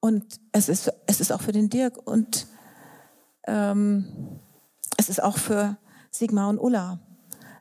Und 0.00 0.38
es 0.52 0.68
ist, 0.68 0.92
es 1.06 1.20
ist 1.20 1.32
auch 1.32 1.40
für 1.40 1.52
den 1.52 1.70
Dirk 1.70 1.96
und 2.06 2.46
ähm, 3.46 4.38
es 4.98 5.08
ist 5.08 5.22
auch 5.22 5.38
für 5.38 5.78
Sigmar 6.10 6.48
und 6.48 6.58
Ulla. 6.58 7.00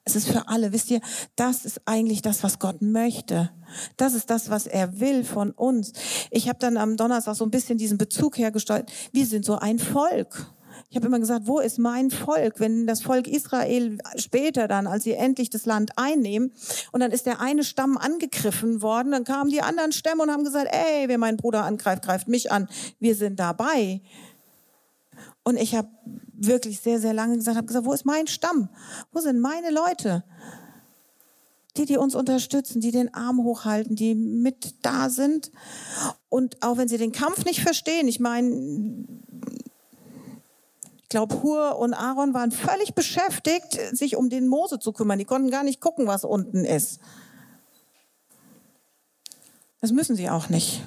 Es 0.06 0.16
ist 0.16 0.28
für 0.28 0.48
alle. 0.50 0.74
Wisst 0.74 0.92
ihr, 0.92 1.00
das 1.36 1.64
ist 1.64 1.82
eigentlich 1.86 2.22
das, 2.22 2.44
was 2.44 2.60
Gott 2.60 2.82
möchte. 2.82 3.52
Das 3.96 4.14
ist 4.14 4.30
das, 4.30 4.50
was 4.50 4.68
er 4.68 5.00
will 5.00 5.24
von 5.24 5.52
uns. 5.52 5.94
Ich 6.30 6.50
habe 6.50 6.60
dann 6.60 6.78
am 6.78 6.98
Donnerstag 6.98 7.36
so 7.36 7.46
ein 7.46 7.52
bisschen 7.52 7.78
diesen 7.78 7.98
Bezug 7.98 8.38
hergestellt. 8.38 8.92
Wir 9.14 9.26
sind 9.26 9.46
so 9.46 9.58
ein 9.58 9.80
Volk. 9.80 10.54
Ich 10.90 10.98
habe 10.98 11.08
immer 11.08 11.20
gesagt, 11.20 11.48
wo 11.48 11.60
ist 11.60 11.80
mein 11.80 12.12
Volk? 12.12 12.60
Wenn 12.60 12.86
das 12.86 13.02
Volk 13.02 13.28
Israel 13.28 13.98
später 14.18 14.68
dann, 14.68 14.88
als 14.88 15.06
sie 15.06 15.14
endlich 15.14 15.50
das 15.50 15.66
Land 15.66 15.92
einnehmen, 15.96 16.52
und 16.92 17.00
dann 17.00 17.12
ist 17.12 17.26
der 17.26 17.40
eine 17.40 17.64
Stamm 17.64 17.98
angegriffen 17.98 18.82
worden, 18.82 19.12
dann 19.12 19.24
kamen 19.24 19.50
die 19.50 19.62
anderen 19.62 19.92
Stämme 19.92 20.24
und 20.24 20.32
haben 20.32 20.44
gesagt, 20.44 20.68
ey, 20.72 21.08
wer 21.08 21.18
meinen 21.18 21.38
Bruder 21.38 21.64
angreift, 21.64 22.04
greift 22.04 22.28
mich 22.28 22.52
an. 22.52 22.68
Wir 23.00 23.16
sind 23.16 23.40
dabei. 23.40 24.02
Und 25.44 25.58
ich 25.58 25.76
habe 25.76 25.90
wirklich 26.34 26.80
sehr, 26.80 27.00
sehr 27.00 27.14
lange 27.14 27.36
gesagt, 27.36 27.58
habe 27.58 27.68
gesagt, 27.68 27.86
wo 27.86 27.94
ist 27.94 28.06
mein 28.06 28.28
Stamm? 28.28 28.70
Wo 29.12 29.20
sind 29.20 29.40
meine 29.40 29.72
Leute? 29.72 30.24
Die, 31.76 31.86
die 31.86 31.98
uns 31.98 32.16
unterstützen, 32.16 32.82
die 32.82 32.92
den 32.92 33.14
Arm 33.14 33.44
hochhalten, 33.44 33.96
die 33.96 34.16
mit 34.16 34.76
da 34.84 35.10
sind. 35.10 35.52
Und 36.30 36.62
auch 36.64 36.78
wenn 36.78 36.88
sie 36.88 36.98
den 36.98 37.12
Kampf 37.12 37.46
nicht 37.46 37.62
verstehen, 37.62 38.08
ich 38.08 38.20
meine, 38.20 39.06
ich 41.02 41.10
glaube, 41.10 41.42
Hur 41.42 41.78
und 41.78 41.94
Aaron 41.94 42.34
waren 42.34 42.52
völlig 42.52 42.94
beschäftigt, 42.94 43.80
sich 43.92 44.16
um 44.16 44.30
den 44.30 44.48
Mose 44.48 44.80
zu 44.80 44.94
kümmern. 44.94 45.20
Die 45.20 45.26
konnten 45.26 45.50
gar 45.50 45.64
nicht 45.64 45.82
gucken, 45.82 46.08
was 46.08 46.24
unten 46.24 46.64
ist. 46.64 47.00
Das 49.82 49.92
müssen 49.92 50.16
sie 50.16 50.30
auch 50.30 50.50
nicht. 50.50 50.82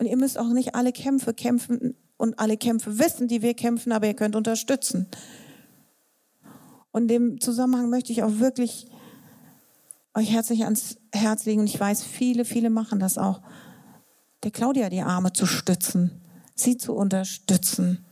Und 0.00 0.06
ihr 0.06 0.16
müsst 0.16 0.38
auch 0.38 0.48
nicht 0.48 0.74
alle 0.74 0.92
Kämpfe 0.92 1.34
kämpfen 1.34 1.94
und 2.16 2.38
alle 2.38 2.56
Kämpfe 2.56 2.98
wissen, 2.98 3.28
die 3.28 3.42
wir 3.42 3.52
kämpfen, 3.52 3.92
aber 3.92 4.06
ihr 4.06 4.14
könnt 4.14 4.34
unterstützen. 4.34 5.06
Und 6.90 7.02
in 7.02 7.08
dem 7.08 7.40
Zusammenhang 7.42 7.90
möchte 7.90 8.10
ich 8.10 8.22
auch 8.22 8.38
wirklich 8.38 8.86
euch 10.14 10.30
herzlich 10.30 10.64
ans 10.64 10.96
Herz 11.12 11.44
legen. 11.44 11.60
Und 11.60 11.66
ich 11.66 11.78
weiß, 11.78 12.02
viele, 12.02 12.46
viele 12.46 12.70
machen 12.70 12.98
das 12.98 13.18
auch. 13.18 13.42
Der 14.42 14.50
Claudia 14.50 14.88
die 14.88 15.02
Arme 15.02 15.34
zu 15.34 15.44
stützen, 15.44 16.22
sie 16.54 16.78
zu 16.78 16.94
unterstützen. 16.94 18.02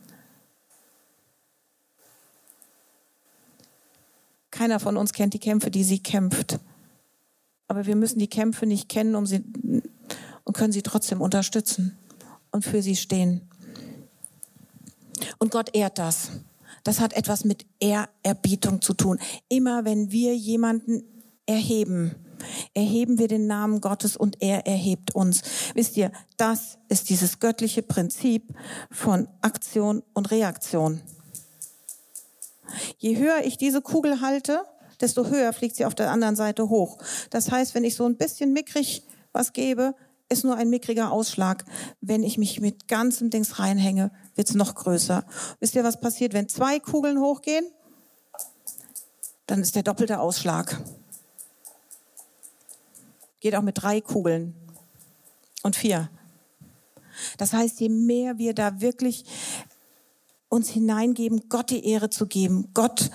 Keiner 4.51 4.79
von 4.79 4.95
uns 4.95 5.11
kennt 5.11 5.33
die 5.33 5.39
Kämpfe, 5.39 5.71
die 5.71 5.83
sie 5.83 6.03
kämpft. 6.03 6.59
Aber 7.67 7.87
wir 7.87 7.95
müssen 7.95 8.19
die 8.19 8.29
Kämpfe 8.29 8.67
nicht 8.67 8.89
kennen, 8.89 9.15
um 9.15 9.25
sie 9.25 9.43
und 10.49 10.57
können 10.57 10.73
sie 10.73 10.81
trotzdem 10.81 11.21
unterstützen 11.21 11.95
und 12.49 12.65
für 12.65 12.81
sie 12.81 12.95
stehen. 12.95 13.47
Und 15.37 15.51
Gott 15.51 15.75
ehrt 15.75 15.99
das. 15.99 16.31
Das 16.83 16.99
hat 16.99 17.13
etwas 17.13 17.45
mit 17.45 17.67
Ehrerbietung 17.79 18.81
zu 18.81 18.95
tun. 18.95 19.19
Immer 19.47 19.85
wenn 19.85 20.11
wir 20.11 20.35
jemanden 20.35 21.03
erheben, 21.45 22.15
erheben 22.73 23.19
wir 23.19 23.27
den 23.27 23.45
Namen 23.45 23.79
Gottes 23.79 24.17
und 24.17 24.41
er 24.41 24.65
erhebt 24.65 25.13
uns. 25.13 25.43
Wisst 25.75 25.95
ihr, 25.97 26.11
das 26.35 26.79
ist 26.87 27.11
dieses 27.11 27.37
göttliche 27.37 27.83
Prinzip 27.83 28.51
von 28.89 29.27
Aktion 29.41 30.01
und 30.15 30.31
Reaktion. 30.31 30.99
Je 32.97 33.17
höher 33.17 33.41
ich 33.43 33.57
diese 33.57 33.83
Kugel 33.83 34.19
halte, 34.21 34.63
desto 34.99 35.27
höher 35.27 35.53
fliegt 35.53 35.75
sie 35.75 35.85
auf 35.85 35.93
der 35.93 36.09
anderen 36.09 36.35
Seite 36.35 36.69
hoch. 36.69 36.97
Das 37.29 37.51
heißt, 37.51 37.75
wenn 37.75 37.83
ich 37.83 37.95
so 37.95 38.07
ein 38.07 38.17
bisschen 38.17 38.51
mickrig 38.51 39.03
was 39.31 39.53
gebe, 39.53 39.93
ist 40.29 40.43
nur 40.43 40.55
ein 40.55 40.69
mickriger 40.69 41.11
Ausschlag. 41.11 41.65
Wenn 42.01 42.23
ich 42.23 42.37
mich 42.37 42.61
mit 42.61 42.87
ganzem 42.87 43.29
Dings 43.29 43.59
reinhänge, 43.59 44.11
wird 44.35 44.49
es 44.49 44.55
noch 44.55 44.75
größer. 44.75 45.25
Wisst 45.59 45.75
ihr, 45.75 45.83
was 45.83 45.99
passiert, 45.99 46.33
wenn 46.33 46.47
zwei 46.47 46.79
Kugeln 46.79 47.19
hochgehen? 47.19 47.65
Dann 49.47 49.61
ist 49.61 49.75
der 49.75 49.83
doppelte 49.83 50.19
Ausschlag. 50.19 50.79
Geht 53.39 53.55
auch 53.55 53.63
mit 53.63 53.81
drei 53.81 54.01
Kugeln 54.01 54.53
und 55.63 55.75
vier. 55.75 56.09
Das 57.37 57.53
heißt, 57.53 57.79
je 57.79 57.89
mehr 57.89 58.37
wir 58.37 58.53
da 58.53 58.79
wirklich 58.81 59.25
uns 60.49 60.69
hineingeben, 60.69 61.49
Gott 61.49 61.69
die 61.69 61.85
Ehre 61.85 62.09
zu 62.09 62.27
geben, 62.27 62.69
Gott 62.73 63.09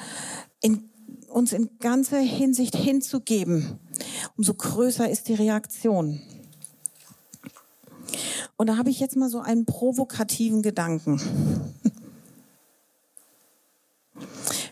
in, 0.60 0.90
uns 1.28 1.52
in 1.52 1.78
ganzer 1.78 2.18
Hinsicht 2.18 2.76
hinzugeben, 2.76 3.78
umso 4.36 4.54
größer 4.54 5.08
ist 5.08 5.28
die 5.28 5.34
Reaktion. 5.34 6.20
Und 8.56 8.68
da 8.68 8.76
habe 8.76 8.90
ich 8.90 9.00
jetzt 9.00 9.16
mal 9.16 9.28
so 9.28 9.40
einen 9.40 9.66
provokativen 9.66 10.62
Gedanken. 10.62 11.20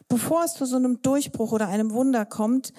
Bevor 0.08 0.44
es 0.44 0.54
zu 0.54 0.66
so 0.66 0.76
einem 0.76 1.02
Durchbruch 1.02 1.52
oder 1.52 1.68
einem 1.68 1.92
Wunder 1.92 2.24
kommt, 2.24 2.72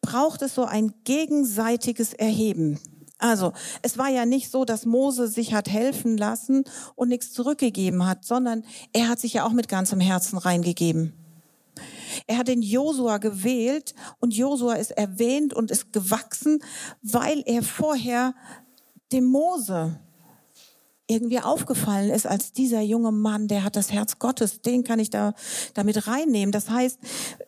braucht 0.00 0.42
es 0.42 0.54
so 0.54 0.64
ein 0.64 0.92
gegenseitiges 1.04 2.12
Erheben. 2.12 2.78
Also, 3.18 3.52
es 3.82 3.96
war 3.96 4.08
ja 4.10 4.26
nicht 4.26 4.50
so, 4.50 4.64
dass 4.64 4.84
Mose 4.84 5.26
sich 5.28 5.54
hat 5.54 5.70
helfen 5.70 6.18
lassen 6.18 6.64
und 6.94 7.08
nichts 7.08 7.32
zurückgegeben 7.32 8.06
hat, 8.06 8.24
sondern 8.24 8.62
er 8.92 9.08
hat 9.08 9.20
sich 9.20 9.32
ja 9.34 9.46
auch 9.46 9.52
mit 9.52 9.68
ganzem 9.68 10.00
Herzen 10.00 10.36
reingegeben. 10.36 11.14
Er 12.26 12.38
hat 12.38 12.48
den 12.48 12.62
Josua 12.62 13.18
gewählt 13.18 13.94
und 14.20 14.34
Josua 14.34 14.74
ist 14.74 14.90
erwähnt 14.90 15.54
und 15.54 15.70
ist 15.70 15.92
gewachsen, 15.92 16.62
weil 17.02 17.42
er 17.46 17.62
vorher 17.62 18.34
dem 19.12 19.24
Mose 19.24 19.98
irgendwie 21.08 21.40
aufgefallen 21.40 22.10
ist 22.10 22.26
als 22.26 22.52
dieser 22.52 22.80
junge 22.80 23.12
Mann, 23.12 23.48
der 23.48 23.62
hat 23.62 23.76
das 23.76 23.92
Herz 23.92 24.18
Gottes, 24.18 24.60
den 24.60 24.82
kann 24.82 24.98
ich 24.98 25.10
da 25.10 25.34
damit 25.74 26.08
reinnehmen. 26.08 26.52
Das 26.52 26.68
heißt, 26.68 26.98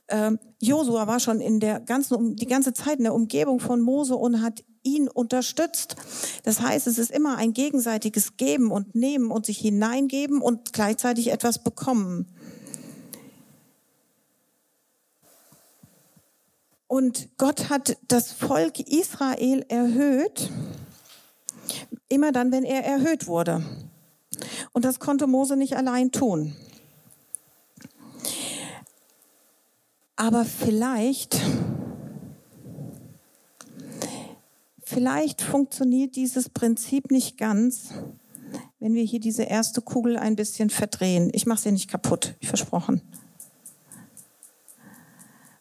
ähm, 0.08 0.38
Josua 0.60 1.06
war 1.06 1.18
schon 1.18 1.40
in 1.40 1.58
der 1.58 1.80
ganzen 1.80 2.36
die 2.36 2.46
ganze 2.46 2.72
Zeit 2.72 2.98
in 2.98 3.04
der 3.04 3.14
Umgebung 3.14 3.58
von 3.58 3.80
Mose 3.80 4.14
und 4.14 4.42
hat 4.42 4.64
ihn 4.84 5.08
unterstützt. 5.08 5.96
Das 6.44 6.60
heißt, 6.60 6.86
es 6.86 6.98
ist 6.98 7.10
immer 7.10 7.36
ein 7.36 7.52
gegenseitiges 7.52 8.36
Geben 8.36 8.70
und 8.70 8.94
Nehmen 8.94 9.30
und 9.30 9.46
sich 9.46 9.58
hineingeben 9.58 10.40
und 10.40 10.72
gleichzeitig 10.72 11.30
etwas 11.30 11.62
bekommen. 11.62 12.26
Und 16.86 17.28
Gott 17.36 17.68
hat 17.68 17.98
das 18.08 18.32
Volk 18.32 18.80
Israel 18.80 19.64
erhöht, 19.68 20.50
immer 22.08 22.32
dann, 22.32 22.52
wenn 22.52 22.64
er 22.64 22.84
erhöht 22.84 23.26
wurde. 23.26 23.62
Und 24.72 24.84
das 24.84 24.98
konnte 24.98 25.26
Mose 25.26 25.56
nicht 25.56 25.76
allein 25.76 26.12
tun. 26.12 26.54
Aber 30.16 30.44
vielleicht, 30.44 31.40
vielleicht 34.82 35.42
funktioniert 35.42 36.16
dieses 36.16 36.48
Prinzip 36.48 37.10
nicht 37.10 37.38
ganz, 37.38 37.94
wenn 38.80 38.94
wir 38.94 39.04
hier 39.04 39.20
diese 39.20 39.44
erste 39.44 39.80
Kugel 39.80 40.16
ein 40.16 40.36
bisschen 40.36 40.70
verdrehen. 40.70 41.30
Ich 41.32 41.46
mache 41.46 41.62
sie 41.62 41.72
nicht 41.72 41.88
kaputt, 41.88 42.34
versprochen 42.42 43.02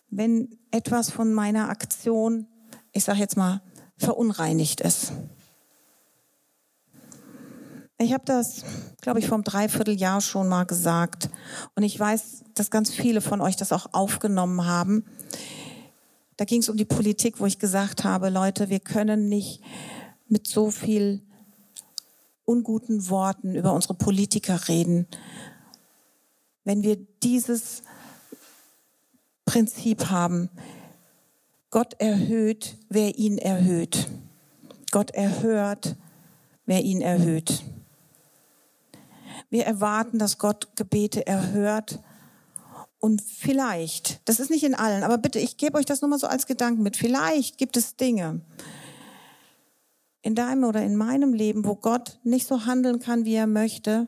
wenn 0.10 0.58
etwas 0.72 1.12
von 1.12 1.34
meiner 1.34 1.70
Aktion, 1.70 2.48
ich 2.92 3.04
sage 3.04 3.20
jetzt 3.20 3.38
mal, 3.38 3.62
verunreinigt 3.98 4.82
ist. 4.82 5.12
Ich 8.00 8.14
habe 8.14 8.24
das, 8.26 8.64
glaube 9.02 9.20
ich, 9.20 9.28
vor 9.28 9.36
einem 9.36 9.44
Dreivierteljahr 9.44 10.22
schon 10.22 10.48
mal 10.48 10.66
gesagt. 10.66 11.30
Und 11.76 11.84
ich 11.84 12.00
weiß, 12.00 12.44
dass 12.54 12.70
ganz 12.70 12.94
viele 12.94 13.22
von 13.22 13.42
euch 13.42 13.56
das 13.56 13.72
auch 13.72 13.94
aufgenommen 13.94 14.66
haben. 14.66 15.04
Da 16.36 16.46
ging 16.46 16.62
es 16.62 16.70
um 16.70 16.78
die 16.78 16.86
Politik, 16.86 17.40
wo 17.40 17.48
ich 17.48 17.58
gesagt 17.58 18.04
habe, 18.04 18.30
Leute, 18.30 18.70
wir 18.70 18.80
können 18.80 19.30
nicht 19.30 19.62
mit 20.28 20.46
so 20.48 20.70
viel 20.70 21.24
unguten 22.46 23.10
Worten 23.10 23.56
über 23.56 23.74
unsere 23.74 23.96
Politiker 23.96 24.68
reden. 24.68 25.08
Wenn 26.64 26.84
wir 26.84 26.98
dieses 27.24 27.82
Prinzip 29.48 30.10
haben. 30.12 30.50
Gott 31.72 31.96
erhöht, 32.00 32.78
wer 32.90 33.18
ihn 33.18 33.38
erhöht. 33.38 34.08
Gott 34.92 35.12
erhört, 35.12 35.96
wer 36.66 36.84
ihn 36.84 37.02
erhöht. 37.02 37.64
Wir 39.50 39.66
erwarten, 39.66 40.20
dass 40.20 40.38
Gott 40.38 40.76
Gebete 40.76 41.26
erhört. 41.26 42.00
Und 43.00 43.22
vielleicht, 43.22 44.28
das 44.28 44.40
ist 44.40 44.50
nicht 44.50 44.64
in 44.64 44.74
allen, 44.74 45.04
aber 45.04 45.18
bitte, 45.18 45.40
ich 45.40 45.58
gebe 45.58 45.78
euch 45.78 45.86
das 45.86 46.02
nur 46.02 46.10
mal 46.10 46.20
so 46.20 46.28
als 46.28 46.48
Gedanken 46.48 46.82
mit. 46.82 46.98
Vielleicht 46.98 47.58
gibt 47.58 47.78
es 47.78 47.96
Dinge 47.96 48.42
in 50.22 50.36
deinem 50.36 50.64
oder 50.64 50.84
in 50.84 50.96
meinem 50.96 51.34
Leben, 51.34 51.64
wo 51.64 51.76
Gott 51.76 52.20
nicht 52.24 52.48
so 52.48 52.66
handeln 52.66 53.00
kann, 53.00 53.24
wie 53.24 53.36
er 53.36 53.48
möchte, 53.48 54.08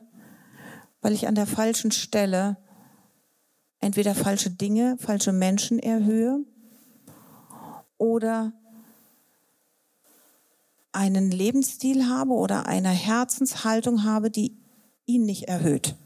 weil 1.00 1.12
ich 1.12 1.28
an 1.28 1.34
der 1.34 1.46
falschen 1.46 1.92
Stelle 1.92 2.58
entweder 3.78 4.14
falsche 4.14 4.50
Dinge, 4.50 4.96
falsche 4.98 5.32
Menschen 5.32 5.78
erhöhe 5.78 6.44
oder 7.96 8.52
einen 10.92 11.30
Lebensstil 11.30 12.08
habe 12.08 12.32
oder 12.32 12.66
eine 12.66 12.90
Herzenshaltung 12.90 14.04
habe, 14.04 14.30
die 14.30 14.59
ihn 15.10 15.24
nicht 15.24 15.48
erhöht. 15.48 15.96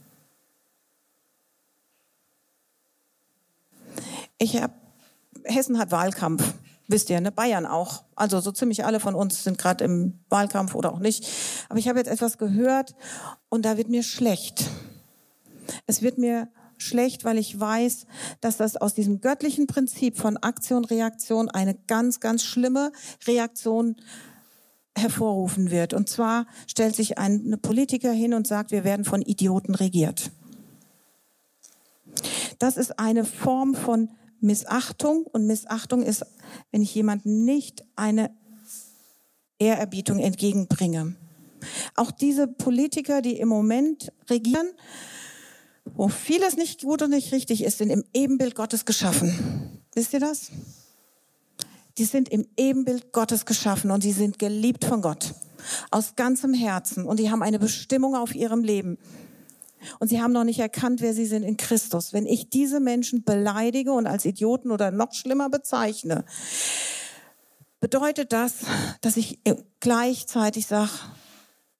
Ich 4.38 4.60
habe 4.60 4.74
Hessen 5.44 5.78
hat 5.78 5.90
Wahlkampf, 5.90 6.54
wisst 6.88 7.10
ihr, 7.10 7.20
ne? 7.20 7.30
Bayern 7.30 7.66
auch. 7.66 8.04
Also 8.14 8.40
so 8.40 8.50
ziemlich 8.50 8.84
alle 8.84 9.00
von 9.00 9.14
uns 9.14 9.44
sind 9.44 9.58
gerade 9.58 9.84
im 9.84 10.20
Wahlkampf 10.28 10.74
oder 10.74 10.92
auch 10.92 10.98
nicht. 10.98 11.26
Aber 11.68 11.78
ich 11.78 11.88
habe 11.88 11.98
jetzt 11.98 12.10
etwas 12.10 12.38
gehört 12.38 12.94
und 13.48 13.64
da 13.64 13.76
wird 13.76 13.88
mir 13.88 14.02
schlecht. 14.02 14.64
Es 15.86 16.02
wird 16.02 16.18
mir 16.18 16.48
schlecht, 16.78 17.24
weil 17.24 17.38
ich 17.38 17.58
weiß, 17.58 18.06
dass 18.40 18.56
das 18.56 18.76
aus 18.76 18.94
diesem 18.94 19.20
göttlichen 19.20 19.66
Prinzip 19.66 20.18
von 20.18 20.36
Aktion, 20.38 20.84
Reaktion 20.84 21.48
eine 21.48 21.74
ganz, 21.74 22.20
ganz 22.20 22.42
schlimme 22.42 22.92
Reaktion 23.26 23.96
hervorrufen 24.96 25.70
wird. 25.70 25.94
Und 25.94 26.08
zwar 26.08 26.46
stellt 26.66 26.96
sich 26.96 27.18
ein 27.18 27.58
Politiker 27.60 28.12
hin 28.12 28.34
und 28.34 28.46
sagt, 28.46 28.70
wir 28.70 28.84
werden 28.84 29.04
von 29.04 29.22
Idioten 29.22 29.74
regiert. 29.74 30.30
Das 32.58 32.76
ist 32.76 32.98
eine 32.98 33.24
Form 33.24 33.74
von 33.74 34.10
Missachtung 34.40 35.24
und 35.24 35.46
Missachtung 35.46 36.02
ist, 36.02 36.24
wenn 36.70 36.82
ich 36.82 36.94
jemandem 36.94 37.44
nicht 37.44 37.84
eine 37.96 38.30
Ehrerbietung 39.58 40.18
entgegenbringe. 40.18 41.16
Auch 41.94 42.10
diese 42.10 42.46
Politiker, 42.46 43.22
die 43.22 43.38
im 43.38 43.48
Moment 43.48 44.12
regieren, 44.28 44.68
wo 45.94 46.08
vieles 46.08 46.56
nicht 46.56 46.82
gut 46.82 47.02
und 47.02 47.10
nicht 47.10 47.32
richtig 47.32 47.64
ist, 47.64 47.78
sind 47.78 47.90
im 47.90 48.04
Ebenbild 48.12 48.54
Gottes 48.54 48.84
geschaffen. 48.84 49.80
Wisst 49.94 50.12
ihr 50.12 50.20
das? 50.20 50.50
Die 51.98 52.04
sind 52.04 52.28
im 52.28 52.46
Ebenbild 52.56 53.12
Gottes 53.12 53.46
geschaffen 53.46 53.90
und 53.90 54.02
sie 54.02 54.12
sind 54.12 54.38
geliebt 54.38 54.84
von 54.84 55.00
Gott. 55.00 55.34
Aus 55.90 56.16
ganzem 56.16 56.52
Herzen. 56.52 57.06
Und 57.06 57.18
die 57.18 57.30
haben 57.30 57.42
eine 57.42 57.58
Bestimmung 57.58 58.16
auf 58.16 58.34
ihrem 58.34 58.62
Leben. 58.62 58.98
Und 60.00 60.08
sie 60.08 60.20
haben 60.20 60.32
noch 60.32 60.44
nicht 60.44 60.58
erkannt, 60.58 61.00
wer 61.00 61.14
sie 61.14 61.26
sind 61.26 61.42
in 61.42 61.56
Christus. 61.56 62.12
Wenn 62.12 62.26
ich 62.26 62.50
diese 62.50 62.80
Menschen 62.80 63.22
beleidige 63.22 63.92
und 63.92 64.06
als 64.06 64.24
Idioten 64.24 64.70
oder 64.70 64.90
noch 64.90 65.12
schlimmer 65.12 65.50
bezeichne, 65.50 66.24
bedeutet 67.80 68.32
das, 68.32 68.64
dass 69.02 69.16
ich 69.16 69.40
gleichzeitig 69.80 70.66
sage, 70.66 70.90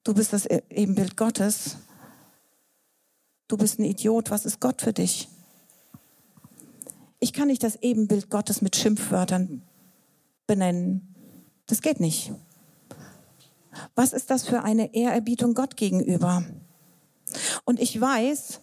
du 0.04 0.14
bist 0.14 0.32
das 0.32 0.46
Ebenbild 0.46 1.16
Gottes 1.16 1.78
du 3.48 3.56
bist 3.56 3.78
ein 3.78 3.84
Idiot, 3.84 4.30
was 4.30 4.46
ist 4.46 4.60
Gott 4.60 4.82
für 4.82 4.92
dich? 4.92 5.28
Ich 7.20 7.32
kann 7.32 7.48
nicht 7.48 7.62
das 7.62 7.76
Ebenbild 7.76 8.30
Gottes 8.30 8.62
mit 8.62 8.76
Schimpfwörtern 8.76 9.62
benennen. 10.46 11.14
Das 11.66 11.80
geht 11.80 12.00
nicht. 12.00 12.32
Was 13.94 14.12
ist 14.12 14.30
das 14.30 14.44
für 14.44 14.62
eine 14.62 14.94
Ehrerbietung 14.94 15.54
Gott 15.54 15.76
gegenüber? 15.76 16.44
Und 17.64 17.80
ich 17.80 18.00
weiß, 18.00 18.60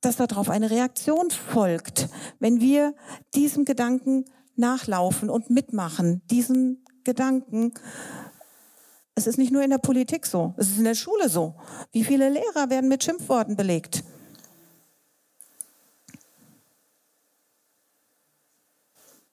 dass 0.00 0.16
darauf 0.16 0.50
eine 0.50 0.70
Reaktion 0.70 1.30
folgt, 1.30 2.08
wenn 2.38 2.60
wir 2.60 2.94
diesem 3.34 3.64
Gedanken 3.64 4.24
nachlaufen 4.56 5.30
und 5.30 5.50
mitmachen, 5.50 6.22
diesen 6.30 6.84
Gedanken 7.04 7.72
es 9.20 9.26
ist 9.26 9.36
nicht 9.36 9.52
nur 9.52 9.62
in 9.62 9.70
der 9.70 9.78
Politik 9.78 10.24
so, 10.24 10.54
es 10.56 10.70
ist 10.70 10.78
in 10.78 10.84
der 10.84 10.94
Schule 10.94 11.28
so. 11.28 11.54
Wie 11.92 12.04
viele 12.04 12.30
Lehrer 12.30 12.70
werden 12.70 12.88
mit 12.88 13.04
Schimpfworten 13.04 13.54
belegt? 13.54 14.02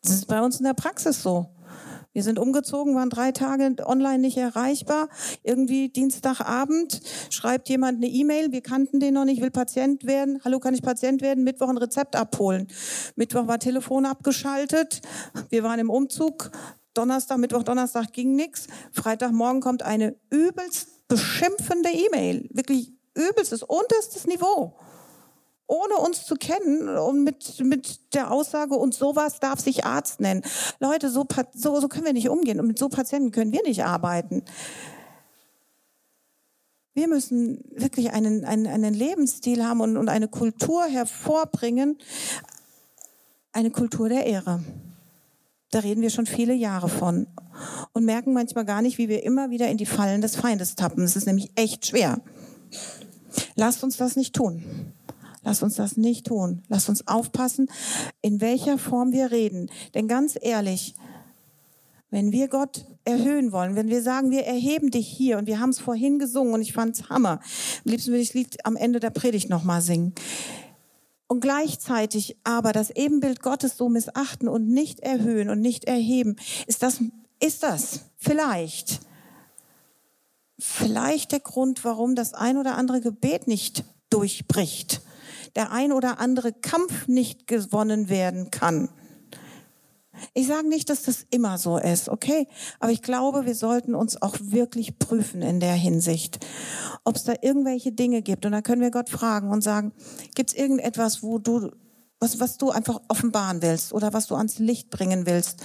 Das 0.07 0.15
ist 0.15 0.27
bei 0.27 0.41
uns 0.41 0.59
in 0.59 0.63
der 0.63 0.73
Praxis 0.73 1.21
so. 1.21 1.47
Wir 2.13 2.23
sind 2.23 2.39
umgezogen, 2.39 2.95
waren 2.95 3.09
drei 3.09 3.33
Tage 3.33 3.75
online 3.85 4.19
nicht 4.19 4.37
erreichbar. 4.37 5.09
Irgendwie 5.43 5.89
Dienstagabend 5.89 7.01
schreibt 7.29 7.67
jemand 7.67 7.97
eine 7.97 8.07
E-Mail, 8.07 8.53
wir 8.53 8.61
kannten 8.61 9.01
den 9.01 9.15
noch 9.15 9.25
nicht, 9.25 9.41
will 9.41 9.51
Patient 9.51 10.05
werden. 10.05 10.39
Hallo, 10.45 10.61
kann 10.61 10.73
ich 10.73 10.81
Patient 10.81 11.21
werden? 11.21 11.43
Mittwoch 11.43 11.67
ein 11.67 11.77
Rezept 11.77 12.15
abholen. 12.15 12.69
Mittwoch 13.17 13.47
war 13.47 13.59
Telefon 13.59 14.05
abgeschaltet. 14.05 15.01
Wir 15.49 15.63
waren 15.63 15.79
im 15.79 15.89
Umzug. 15.89 16.51
Donnerstag, 16.93 17.37
Mittwoch, 17.39 17.63
Donnerstag 17.63 18.13
ging 18.13 18.33
nichts. 18.33 18.67
Freitagmorgen 18.93 19.59
kommt 19.59 19.83
eine 19.83 20.15
übelst 20.29 21.05
beschimpfende 21.09 21.89
E-Mail. 21.89 22.47
Wirklich 22.53 22.93
übelstes, 23.13 23.61
unterstes 23.61 24.25
Niveau. 24.25 24.79
Ohne 25.67 25.95
uns 25.95 26.25
zu 26.25 26.35
kennen 26.35 26.87
und 26.97 27.23
mit, 27.23 27.59
mit 27.59 28.13
der 28.13 28.31
Aussage, 28.31 28.75
und 28.75 28.93
sowas 28.93 29.39
darf 29.39 29.59
sich 29.59 29.83
Arzt 29.85 30.21
nennen. 30.21 30.43
Leute, 30.79 31.09
so, 31.09 31.25
so, 31.53 31.79
so 31.81 31.87
können 31.89 32.05
wir 32.05 32.13
nicht 32.13 32.29
umgehen 32.29 32.59
und 32.59 32.67
mit 32.67 32.79
so 32.79 32.87
Patienten 32.87 33.31
können 33.31 33.51
wir 33.51 33.63
nicht 33.63 33.83
arbeiten. 33.83 34.43
Wir 36.93 37.07
müssen 37.07 37.63
wirklich 37.75 38.11
einen, 38.11 38.45
einen, 38.45 38.65
einen 38.65 38.93
Lebensstil 38.93 39.63
haben 39.63 39.81
und, 39.81 39.97
und 39.97 40.09
eine 40.09 40.27
Kultur 40.27 40.85
hervorbringen, 40.85 41.97
eine 43.51 43.69
Kultur 43.69 44.09
der 44.09 44.25
Ehre. 44.25 44.63
Da 45.69 45.79
reden 45.79 46.01
wir 46.01 46.09
schon 46.09 46.25
viele 46.25 46.53
Jahre 46.53 46.87
von 46.87 47.27
und 47.91 48.05
merken 48.05 48.33
manchmal 48.33 48.65
gar 48.65 48.81
nicht, 48.81 48.97
wie 48.97 49.09
wir 49.09 49.23
immer 49.23 49.49
wieder 49.49 49.67
in 49.67 49.77
die 49.77 49.85
Fallen 49.85 50.21
des 50.21 50.37
Feindes 50.37 50.75
tappen. 50.75 51.03
Es 51.03 51.15
ist 51.15 51.27
nämlich 51.27 51.51
echt 51.55 51.87
schwer. 51.87 52.21
Lasst 53.55 53.83
uns 53.83 53.97
das 53.97 54.15
nicht 54.15 54.33
tun. 54.33 54.93
Lasst 55.47 55.63
uns 55.63 55.75
das 55.75 55.95
nicht 55.95 56.25
tun. 56.25 56.61
Lasst 56.67 56.89
uns 56.89 57.07
aufpassen, 57.07 57.71
in 58.21 58.41
welcher 58.41 58.77
Form 58.77 59.13
wir 59.13 59.31
reden. 59.31 59.71
Denn 59.93 60.09
ganz 60.09 60.37
ehrlich, 60.41 60.93
wenn 62.09 62.33
wir 62.33 62.49
Gott 62.49 62.83
erhöhen 63.05 63.53
wollen, 63.53 63.77
wenn 63.77 63.87
wir 63.87 64.01
sagen, 64.01 64.29
wir 64.29 64.43
erheben 64.43 64.91
dich 64.91 65.07
hier 65.07 65.37
und 65.37 65.47
wir 65.47 65.61
haben 65.61 65.69
es 65.69 65.79
vorhin 65.79 66.19
gesungen 66.19 66.53
und 66.53 66.61
ich 66.61 66.73
fand 66.73 66.95
es 66.95 67.07
Hammer. 67.07 67.39
Am 67.85 67.91
liebsten 67.91 68.11
würde 68.11 68.23
ich 68.23 68.27
das 68.27 68.33
Lied 68.33 68.65
am 68.65 68.75
Ende 68.75 68.99
der 68.99 69.09
Predigt 69.09 69.49
nochmal 69.49 69.79
singen. 69.81 70.11
Und 71.27 71.39
gleichzeitig 71.39 72.35
aber 72.43 72.73
das 72.73 72.89
Ebenbild 72.89 73.41
Gottes 73.41 73.77
so 73.77 73.87
missachten 73.87 74.49
und 74.49 74.67
nicht 74.67 74.99
erhöhen 74.99 75.49
und 75.49 75.61
nicht 75.61 75.85
erheben, 75.85 76.35
ist 76.65 76.83
das, 76.83 76.99
ist 77.39 77.63
das 77.63 78.01
vielleicht, 78.17 78.99
vielleicht 80.59 81.31
der 81.31 81.39
Grund, 81.39 81.85
warum 81.85 82.15
das 82.15 82.33
ein 82.33 82.57
oder 82.57 82.75
andere 82.75 82.99
Gebet 82.99 83.47
nicht 83.47 83.85
durchbricht, 84.09 85.01
der 85.57 85.71
ein 85.71 85.91
oder 85.91 86.19
andere 86.19 86.53
Kampf 86.53 87.07
nicht 87.07 87.47
gewonnen 87.47 88.09
werden 88.09 88.51
kann. 88.51 88.89
Ich 90.35 90.47
sage 90.47 90.67
nicht, 90.67 90.89
dass 90.89 91.01
das 91.03 91.25
immer 91.31 91.57
so 91.57 91.77
ist, 91.77 92.09
okay? 92.09 92.47
Aber 92.79 92.91
ich 92.91 93.01
glaube, 93.01 93.47
wir 93.47 93.55
sollten 93.55 93.95
uns 93.95 94.21
auch 94.21 94.35
wirklich 94.39 94.99
prüfen 94.99 95.41
in 95.41 95.59
der 95.59 95.73
Hinsicht, 95.73 96.45
ob 97.03 97.15
es 97.15 97.23
da 97.23 97.33
irgendwelche 97.41 97.91
Dinge 97.91 98.21
gibt. 98.21 98.45
Und 98.45 98.51
da 98.51 98.61
können 98.61 98.81
wir 98.81 98.91
Gott 98.91 99.09
fragen 99.09 99.49
und 99.49 99.63
sagen, 99.63 99.93
gibt 100.35 100.51
es 100.51 100.55
irgendetwas, 100.55 101.23
wo 101.23 101.39
du 101.39 101.71
was, 102.19 102.39
was 102.39 102.57
du 102.57 102.71
einfach 102.71 102.99
offenbaren 103.07 103.61
willst 103.61 103.93
oder 103.93 104.11
was 104.13 104.27
du 104.27 104.35
ans 104.35 104.57
Licht 104.57 104.89
bringen 104.89 105.25
willst, 105.25 105.61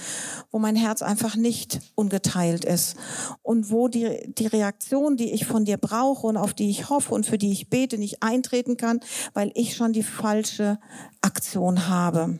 wo 0.51 0.59
mein 0.59 0.75
Herz 0.75 1.01
einfach 1.01 1.35
nicht 1.35 1.79
ungeteilt 1.95 2.63
ist 2.63 2.95
und 3.41 3.71
wo 3.71 3.87
die, 3.87 4.33
die 4.37 4.47
Reaktion, 4.47 5.17
die 5.17 5.31
ich 5.31 5.45
von 5.45 5.65
dir 5.65 5.77
brauche 5.77 6.27
und 6.27 6.37
auf 6.37 6.53
die 6.53 6.69
ich 6.69 6.89
hoffe 6.89 7.13
und 7.13 7.25
für 7.25 7.37
die 7.37 7.51
ich 7.51 7.69
bete, 7.69 7.97
nicht 7.97 8.21
eintreten 8.21 8.77
kann, 8.77 8.99
weil 9.33 9.51
ich 9.55 9.75
schon 9.75 9.93
die 9.93 10.03
falsche 10.03 10.79
Aktion 11.21 11.87
habe. 11.87 12.39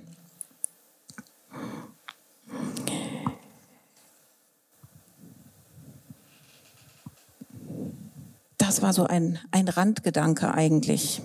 Das 8.59 8.81
war 8.81 8.93
so 8.93 9.05
ein, 9.05 9.39
ein 9.51 9.67
Randgedanke 9.67 10.53
eigentlich. 10.53 11.21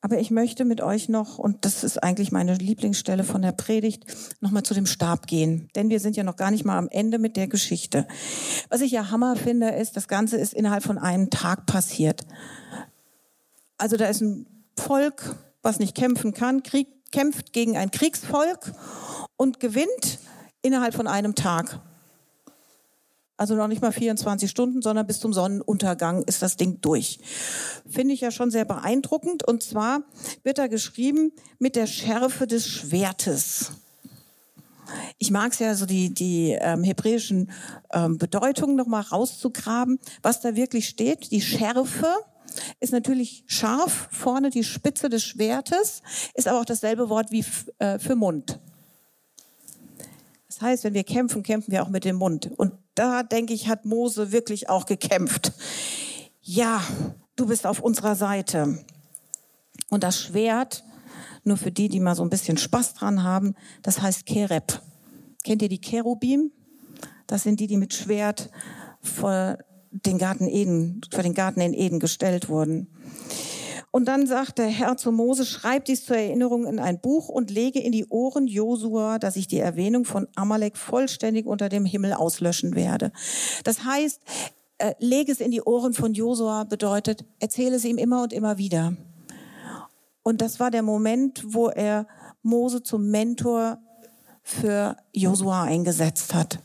Aber 0.00 0.18
ich 0.18 0.30
möchte 0.30 0.64
mit 0.64 0.80
euch 0.80 1.08
noch, 1.08 1.38
und 1.38 1.64
das 1.64 1.82
ist 1.82 2.02
eigentlich 2.02 2.30
meine 2.30 2.54
Lieblingsstelle 2.54 3.24
von 3.24 3.42
der 3.42 3.52
Predigt, 3.52 4.04
nochmal 4.40 4.62
zu 4.62 4.72
dem 4.72 4.86
Stab 4.86 5.26
gehen. 5.26 5.68
Denn 5.74 5.90
wir 5.90 5.98
sind 5.98 6.16
ja 6.16 6.22
noch 6.22 6.36
gar 6.36 6.52
nicht 6.52 6.64
mal 6.64 6.78
am 6.78 6.88
Ende 6.88 7.18
mit 7.18 7.36
der 7.36 7.48
Geschichte. 7.48 8.06
Was 8.68 8.80
ich 8.80 8.92
ja 8.92 9.10
Hammer 9.10 9.34
finde, 9.34 9.70
ist, 9.70 9.96
das 9.96 10.06
Ganze 10.06 10.36
ist 10.36 10.54
innerhalb 10.54 10.84
von 10.84 10.98
einem 10.98 11.30
Tag 11.30 11.66
passiert. 11.66 12.24
Also 13.76 13.96
da 13.96 14.06
ist 14.06 14.20
ein 14.20 14.46
Volk, 14.76 15.34
was 15.62 15.80
nicht 15.80 15.96
kämpfen 15.96 16.32
kann, 16.32 16.62
Krieg, 16.62 16.88
kämpft 17.10 17.52
gegen 17.52 17.76
ein 17.76 17.90
Kriegsvolk 17.90 18.72
und 19.36 19.58
gewinnt 19.58 20.18
innerhalb 20.62 20.94
von 20.94 21.08
einem 21.08 21.34
Tag. 21.34 21.80
Also 23.38 23.54
noch 23.54 23.68
nicht 23.68 23.80
mal 23.80 23.92
24 23.92 24.50
Stunden, 24.50 24.82
sondern 24.82 25.06
bis 25.06 25.20
zum 25.20 25.32
Sonnenuntergang 25.32 26.24
ist 26.24 26.42
das 26.42 26.56
Ding 26.56 26.80
durch. 26.80 27.20
Finde 27.88 28.12
ich 28.12 28.20
ja 28.20 28.32
schon 28.32 28.50
sehr 28.50 28.64
beeindruckend. 28.64 29.44
Und 29.46 29.62
zwar 29.62 30.02
wird 30.42 30.58
da 30.58 30.66
geschrieben 30.66 31.32
mit 31.60 31.76
der 31.76 31.86
Schärfe 31.86 32.48
des 32.48 32.66
Schwertes. 32.66 33.70
Ich 35.18 35.30
mag 35.30 35.52
es 35.52 35.60
ja 35.60 35.74
so 35.76 35.86
die, 35.86 36.12
die 36.12 36.56
ähm, 36.60 36.82
hebräischen 36.82 37.52
ähm, 37.92 38.18
Bedeutungen 38.18 38.74
nochmal 38.74 39.02
rauszugraben, 39.02 40.00
was 40.20 40.40
da 40.40 40.56
wirklich 40.56 40.88
steht. 40.88 41.30
Die 41.30 41.40
Schärfe 41.40 42.08
ist 42.80 42.92
natürlich 42.92 43.44
scharf, 43.46 44.08
vorne 44.10 44.50
die 44.50 44.64
Spitze 44.64 45.08
des 45.08 45.22
Schwertes, 45.22 46.02
ist 46.34 46.48
aber 46.48 46.60
auch 46.60 46.64
dasselbe 46.64 47.08
Wort 47.08 47.30
wie 47.30 47.44
äh, 47.78 48.00
für 48.00 48.16
Mund. 48.16 48.58
Das 50.48 50.62
heißt, 50.62 50.84
wenn 50.84 50.94
wir 50.94 51.04
kämpfen, 51.04 51.42
kämpfen 51.42 51.72
wir 51.72 51.82
auch 51.82 51.90
mit 51.90 52.04
dem 52.04 52.16
Mund. 52.16 52.50
Und 52.56 52.72
da 52.94 53.22
denke 53.22 53.52
ich, 53.52 53.68
hat 53.68 53.84
Mose 53.84 54.32
wirklich 54.32 54.68
auch 54.68 54.86
gekämpft. 54.86 55.52
Ja, 56.40 56.82
du 57.36 57.46
bist 57.46 57.66
auf 57.66 57.80
unserer 57.80 58.16
Seite. 58.16 58.78
Und 59.90 60.02
das 60.02 60.18
Schwert, 60.18 60.84
nur 61.44 61.58
für 61.58 61.70
die, 61.70 61.88
die 61.88 62.00
mal 62.00 62.14
so 62.14 62.22
ein 62.22 62.30
bisschen 62.30 62.56
Spaß 62.56 62.94
dran 62.94 63.22
haben, 63.22 63.54
das 63.82 64.00
heißt 64.00 64.26
Kereb. 64.26 64.80
Kennt 65.44 65.62
ihr 65.62 65.68
die 65.68 65.80
Cherubim? 65.80 66.50
Das 67.26 67.42
sind 67.42 67.60
die, 67.60 67.66
die 67.66 67.76
mit 67.76 67.92
Schwert 67.94 68.50
vor 69.02 69.58
den 69.90 70.18
Garten 70.18 70.48
Eden, 70.48 71.00
vor 71.12 71.22
den 71.22 71.34
Garten 71.34 71.60
in 71.60 71.74
Eden 71.74 72.00
gestellt 72.00 72.48
wurden. 72.48 72.88
Und 73.90 74.06
dann 74.06 74.26
sagt 74.26 74.58
der 74.58 74.66
Herr 74.66 74.96
zu 74.96 75.12
Mose, 75.12 75.46
schreib 75.46 75.86
dies 75.86 76.04
zur 76.04 76.16
Erinnerung 76.16 76.66
in 76.66 76.78
ein 76.78 77.00
Buch 77.00 77.28
und 77.28 77.50
lege 77.50 77.80
in 77.80 77.92
die 77.92 78.06
Ohren 78.06 78.46
Josua, 78.46 79.18
dass 79.18 79.36
ich 79.36 79.48
die 79.48 79.58
Erwähnung 79.58 80.04
von 80.04 80.28
Amalek 80.34 80.76
vollständig 80.76 81.46
unter 81.46 81.68
dem 81.68 81.84
Himmel 81.84 82.12
auslöschen 82.12 82.74
werde. 82.74 83.12
Das 83.64 83.84
heißt, 83.84 84.20
äh, 84.78 84.94
lege 84.98 85.32
es 85.32 85.40
in 85.40 85.50
die 85.50 85.62
Ohren 85.62 85.94
von 85.94 86.12
Josua 86.12 86.64
bedeutet, 86.64 87.24
erzähle 87.40 87.76
es 87.76 87.84
ihm 87.84 87.98
immer 87.98 88.22
und 88.22 88.32
immer 88.32 88.58
wieder. 88.58 88.94
Und 90.22 90.42
das 90.42 90.60
war 90.60 90.70
der 90.70 90.82
Moment, 90.82 91.42
wo 91.46 91.68
er 91.68 92.06
Mose 92.42 92.82
zum 92.82 93.10
Mentor 93.10 93.78
für 94.42 94.96
Josua 95.12 95.64
eingesetzt 95.64 96.34
hat. 96.34 96.60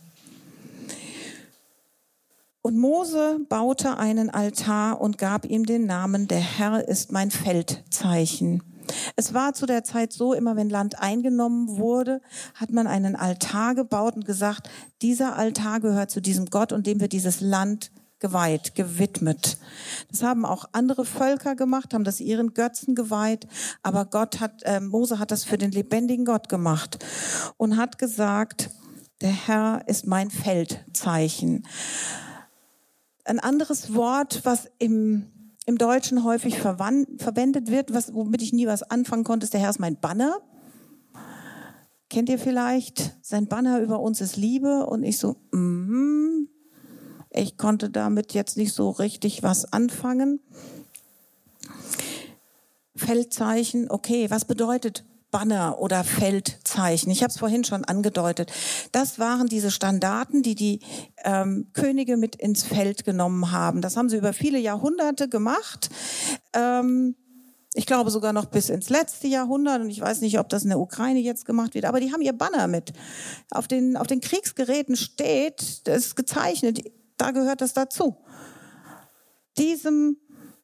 Und 2.66 2.78
Mose 2.78 3.42
baute 3.50 3.98
einen 3.98 4.30
Altar 4.30 5.02
und 5.02 5.18
gab 5.18 5.44
ihm 5.46 5.66
den 5.66 5.86
Namen, 5.86 6.30
der 6.30 6.40
Herr 6.40 6.88
ist 6.88 7.12
mein 7.12 7.30
Feldzeichen. 7.30 8.64
Es 9.18 9.34
war 9.34 9.54
zu 9.54 9.66
der 9.66 9.84
Zeit 9.84 10.14
so, 10.14 10.34
immer 10.34 10.56
wenn 10.56 10.70
Land 10.70 10.98
eingenommen 10.98 11.78
wurde, 11.78 12.22
hat 12.56 12.72
man 12.72 12.88
einen 12.88 13.18
Altar 13.18 13.76
gebaut 13.76 14.16
und 14.16 14.24
gesagt, 14.24 14.70
dieser 15.02 15.36
Altar 15.36 15.82
gehört 15.82 16.10
zu 16.10 16.22
diesem 16.22 16.46
Gott 16.46 16.72
und 16.72 16.88
dem 16.88 17.02
wird 17.02 17.12
dieses 17.12 17.42
Land 17.42 17.92
geweiht, 18.20 18.76
gewidmet. 18.76 19.58
Das 20.10 20.24
haben 20.24 20.46
auch 20.46 20.64
andere 20.72 21.04
Völker 21.04 21.58
gemacht, 21.58 21.94
haben 21.94 22.06
das 22.06 22.22
ihren 22.22 22.54
Götzen 22.54 22.96
geweiht, 22.96 23.46
aber 23.82 24.06
Gott 24.06 24.40
hat, 24.40 24.64
äh, 24.64 24.80
Mose 24.80 25.20
hat 25.20 25.32
das 25.32 25.44
für 25.44 25.58
den 25.58 25.72
lebendigen 25.72 26.24
Gott 26.24 26.48
gemacht 26.48 27.04
und 27.58 27.76
hat 27.76 27.98
gesagt, 27.98 28.70
der 29.20 29.34
Herr 29.48 29.84
ist 29.88 30.08
mein 30.08 30.32
Feldzeichen. 30.32 31.66
Ein 33.26 33.40
anderes 33.40 33.94
Wort, 33.94 34.42
was 34.44 34.70
im, 34.80 35.32
im 35.66 35.78
Deutschen 35.78 36.24
häufig 36.24 36.60
verwendet 36.60 37.72
wird, 37.72 37.94
was, 37.94 38.14
womit 38.14 38.42
ich 38.42 38.54
nie 38.54 38.68
was 38.68 38.84
anfangen 38.84 39.24
konnte, 39.24 39.46
ist 39.46 39.54
der 39.54 39.62
Herr 39.62 39.70
ist 39.70 39.80
mein 39.80 40.00
Banner. 40.00 40.40
Kennt 42.10 42.30
ihr 42.30 42.38
vielleicht? 42.38 43.16
Sein 43.22 43.48
Banner 43.48 43.80
über 43.80 44.00
uns 44.00 44.22
ist 44.22 44.36
Liebe. 44.36 44.86
Und 44.86 45.04
ich 45.04 45.18
so, 45.18 45.38
mm, 45.52 46.48
ich 47.32 47.58
konnte 47.58 47.90
damit 47.90 48.34
jetzt 48.34 48.58
nicht 48.58 48.74
so 48.74 48.92
richtig 48.92 49.42
was 49.42 49.72
anfangen. 49.72 50.40
Feldzeichen, 52.96 53.90
okay, 53.90 54.30
was 54.30 54.46
bedeutet 54.46 55.06
Banner 55.34 55.80
oder 55.80 56.04
Feldzeichen. 56.04 57.12
Ich 57.12 57.24
habe 57.24 57.32
es 57.32 57.40
vorhin 57.40 57.64
schon 57.64 57.84
angedeutet. 57.84 58.54
Das 58.92 59.18
waren 59.18 59.48
diese 59.48 59.72
Standarten, 59.72 60.44
die 60.44 60.54
die 60.54 60.80
ähm, 61.26 61.72
Könige 61.74 62.18
mit 62.18 62.36
ins 62.36 62.64
Feld 62.64 63.04
genommen 63.04 63.52
haben. 63.52 63.82
Das 63.82 63.98
haben 63.98 64.10
sie 64.10 64.18
über 64.18 64.32
viele 64.32 64.60
Jahrhunderte 64.60 65.28
gemacht. 65.28 65.90
Ähm, 66.54 67.16
ich 67.74 67.88
glaube 67.88 68.12
sogar 68.12 68.32
noch 68.32 68.46
bis 68.46 68.70
ins 68.70 68.92
letzte 68.92 69.28
Jahrhundert 69.28 69.82
und 69.82 69.90
ich 69.90 70.00
weiß 70.00 70.22
nicht, 70.22 70.38
ob 70.38 70.50
das 70.50 70.62
in 70.62 70.70
der 70.70 70.80
Ukraine 70.80 71.20
jetzt 71.20 71.46
gemacht 71.46 71.74
wird, 71.74 71.86
aber 71.86 72.00
die 72.00 72.14
haben 72.14 72.22
ihr 72.22 72.34
Banner 72.34 72.68
mit. 72.68 72.94
Auf 73.50 73.68
den, 73.68 73.98
auf 73.98 74.06
den 74.06 74.22
Kriegsgeräten 74.22 74.96
steht, 74.96 75.88
das 75.88 76.06
ist 76.06 76.16
gezeichnet, 76.16 76.80
da 77.18 77.32
gehört 77.32 77.62
das 77.62 77.74
dazu. 77.74 78.18
Diesem, 79.58 80.18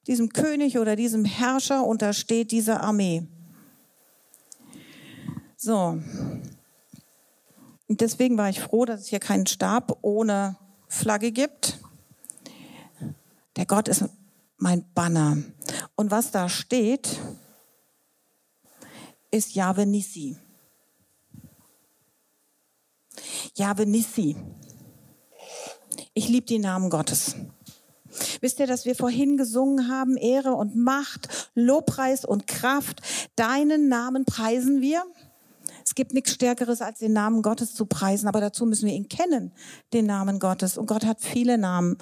diesem 0.06 0.30
König 0.30 0.78
oder 0.78 0.96
diesem 0.96 1.26
Herrscher 1.26 1.84
untersteht 1.84 2.52
diese 2.52 2.82
Armee. 2.82 3.28
So. 5.62 6.01
Deswegen 7.89 8.38
war 8.38 8.49
ich 8.49 8.62
froh, 8.62 8.86
dass 8.86 9.01
es 9.01 9.07
hier 9.07 9.20
keinen 9.20 9.45
Stab 9.45 9.97
ohne 10.01 10.55
Flagge 10.88 11.34
gibt. 11.34 11.80
Der 13.57 13.66
Gott 13.66 13.89
ist 13.89 14.05
mein 14.55 14.86
Banner. 14.93 15.38
Und 15.95 16.12
was 16.12 16.32
da 16.32 16.47
steht, 16.47 17.20
ist 19.32 19.53
Jahwe 19.53 19.86
Nissi. 19.86 20.38
Jahwe 23.55 23.86
Nissi. 23.86 24.38
Ich 26.14 26.30
liebe 26.30 26.47
die 26.47 26.60
Namen 26.60 26.89
Gottes. 26.89 27.36
Wisst 28.39 28.60
ihr, 28.60 28.68
dass 28.68 28.86
wir 28.86 28.95
vorhin 28.95 29.36
gesungen 29.36 29.89
haben, 29.89 30.16
Ehre 30.16 30.53
und 30.53 30.78
Macht, 30.78 31.49
Lobpreis 31.53 32.24
und 32.24 32.47
Kraft, 32.47 33.01
deinen 33.36 33.89
Namen 33.89 34.24
preisen 34.24 34.80
wir? 34.80 35.03
Es 36.00 36.02
gibt 36.02 36.14
nichts 36.14 36.32
Stärkeres, 36.32 36.82
als 36.82 37.00
den 37.00 37.12
Namen 37.12 37.41
Gottes 37.41 37.74
zu 37.74 37.86
preisen, 37.86 38.30
aber 38.30 38.39
dazu 38.39 38.66
müssen 38.66 38.88
wir 38.88 38.95
ihn 38.95 39.10
kennen, 39.10 39.52
den 39.91 40.06
Namen 40.06 40.39
Gottes. 40.39 40.78
Und 40.78 40.86
Gott 40.86 41.06
hat 41.06 41.20
viele 41.20 41.58
Namen. 41.58 41.97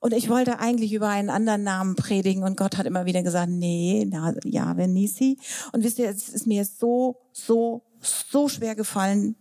Und 0.00 0.14
ich 0.14 0.30
wollte 0.30 0.60
eigentlich 0.60 0.94
über 0.94 1.08
einen 1.08 1.28
anderen 1.28 1.62
Namen 1.62 1.94
predigen 1.94 2.42
und 2.42 2.56
Gott 2.56 2.78
hat 2.78 2.86
immer 2.86 3.04
wieder 3.04 3.22
gesagt, 3.22 3.50
nee, 3.50 4.08
na, 4.08 4.32
ja, 4.44 4.78
wenn 4.78 4.94
Nisi. 4.94 5.36
Und 5.72 5.84
wisst 5.84 5.98
ihr, 5.98 6.08
es 6.08 6.30
ist 6.30 6.46
mir 6.46 6.64
so, 6.64 7.18
so, 7.32 7.82
so 8.00 8.48
schwer 8.48 8.74
gefallen, 8.74 9.36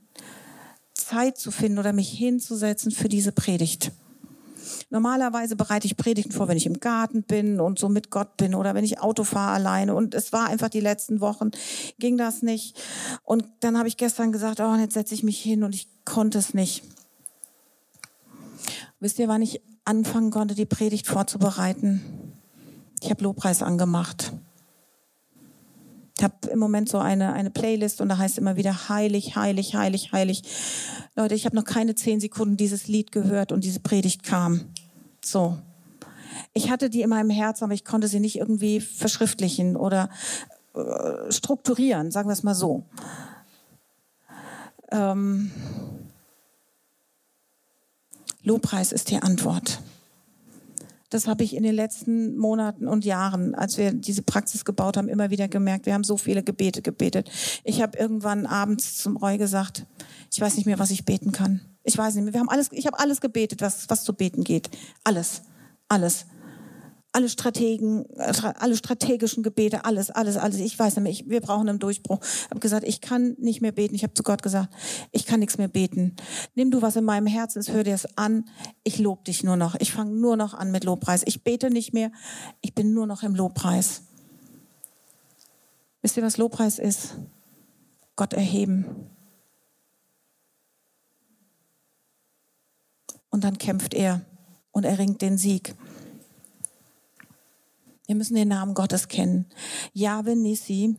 Zeit 0.94 1.38
zu 1.38 1.50
finden 1.50 1.80
oder 1.80 1.94
mich 1.94 2.10
hinzusetzen 2.10 2.92
für 2.92 3.08
diese 3.08 3.32
Predigt. 3.32 3.94
Normalerweise 4.90 5.56
bereite 5.56 5.88
ich 5.88 5.98
Predigten 5.98 6.32
vor, 6.32 6.48
wenn 6.48 6.58
ich 6.58 6.66
im 6.66 6.80
Garten 6.80 7.24
bin 7.24 7.60
und 7.60 7.80
so 7.80 7.90
mit 7.90 8.10
Gott 8.10 8.38
bin 8.38 8.56
oder 8.56 8.76
wenn 8.76 8.86
ich 8.86 9.00
Auto 9.00 9.24
fahre 9.24 9.54
alleine. 9.54 9.96
Und 9.96 10.14
es 10.14 10.34
war 10.34 10.48
einfach 10.48 10.70
die 10.70 10.80
letzten 10.80 11.22
Wochen, 11.22 11.52
ging 12.00 12.18
das 12.18 12.42
nicht. 12.42 12.80
Und 13.24 13.46
dann 13.62 13.78
habe 13.78 13.88
ich 13.88 13.98
gestern 13.98 14.32
gesagt, 14.32 14.60
oh, 14.60 14.76
jetzt 14.76 14.94
setze 14.94 15.14
ich 15.14 15.24
mich 15.24 15.40
hin 15.40 15.64
und 15.64 15.76
ich 15.76 15.88
konnte 16.06 16.38
es 16.38 16.54
nicht. 16.54 16.84
Wisst 19.00 19.20
ihr, 19.20 19.28
wann 19.28 19.42
ich 19.42 19.62
anfangen 19.86 20.32
konnte, 20.32 20.56
die 20.56 20.66
Predigt 20.66 21.08
vorzubereiten? 21.08 22.02
Ich 23.02 23.10
habe 23.10 23.24
Lobpreis 23.24 23.62
angemacht. 23.62 24.32
Ich 26.18 26.24
habe 26.24 26.36
im 26.50 26.60
Moment 26.60 26.90
so 26.90 27.00
eine, 27.00 27.34
eine 27.34 27.50
Playlist 27.50 28.00
und 28.00 28.10
da 28.10 28.18
heißt 28.18 28.38
immer 28.38 28.56
wieder 28.56 28.90
heilig, 28.90 29.36
heilig, 29.36 29.76
heilig, 29.76 30.12
heilig. 30.12 30.44
Leute, 31.16 31.34
ich 31.34 31.46
habe 31.46 31.56
noch 31.56 31.66
keine 31.66 31.96
zehn 31.96 32.20
Sekunden 32.20 32.56
dieses 32.56 32.88
Lied 32.88 33.12
gehört 33.12 33.52
und 33.52 33.64
diese 33.64 33.80
Predigt 33.80 34.24
kam. 34.24 34.62
So. 35.24 35.58
Ich 36.54 36.70
hatte 36.70 36.90
die 36.90 37.02
in 37.02 37.10
meinem 37.10 37.32
Herzen, 37.32 37.64
aber 37.64 37.74
ich 37.74 37.84
konnte 37.84 38.08
sie 38.08 38.20
nicht 38.20 38.38
irgendwie 38.38 38.80
verschriftlichen 38.80 39.76
oder 39.76 40.10
äh, 40.76 41.32
strukturieren, 41.32 42.12
sagen 42.12 42.30
wir 42.30 42.34
es 42.34 42.44
mal 42.44 42.56
so. 42.56 42.86
Ähm, 44.92 45.52
Lobpreis 48.44 48.92
ist 48.92 49.10
die 49.10 49.18
Antwort. 49.18 49.80
Das 51.14 51.28
habe 51.28 51.44
ich 51.44 51.56
in 51.56 51.64
den 51.64 51.76
letzten 51.76 52.36
Monaten 52.38 52.88
und 52.88 53.06
Jahren, 53.06 53.54
als 53.56 53.78
wir 53.78 53.94
diese 53.94 54.24
Praxis 54.24 54.66
gebaut 54.66 54.98
haben, 54.98 55.08
immer 55.08 55.30
wieder 55.30 55.48
gemerkt. 55.48 55.86
Wir 55.86 55.94
haben 55.94 56.04
so 56.04 56.18
viele 56.18 56.44
Gebete 56.44 56.82
gebetet. 56.82 57.30
Ich 57.64 57.82
habe 57.82 57.98
irgendwann 57.98 58.46
abends 58.46 58.98
zum 58.98 59.18
Roy 59.18 59.38
gesagt, 59.38 59.86
ich 60.32 60.42
weiß 60.42 60.58
nicht 60.58 60.66
mehr, 60.66 60.80
was 60.80 60.92
ich 60.92 61.06
beten 61.06 61.32
kann. 61.32 61.62
Ich 61.84 61.98
weiß 61.98 62.16
nicht 62.16 62.24
mehr. 62.24 62.34
Wir 62.34 62.40
haben 62.40 62.50
alles, 62.50 62.72
ich 62.72 62.88
habe 62.88 63.00
alles 63.00 63.22
gebetet, 63.22 63.62
was, 63.62 63.90
was 63.90 64.04
zu 64.04 64.14
beten 64.14 64.44
geht. 64.44 64.70
Alles. 65.04 65.44
Alles 65.88 66.26
alle 67.14 67.30
Strategen, 67.30 68.06
alle 68.18 68.76
strategischen 68.76 69.44
Gebete, 69.44 69.86
alles, 69.86 70.10
alles, 70.10 70.36
alles. 70.36 70.60
Ich 70.60 70.78
weiß 70.78 70.96
nicht 70.96 71.04
mehr, 71.04 71.12
ich, 71.12 71.30
wir 71.30 71.42
brauchen 71.42 71.70
einen 71.70 71.78
Durchbruch. 71.78 72.20
Ich 72.22 72.50
habe 72.50 72.60
gesagt, 72.60 72.88
ich 72.88 73.02
kann 73.02 73.36
nicht 73.38 73.62
mehr 73.62 73.72
beten. 73.72 73.94
Ich 73.94 74.04
habe 74.04 74.16
zu 74.16 74.24
Gott 74.24 74.42
gesagt, 74.42 74.74
ich 75.12 75.28
kann 75.28 75.40
nichts 75.40 75.60
mehr 75.60 75.68
beten. 75.68 76.16
Nimm 76.56 76.72
du, 76.72 76.82
was 76.82 76.96
in 76.96 77.06
meinem 77.06 77.28
Herzen 77.28 77.60
ist, 77.60 77.70
hör 77.70 77.84
dir 77.84 77.94
es 77.94 78.18
an. 78.18 78.50
Ich 78.84 78.98
lobe 78.98 79.24
dich 79.24 79.44
nur 79.44 79.56
noch. 79.56 79.76
Ich 79.80 79.94
fange 79.94 80.12
nur 80.12 80.36
noch 80.36 80.56
an 80.56 80.72
mit 80.72 80.86
Lobpreis. 80.86 81.22
Ich 81.26 81.44
bete 81.44 81.70
nicht 81.70 81.94
mehr. 81.94 82.12
Ich 82.62 82.74
bin 82.74 82.94
nur 82.94 83.06
noch 83.06 83.22
im 83.22 83.36
Lobpreis. 83.36 84.02
Wisst 86.02 86.18
ihr, 86.18 86.24
was 86.24 86.38
Lobpreis 86.38 86.80
ist? 86.80 87.16
Gott 88.16 88.34
erheben. 88.34 88.86
Und 93.30 93.44
dann 93.44 93.60
kämpft 93.60 93.94
er 93.94 94.22
und 94.72 94.84
erringt 94.84 95.22
den 95.22 95.38
Sieg. 95.38 95.76
Wir 98.06 98.16
müssen 98.16 98.36
den 98.36 98.50
Namen 98.50 98.74
Gottes 98.74 99.08
kennen. 99.08 99.46
Yahweh 99.94 100.36
Nissi 100.36 100.96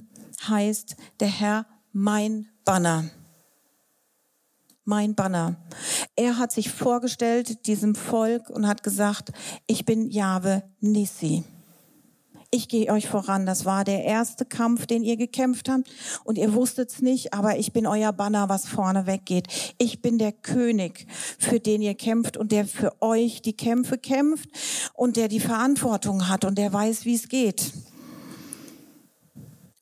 heißt 0.48 0.96
der 1.20 1.28
Herr 1.28 1.66
mein 1.92 2.48
Banner. 2.64 3.10
Mein 4.84 5.14
Banner. 5.14 5.56
Er 6.16 6.38
hat 6.38 6.52
sich 6.52 6.70
vorgestellt 6.70 7.66
diesem 7.66 7.94
Volk 7.94 8.50
und 8.50 8.66
hat 8.66 8.82
gesagt, 8.82 9.32
ich 9.66 9.84
bin 9.84 10.10
Jahwe 10.10 10.62
Nissi 10.80 11.44
ich 12.54 12.68
gehe 12.68 12.88
euch 12.92 13.08
voran. 13.08 13.46
Das 13.46 13.64
war 13.64 13.82
der 13.82 14.04
erste 14.04 14.44
Kampf, 14.44 14.86
den 14.86 15.02
ihr 15.02 15.16
gekämpft 15.16 15.68
habt. 15.68 15.90
Und 16.22 16.38
ihr 16.38 16.54
wusstet 16.54 16.90
es 16.90 17.02
nicht, 17.02 17.34
aber 17.34 17.58
ich 17.58 17.72
bin 17.72 17.84
euer 17.84 18.12
Banner, 18.12 18.48
was 18.48 18.68
vorne 18.68 19.06
weggeht. 19.06 19.48
Ich 19.78 20.00
bin 20.00 20.18
der 20.18 20.30
König, 20.30 21.06
für 21.38 21.58
den 21.58 21.82
ihr 21.82 21.96
kämpft 21.96 22.36
und 22.36 22.52
der 22.52 22.64
für 22.66 23.02
euch 23.02 23.42
die 23.42 23.56
Kämpfe 23.56 23.98
kämpft 23.98 24.48
und 24.94 25.16
der 25.16 25.26
die 25.26 25.40
Verantwortung 25.40 26.28
hat 26.28 26.44
und 26.44 26.56
der 26.56 26.72
weiß, 26.72 27.04
wie 27.04 27.16
es 27.16 27.28
geht. 27.28 27.72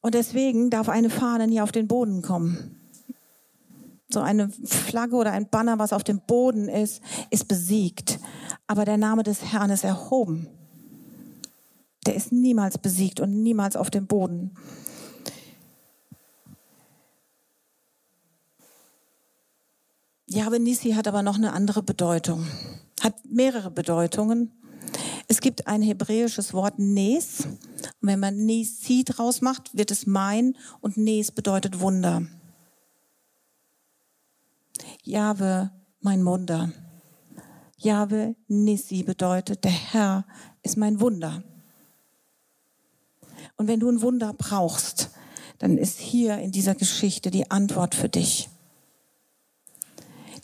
Und 0.00 0.14
deswegen 0.14 0.70
darf 0.70 0.88
eine 0.88 1.10
Fahne 1.10 1.48
nie 1.48 1.60
auf 1.60 1.72
den 1.72 1.86
Boden 1.86 2.22
kommen. 2.22 2.80
So 4.08 4.20
eine 4.20 4.48
Flagge 4.64 5.16
oder 5.16 5.32
ein 5.32 5.50
Banner, 5.50 5.78
was 5.78 5.92
auf 5.92 6.04
dem 6.04 6.20
Boden 6.26 6.68
ist, 6.68 7.02
ist 7.30 7.48
besiegt. 7.48 8.18
Aber 8.66 8.86
der 8.86 8.96
Name 8.96 9.24
des 9.24 9.52
Herrn 9.52 9.70
ist 9.70 9.84
erhoben 9.84 10.48
der 12.07 12.14
ist 12.14 12.32
niemals 12.32 12.78
besiegt 12.78 13.20
und 13.20 13.42
niemals 13.42 13.76
auf 13.76 13.90
dem 13.90 14.07
Boden. 14.07 14.53
Jahwe 20.26 20.59
Nisi 20.59 20.92
hat 20.92 21.07
aber 21.07 21.22
noch 21.22 21.36
eine 21.36 21.53
andere 21.53 21.82
Bedeutung, 21.82 22.46
hat 23.03 23.14
mehrere 23.24 23.70
Bedeutungen. 23.70 24.50
Es 25.28 25.40
gibt 25.40 25.66
ein 25.66 25.82
hebräisches 25.82 26.55
Wort 26.55 26.78
Nes. 26.78 27.44
Und 27.46 28.09
wenn 28.09 28.20
man 28.20 28.36
Nisi 28.36 29.05
draus 29.05 29.40
macht, 29.40 29.76
wird 29.76 29.90
es 29.90 30.07
mein 30.07 30.57
und 30.80 30.96
Nes 30.96 31.30
bedeutet 31.30 31.80
Wunder. 31.80 32.26
Jahwe, 35.05 35.70
mein 36.00 36.24
Wunder. 36.24 36.72
Jahwe 37.76 38.36
Nisi 38.48 39.03
bedeutet, 39.03 39.64
der 39.64 39.70
Herr 39.70 40.24
ist 40.62 40.76
mein 40.76 41.00
Wunder. 41.00 41.42
Und 43.62 43.68
wenn 43.68 43.78
du 43.78 43.88
ein 43.88 44.02
Wunder 44.02 44.34
brauchst, 44.36 45.10
dann 45.60 45.78
ist 45.78 46.00
hier 46.00 46.38
in 46.38 46.50
dieser 46.50 46.74
Geschichte 46.74 47.30
die 47.30 47.48
Antwort 47.48 47.94
für 47.94 48.08
dich. 48.08 48.48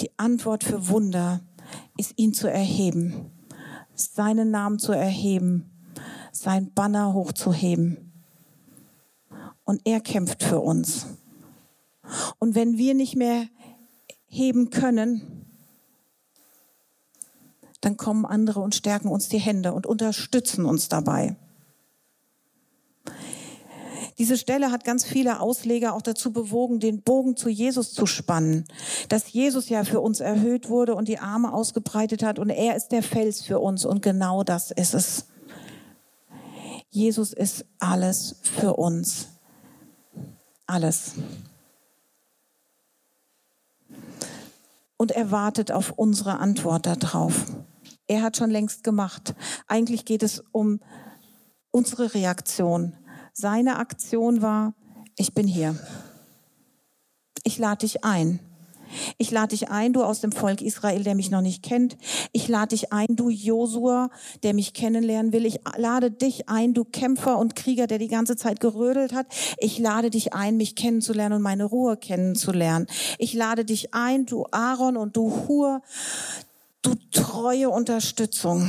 Die 0.00 0.16
Antwort 0.16 0.62
für 0.62 0.86
Wunder 0.86 1.40
ist, 1.96 2.12
ihn 2.14 2.32
zu 2.32 2.48
erheben, 2.48 3.32
seinen 3.92 4.52
Namen 4.52 4.78
zu 4.78 4.92
erheben, 4.92 5.68
sein 6.30 6.72
Banner 6.72 7.12
hochzuheben. 7.12 8.12
Und 9.64 9.80
er 9.84 9.98
kämpft 9.98 10.44
für 10.44 10.60
uns. 10.60 11.06
Und 12.38 12.54
wenn 12.54 12.78
wir 12.78 12.94
nicht 12.94 13.16
mehr 13.16 13.48
heben 14.28 14.70
können, 14.70 15.44
dann 17.80 17.96
kommen 17.96 18.24
andere 18.24 18.60
und 18.60 18.76
stärken 18.76 19.08
uns 19.08 19.28
die 19.28 19.38
Hände 19.38 19.72
und 19.72 19.86
unterstützen 19.86 20.66
uns 20.66 20.88
dabei. 20.88 21.34
Diese 24.18 24.36
Stelle 24.36 24.72
hat 24.72 24.84
ganz 24.84 25.04
viele 25.04 25.40
Ausleger 25.40 25.94
auch 25.94 26.02
dazu 26.02 26.32
bewogen, 26.32 26.80
den 26.80 27.02
Bogen 27.02 27.36
zu 27.36 27.48
Jesus 27.48 27.92
zu 27.92 28.04
spannen. 28.04 28.64
Dass 29.08 29.32
Jesus 29.32 29.68
ja 29.68 29.84
für 29.84 30.00
uns 30.00 30.18
erhöht 30.18 30.68
wurde 30.68 30.96
und 30.96 31.06
die 31.06 31.20
Arme 31.20 31.52
ausgebreitet 31.52 32.24
hat 32.24 32.40
und 32.40 32.50
er 32.50 32.76
ist 32.76 32.88
der 32.88 33.04
Fels 33.04 33.42
für 33.42 33.60
uns 33.60 33.84
und 33.84 34.02
genau 34.02 34.42
das 34.42 34.72
ist 34.72 34.94
es. 34.94 35.26
Jesus 36.90 37.32
ist 37.32 37.64
alles 37.78 38.36
für 38.42 38.74
uns. 38.74 39.28
Alles. 40.66 41.12
Und 44.96 45.12
er 45.12 45.30
wartet 45.30 45.70
auf 45.70 45.92
unsere 45.96 46.38
Antwort 46.38 46.86
darauf. 46.86 47.46
Er 48.08 48.22
hat 48.22 48.36
schon 48.36 48.50
längst 48.50 48.82
gemacht. 48.82 49.34
Eigentlich 49.68 50.04
geht 50.04 50.24
es 50.24 50.42
um 50.50 50.80
unsere 51.70 52.14
Reaktion. 52.14 52.94
Seine 53.40 53.76
Aktion 53.76 54.42
war, 54.42 54.74
ich 55.16 55.32
bin 55.32 55.46
hier. 55.46 55.78
Ich 57.44 57.56
lade 57.56 57.86
dich 57.86 58.02
ein. 58.02 58.40
Ich 59.16 59.30
lade 59.30 59.50
dich 59.50 59.70
ein, 59.70 59.92
du 59.92 60.02
aus 60.02 60.20
dem 60.20 60.32
Volk 60.32 60.60
Israel, 60.60 61.04
der 61.04 61.14
mich 61.14 61.30
noch 61.30 61.40
nicht 61.40 61.62
kennt. 61.62 61.96
Ich 62.32 62.48
lade 62.48 62.70
dich 62.70 62.92
ein, 62.92 63.06
du 63.10 63.28
Josua, 63.30 64.10
der 64.42 64.54
mich 64.54 64.72
kennenlernen 64.72 65.32
will. 65.32 65.46
Ich 65.46 65.60
lade 65.76 66.10
dich 66.10 66.48
ein, 66.48 66.74
du 66.74 66.84
Kämpfer 66.84 67.38
und 67.38 67.54
Krieger, 67.54 67.86
der 67.86 67.98
die 67.98 68.08
ganze 68.08 68.34
Zeit 68.34 68.58
gerödelt 68.58 69.12
hat. 69.12 69.28
Ich 69.58 69.78
lade 69.78 70.10
dich 70.10 70.32
ein, 70.32 70.56
mich 70.56 70.74
kennenzulernen 70.74 71.36
und 71.36 71.42
meine 71.42 71.66
Ruhe 71.66 71.96
kennenzulernen. 71.96 72.88
Ich 73.18 73.34
lade 73.34 73.64
dich 73.64 73.94
ein, 73.94 74.26
du 74.26 74.46
Aaron 74.50 74.96
und 74.96 75.16
du 75.16 75.46
Hur, 75.46 75.80
du 76.82 76.96
treue 77.12 77.70
Unterstützung. 77.70 78.68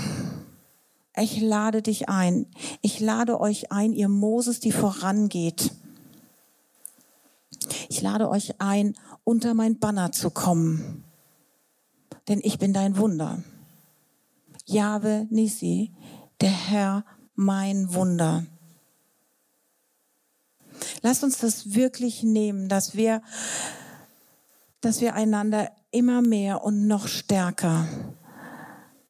Ich 1.19 1.41
lade 1.41 1.81
dich 1.81 2.09
ein. 2.09 2.45
Ich 2.81 2.99
lade 2.99 3.39
euch 3.39 3.71
ein, 3.71 3.93
ihr 3.93 4.09
Moses, 4.09 4.59
die 4.59 4.71
vorangeht. 4.71 5.71
Ich 7.89 8.01
lade 8.01 8.29
euch 8.29 8.61
ein, 8.61 8.95
unter 9.23 9.53
mein 9.53 9.79
Banner 9.79 10.11
zu 10.11 10.29
kommen. 10.29 11.03
Denn 12.27 12.39
ich 12.43 12.57
bin 12.59 12.73
dein 12.73 12.97
Wunder. 12.97 13.43
Jahwe 14.65 15.27
Nisi, 15.29 15.91
der 16.41 16.51
Herr 16.51 17.05
mein 17.35 17.93
Wunder. 17.93 18.45
Lasst 21.01 21.23
uns 21.23 21.39
das 21.39 21.73
wirklich 21.73 22.23
nehmen, 22.23 22.69
dass 22.69 22.95
wir, 22.95 23.21
dass 24.81 25.01
wir 25.01 25.15
einander 25.15 25.71
immer 25.91 26.21
mehr 26.21 26.63
und 26.63 26.87
noch 26.87 27.07
stärker 27.07 27.87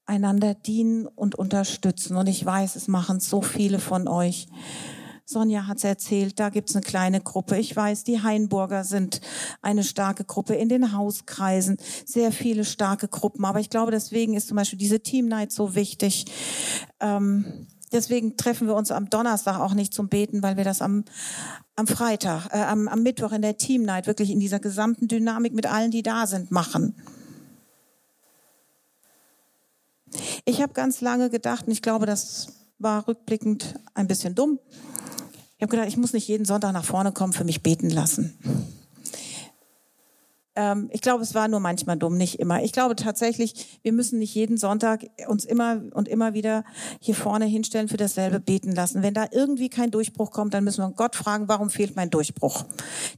einander 0.10 0.56
dienen 0.56 1.06
und 1.06 1.36
unterstützen. 1.36 2.18
Und 2.18 2.28
ich 2.28 2.44
weiß, 2.44 2.76
es 2.76 2.88
machen 2.88 3.20
so 3.20 3.42
viele 3.42 3.80
von 3.80 4.08
euch. 4.08 4.48
Sonja 5.24 5.68
hat 5.68 5.78
es 5.78 5.84
erzählt, 5.84 6.40
da 6.40 6.50
gibt 6.50 6.72
es 6.72 6.76
eine 6.76 6.84
kleine 6.84 7.22
Gruppe. 7.22 7.58
Ich 7.58 7.76
weiß, 7.76 8.04
die 8.04 8.24
Hainburger 8.24 8.84
sind 8.84 9.22
eine 9.62 9.84
starke 9.84 10.26
Gruppe 10.26 10.56
in 10.56 10.70
den 10.70 10.92
Hauskreisen, 10.92 11.78
sehr 12.06 12.32
viele 12.32 12.66
starke 12.66 13.08
Gruppen. 13.08 13.46
Aber 13.46 13.60
ich 13.60 13.70
glaube, 13.70 13.92
deswegen 13.92 14.34
ist 14.34 14.48
zum 14.48 14.58
Beispiel 14.58 14.80
diese 14.80 15.02
Team 15.02 15.28
Night 15.28 15.52
so 15.52 15.76
wichtig. 15.76 16.26
Ähm, 17.00 17.68
deswegen 17.92 18.38
treffen 18.38 18.66
wir 18.68 18.74
uns 18.74 18.90
am 18.90 19.12
Donnerstag 19.12 19.60
auch 19.60 19.76
nicht 19.76 19.94
zum 19.94 20.10
Beten, 20.10 20.42
weil 20.42 20.58
wir 20.58 20.64
das 20.64 20.82
am, 20.82 21.06
am 21.76 21.86
Freitag, 21.86 22.48
äh, 22.52 22.64
am, 22.64 22.88
am 22.88 23.04
Mittwoch 23.04 23.32
in 23.32 23.44
der 23.44 23.58
Team 23.58 23.84
Night 23.84 24.08
wirklich 24.08 24.32
in 24.32 24.40
dieser 24.40 24.60
gesamten 24.60 25.08
Dynamik 25.08 25.54
mit 25.54 25.68
allen, 25.72 25.92
die 25.92 26.02
da 26.02 26.26
sind, 26.26 26.50
machen. 26.50 26.96
Ich 30.46 30.62
habe 30.62 30.74
ganz 30.74 31.02
lange 31.02 31.30
gedacht, 31.30 31.68
und 31.68 31.72
ich 31.72 31.82
glaube, 31.82 32.06
das 32.06 32.48
war 32.80 33.08
rückblickend 33.08 33.76
ein 33.94 34.08
bisschen 34.08 34.36
dumm. 34.36 34.60
Ich 35.58 35.62
habe 35.62 35.72
gedacht, 35.72 35.90
ich 35.90 35.98
muss 35.98 36.14
nicht 36.14 36.28
jeden 36.28 36.46
Sonntag 36.46 36.74
nach 36.74 36.86
vorne 36.86 37.12
kommen, 37.12 37.34
für 37.34 37.44
mich 37.44 37.62
beten 37.62 37.90
lassen. 37.90 38.38
Ähm, 40.56 40.90
ich 40.92 41.02
glaube, 41.02 41.24
es 41.24 41.36
war 41.36 41.48
nur 41.48 41.60
manchmal 41.60 41.98
dumm, 41.98 42.18
nicht 42.18 42.40
immer. 42.40 42.64
Ich 42.64 42.74
glaube 42.74 42.96
tatsächlich, 42.96 43.80
wir 43.82 43.94
müssen 43.94 44.20
nicht 44.20 44.36
jeden 44.36 44.58
Sonntag 44.58 45.06
uns 45.28 45.46
immer 45.46 45.82
und 45.94 46.08
immer 46.08 46.34
wieder 46.34 46.66
hier 47.00 47.16
vorne 47.16 47.46
hinstellen, 47.46 47.88
für 47.88 47.98
dasselbe 47.98 48.40
beten 48.40 48.74
lassen. 48.74 49.02
Wenn 49.02 49.14
da 49.14 49.28
irgendwie 49.32 49.70
kein 49.70 49.92
Durchbruch 49.92 50.32
kommt, 50.32 50.54
dann 50.54 50.64
müssen 50.64 50.84
wir 50.84 50.92
Gott 50.92 51.16
fragen, 51.16 51.48
warum 51.48 51.70
fehlt 51.70 51.96
mein 51.96 52.10
Durchbruch? 52.10 52.66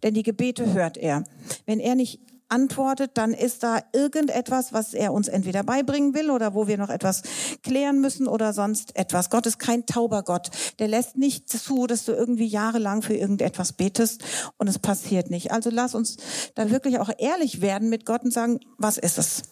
Denn 0.03 0.13
die 0.13 0.23
Gebete 0.23 0.73
hört 0.73 0.97
er. 0.97 1.23
Wenn 1.65 1.79
er 1.79 1.95
nicht 1.95 2.19
antwortet, 2.51 3.11
dann 3.15 3.33
ist 3.33 3.63
da 3.63 3.79
irgendetwas, 3.93 4.73
was 4.73 4.93
er 4.93 5.13
uns 5.13 5.27
entweder 5.27 5.63
beibringen 5.63 6.13
will 6.13 6.29
oder 6.29 6.53
wo 6.53 6.67
wir 6.67 6.77
noch 6.77 6.89
etwas 6.89 7.23
klären 7.63 8.01
müssen 8.01 8.27
oder 8.27 8.53
sonst 8.53 8.95
etwas. 8.95 9.29
Gott 9.29 9.45
ist 9.45 9.59
kein 9.59 9.85
tauber 9.85 10.23
Gott. 10.23 10.49
Der 10.79 10.87
lässt 10.87 11.17
nicht 11.17 11.49
zu, 11.49 11.87
dass 11.87 12.05
du 12.05 12.11
irgendwie 12.11 12.47
jahrelang 12.47 13.01
für 13.01 13.15
irgendetwas 13.15 13.73
betest 13.73 14.23
und 14.57 14.67
es 14.67 14.79
passiert 14.79 15.29
nicht. 15.31 15.51
Also 15.51 15.69
lass 15.69 15.95
uns 15.95 16.17
da 16.55 16.69
wirklich 16.69 16.99
auch 16.99 17.09
ehrlich 17.17 17.61
werden 17.61 17.89
mit 17.89 18.05
Gott 18.05 18.23
und 18.23 18.31
sagen, 18.31 18.59
was 18.77 18.97
ist 18.97 19.17
es? 19.17 19.43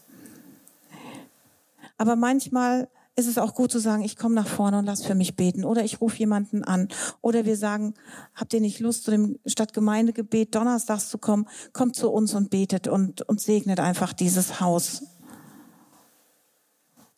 Aber 1.97 2.15
manchmal 2.15 2.87
ist 3.19 3.27
es 3.27 3.37
auch 3.37 3.53
gut 3.53 3.71
zu 3.71 3.79
sagen, 3.79 4.01
ich 4.01 4.15
komme 4.15 4.33
nach 4.33 4.47
vorne 4.47 4.79
und 4.79 4.85
lass 4.85 5.05
für 5.05 5.13
mich 5.13 5.35
beten. 5.35 5.65
Oder 5.65 5.83
ich 5.83 6.01
rufe 6.01 6.17
jemanden 6.17 6.63
an. 6.63 6.87
Oder 7.21 7.45
wir 7.45 7.57
sagen, 7.57 7.93
habt 8.33 8.53
ihr 8.53 8.61
nicht 8.61 8.79
Lust, 8.79 9.03
zu 9.03 9.11
dem 9.11 9.37
Stadtgemeindegebet 9.45 10.55
donnerstags 10.55 11.09
zu 11.09 11.17
kommen? 11.17 11.47
Kommt 11.73 11.95
zu 11.95 12.09
uns 12.09 12.33
und 12.33 12.49
betet 12.49 12.87
und, 12.87 13.21
und 13.23 13.41
segnet 13.41 13.79
einfach 13.79 14.13
dieses 14.13 14.61
Haus. 14.61 15.03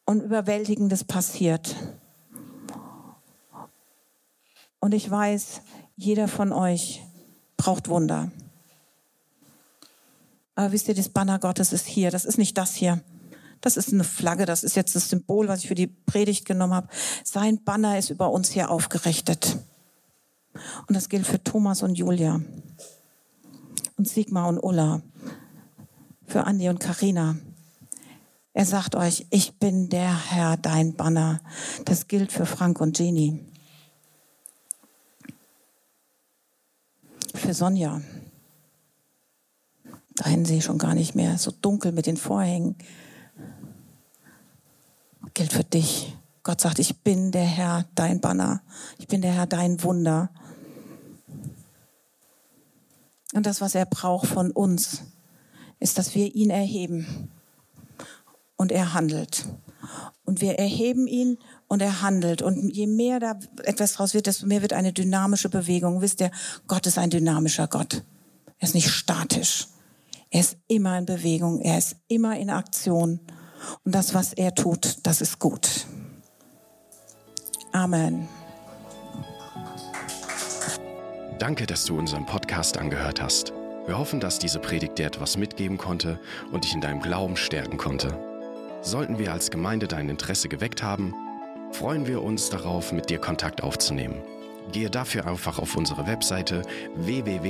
Und 0.06 0.22
Überwältigendes 0.22 1.04
passiert. 1.04 1.76
Und 4.80 4.94
ich 4.94 5.10
weiß, 5.10 5.62
jeder 5.96 6.28
von 6.28 6.52
euch 6.52 7.04
braucht 7.58 7.88
Wunder. 7.88 8.32
Aber 10.56 10.72
wisst 10.72 10.88
ihr, 10.88 10.96
das 10.96 11.10
Banner 11.10 11.38
Gottes 11.38 11.72
ist 11.72 11.86
hier. 11.86 12.10
Das 12.10 12.26
ist 12.26 12.38
nicht 12.38 12.58
das 12.58 12.74
hier. 12.74 13.02
Das 13.62 13.78
ist 13.78 13.94
eine 13.94 14.04
Flagge, 14.04 14.46
das 14.46 14.64
ist 14.64 14.76
jetzt 14.76 14.96
das 14.96 15.10
Symbol, 15.10 15.48
was 15.48 15.60
ich 15.60 15.68
für 15.68 15.76
die 15.76 15.88
Predigt 15.88 16.46
genommen 16.46 16.74
habe. 16.74 16.88
Sein 17.24 17.64
Banner 17.64 17.98
ist 17.98 18.10
über 18.10 18.32
uns 18.32 18.50
hier 18.50 18.72
aufgerichtet. 18.72 19.58
Und 20.88 20.96
das 20.96 21.10
gilt 21.10 21.28
für 21.28 21.42
Thomas 21.44 21.84
und 21.84 21.96
Julia 21.96 22.42
und 23.98 24.08
Sigmar 24.08 24.50
und 24.50 24.58
Ulla, 24.58 25.04
für 26.26 26.46
Andi 26.46 26.70
und 26.70 26.80
Karina. 26.80 27.38
Er 28.54 28.66
sagt 28.66 28.96
euch, 28.96 29.28
ich 29.30 29.60
bin 29.60 29.90
der 29.90 30.32
Herr, 30.32 30.58
dein 30.58 30.96
Banner. 30.96 31.40
Das 31.86 32.08
gilt 32.08 32.32
für 32.32 32.48
Frank 32.48 32.82
und 32.82 32.98
Jenny. 32.98 33.46
Für 37.36 37.54
Sonja. 37.54 38.02
Dahin 40.16 40.46
sehe 40.46 40.58
ich 40.58 40.66
schon 40.66 40.80
gar 40.80 40.96
nicht 40.96 41.16
mehr. 41.16 41.38
So 41.38 41.52
dunkel 41.52 41.92
mit 41.92 42.08
den 42.08 42.18
Vorhängen 42.18 42.76
gilt 45.34 45.54
für 45.54 45.64
dich. 45.64 46.16
Gott 46.44 46.62
sagt, 46.62 46.80
ich 46.80 47.02
bin 47.02 47.32
der 47.32 47.46
Herr, 47.46 47.86
dein 47.96 48.20
Banner. 48.20 48.62
Ich 48.98 49.08
bin 49.08 49.22
der 49.22 49.34
Herr, 49.34 49.46
dein 49.46 49.84
Wunder. 49.84 50.32
Und 53.34 53.46
das, 53.46 53.62
was 53.62 53.76
er 53.76 53.86
braucht 53.86 54.28
von 54.28 54.52
uns, 54.52 55.04
ist, 55.80 55.98
dass 55.98 56.16
wir 56.16 56.34
ihn 56.34 56.50
erheben. 56.50 57.32
Und 58.56 58.72
er 58.72 58.94
handelt. 58.94 59.46
Und 60.26 60.42
wir 60.42 60.60
erheben 60.60 61.08
ihn 61.08 61.38
und 61.68 61.82
er 61.82 62.02
handelt. 62.02 62.42
Und 62.42 62.70
je 62.70 62.88
mehr 62.88 63.20
da 63.20 63.40
etwas 63.64 63.94
draus 63.94 64.14
wird, 64.14 64.28
desto 64.28 64.46
mehr 64.46 64.62
wird 64.62 64.74
eine 64.74 64.94
dynamische 64.94 65.50
Bewegung. 65.50 66.02
Wisst 66.02 66.22
ihr, 66.22 66.32
Gott 66.68 66.86
ist 66.88 66.98
ein 66.98 67.10
dynamischer 67.10 67.68
Gott. 67.68 68.04
Er 68.58 68.68
ist 68.68 68.76
nicht 68.76 68.90
statisch. 68.90 69.68
Er 70.30 70.42
ist 70.42 70.58
immer 70.68 70.98
in 70.98 71.06
Bewegung. 71.06 71.60
Er 71.60 71.78
ist 71.78 71.96
immer 72.08 72.38
in 72.38 72.50
Aktion. 72.50 73.20
Und 73.84 73.96
das, 73.96 74.14
was 74.14 74.34
er 74.34 74.54
tut, 74.56 74.98
das 75.04 75.22
ist 75.22 75.40
gut. 75.40 75.86
Amen. 77.72 78.28
Danke, 81.40 81.66
dass 81.66 81.86
du 81.86 81.98
unseren 81.98 82.26
Podcast 82.26 82.78
angehört 82.78 83.22
hast. 83.22 83.54
Wir 83.88 83.98
hoffen, 83.98 84.20
dass 84.20 84.38
diese 84.38 84.60
Predigt 84.60 85.00
dir 85.00 85.08
etwas 85.08 85.38
mitgeben 85.38 85.78
konnte 85.78 86.20
und 86.52 86.66
dich 86.66 86.76
in 86.76 86.82
deinem 86.82 87.02
Glauben 87.02 87.36
stärken 87.36 87.78
konnte. 87.78 88.16
Sollten 88.82 89.18
wir 89.18 89.32
als 89.32 89.50
Gemeinde 89.50 89.88
dein 89.88 90.10
Interesse 90.10 90.50
geweckt 90.50 90.84
haben, 90.84 91.16
freuen 91.72 92.06
wir 92.06 92.22
uns 92.22 92.50
darauf, 92.50 92.92
mit 92.92 93.10
dir 93.10 93.18
Kontakt 93.20 93.64
aufzunehmen. 93.64 94.22
Gehe 94.72 94.90
dafür 94.90 95.26
einfach 95.26 95.58
auf 95.58 95.76
unsere 95.76 96.06
Webseite 96.06 96.62
www.fcghu.de. 96.96 97.42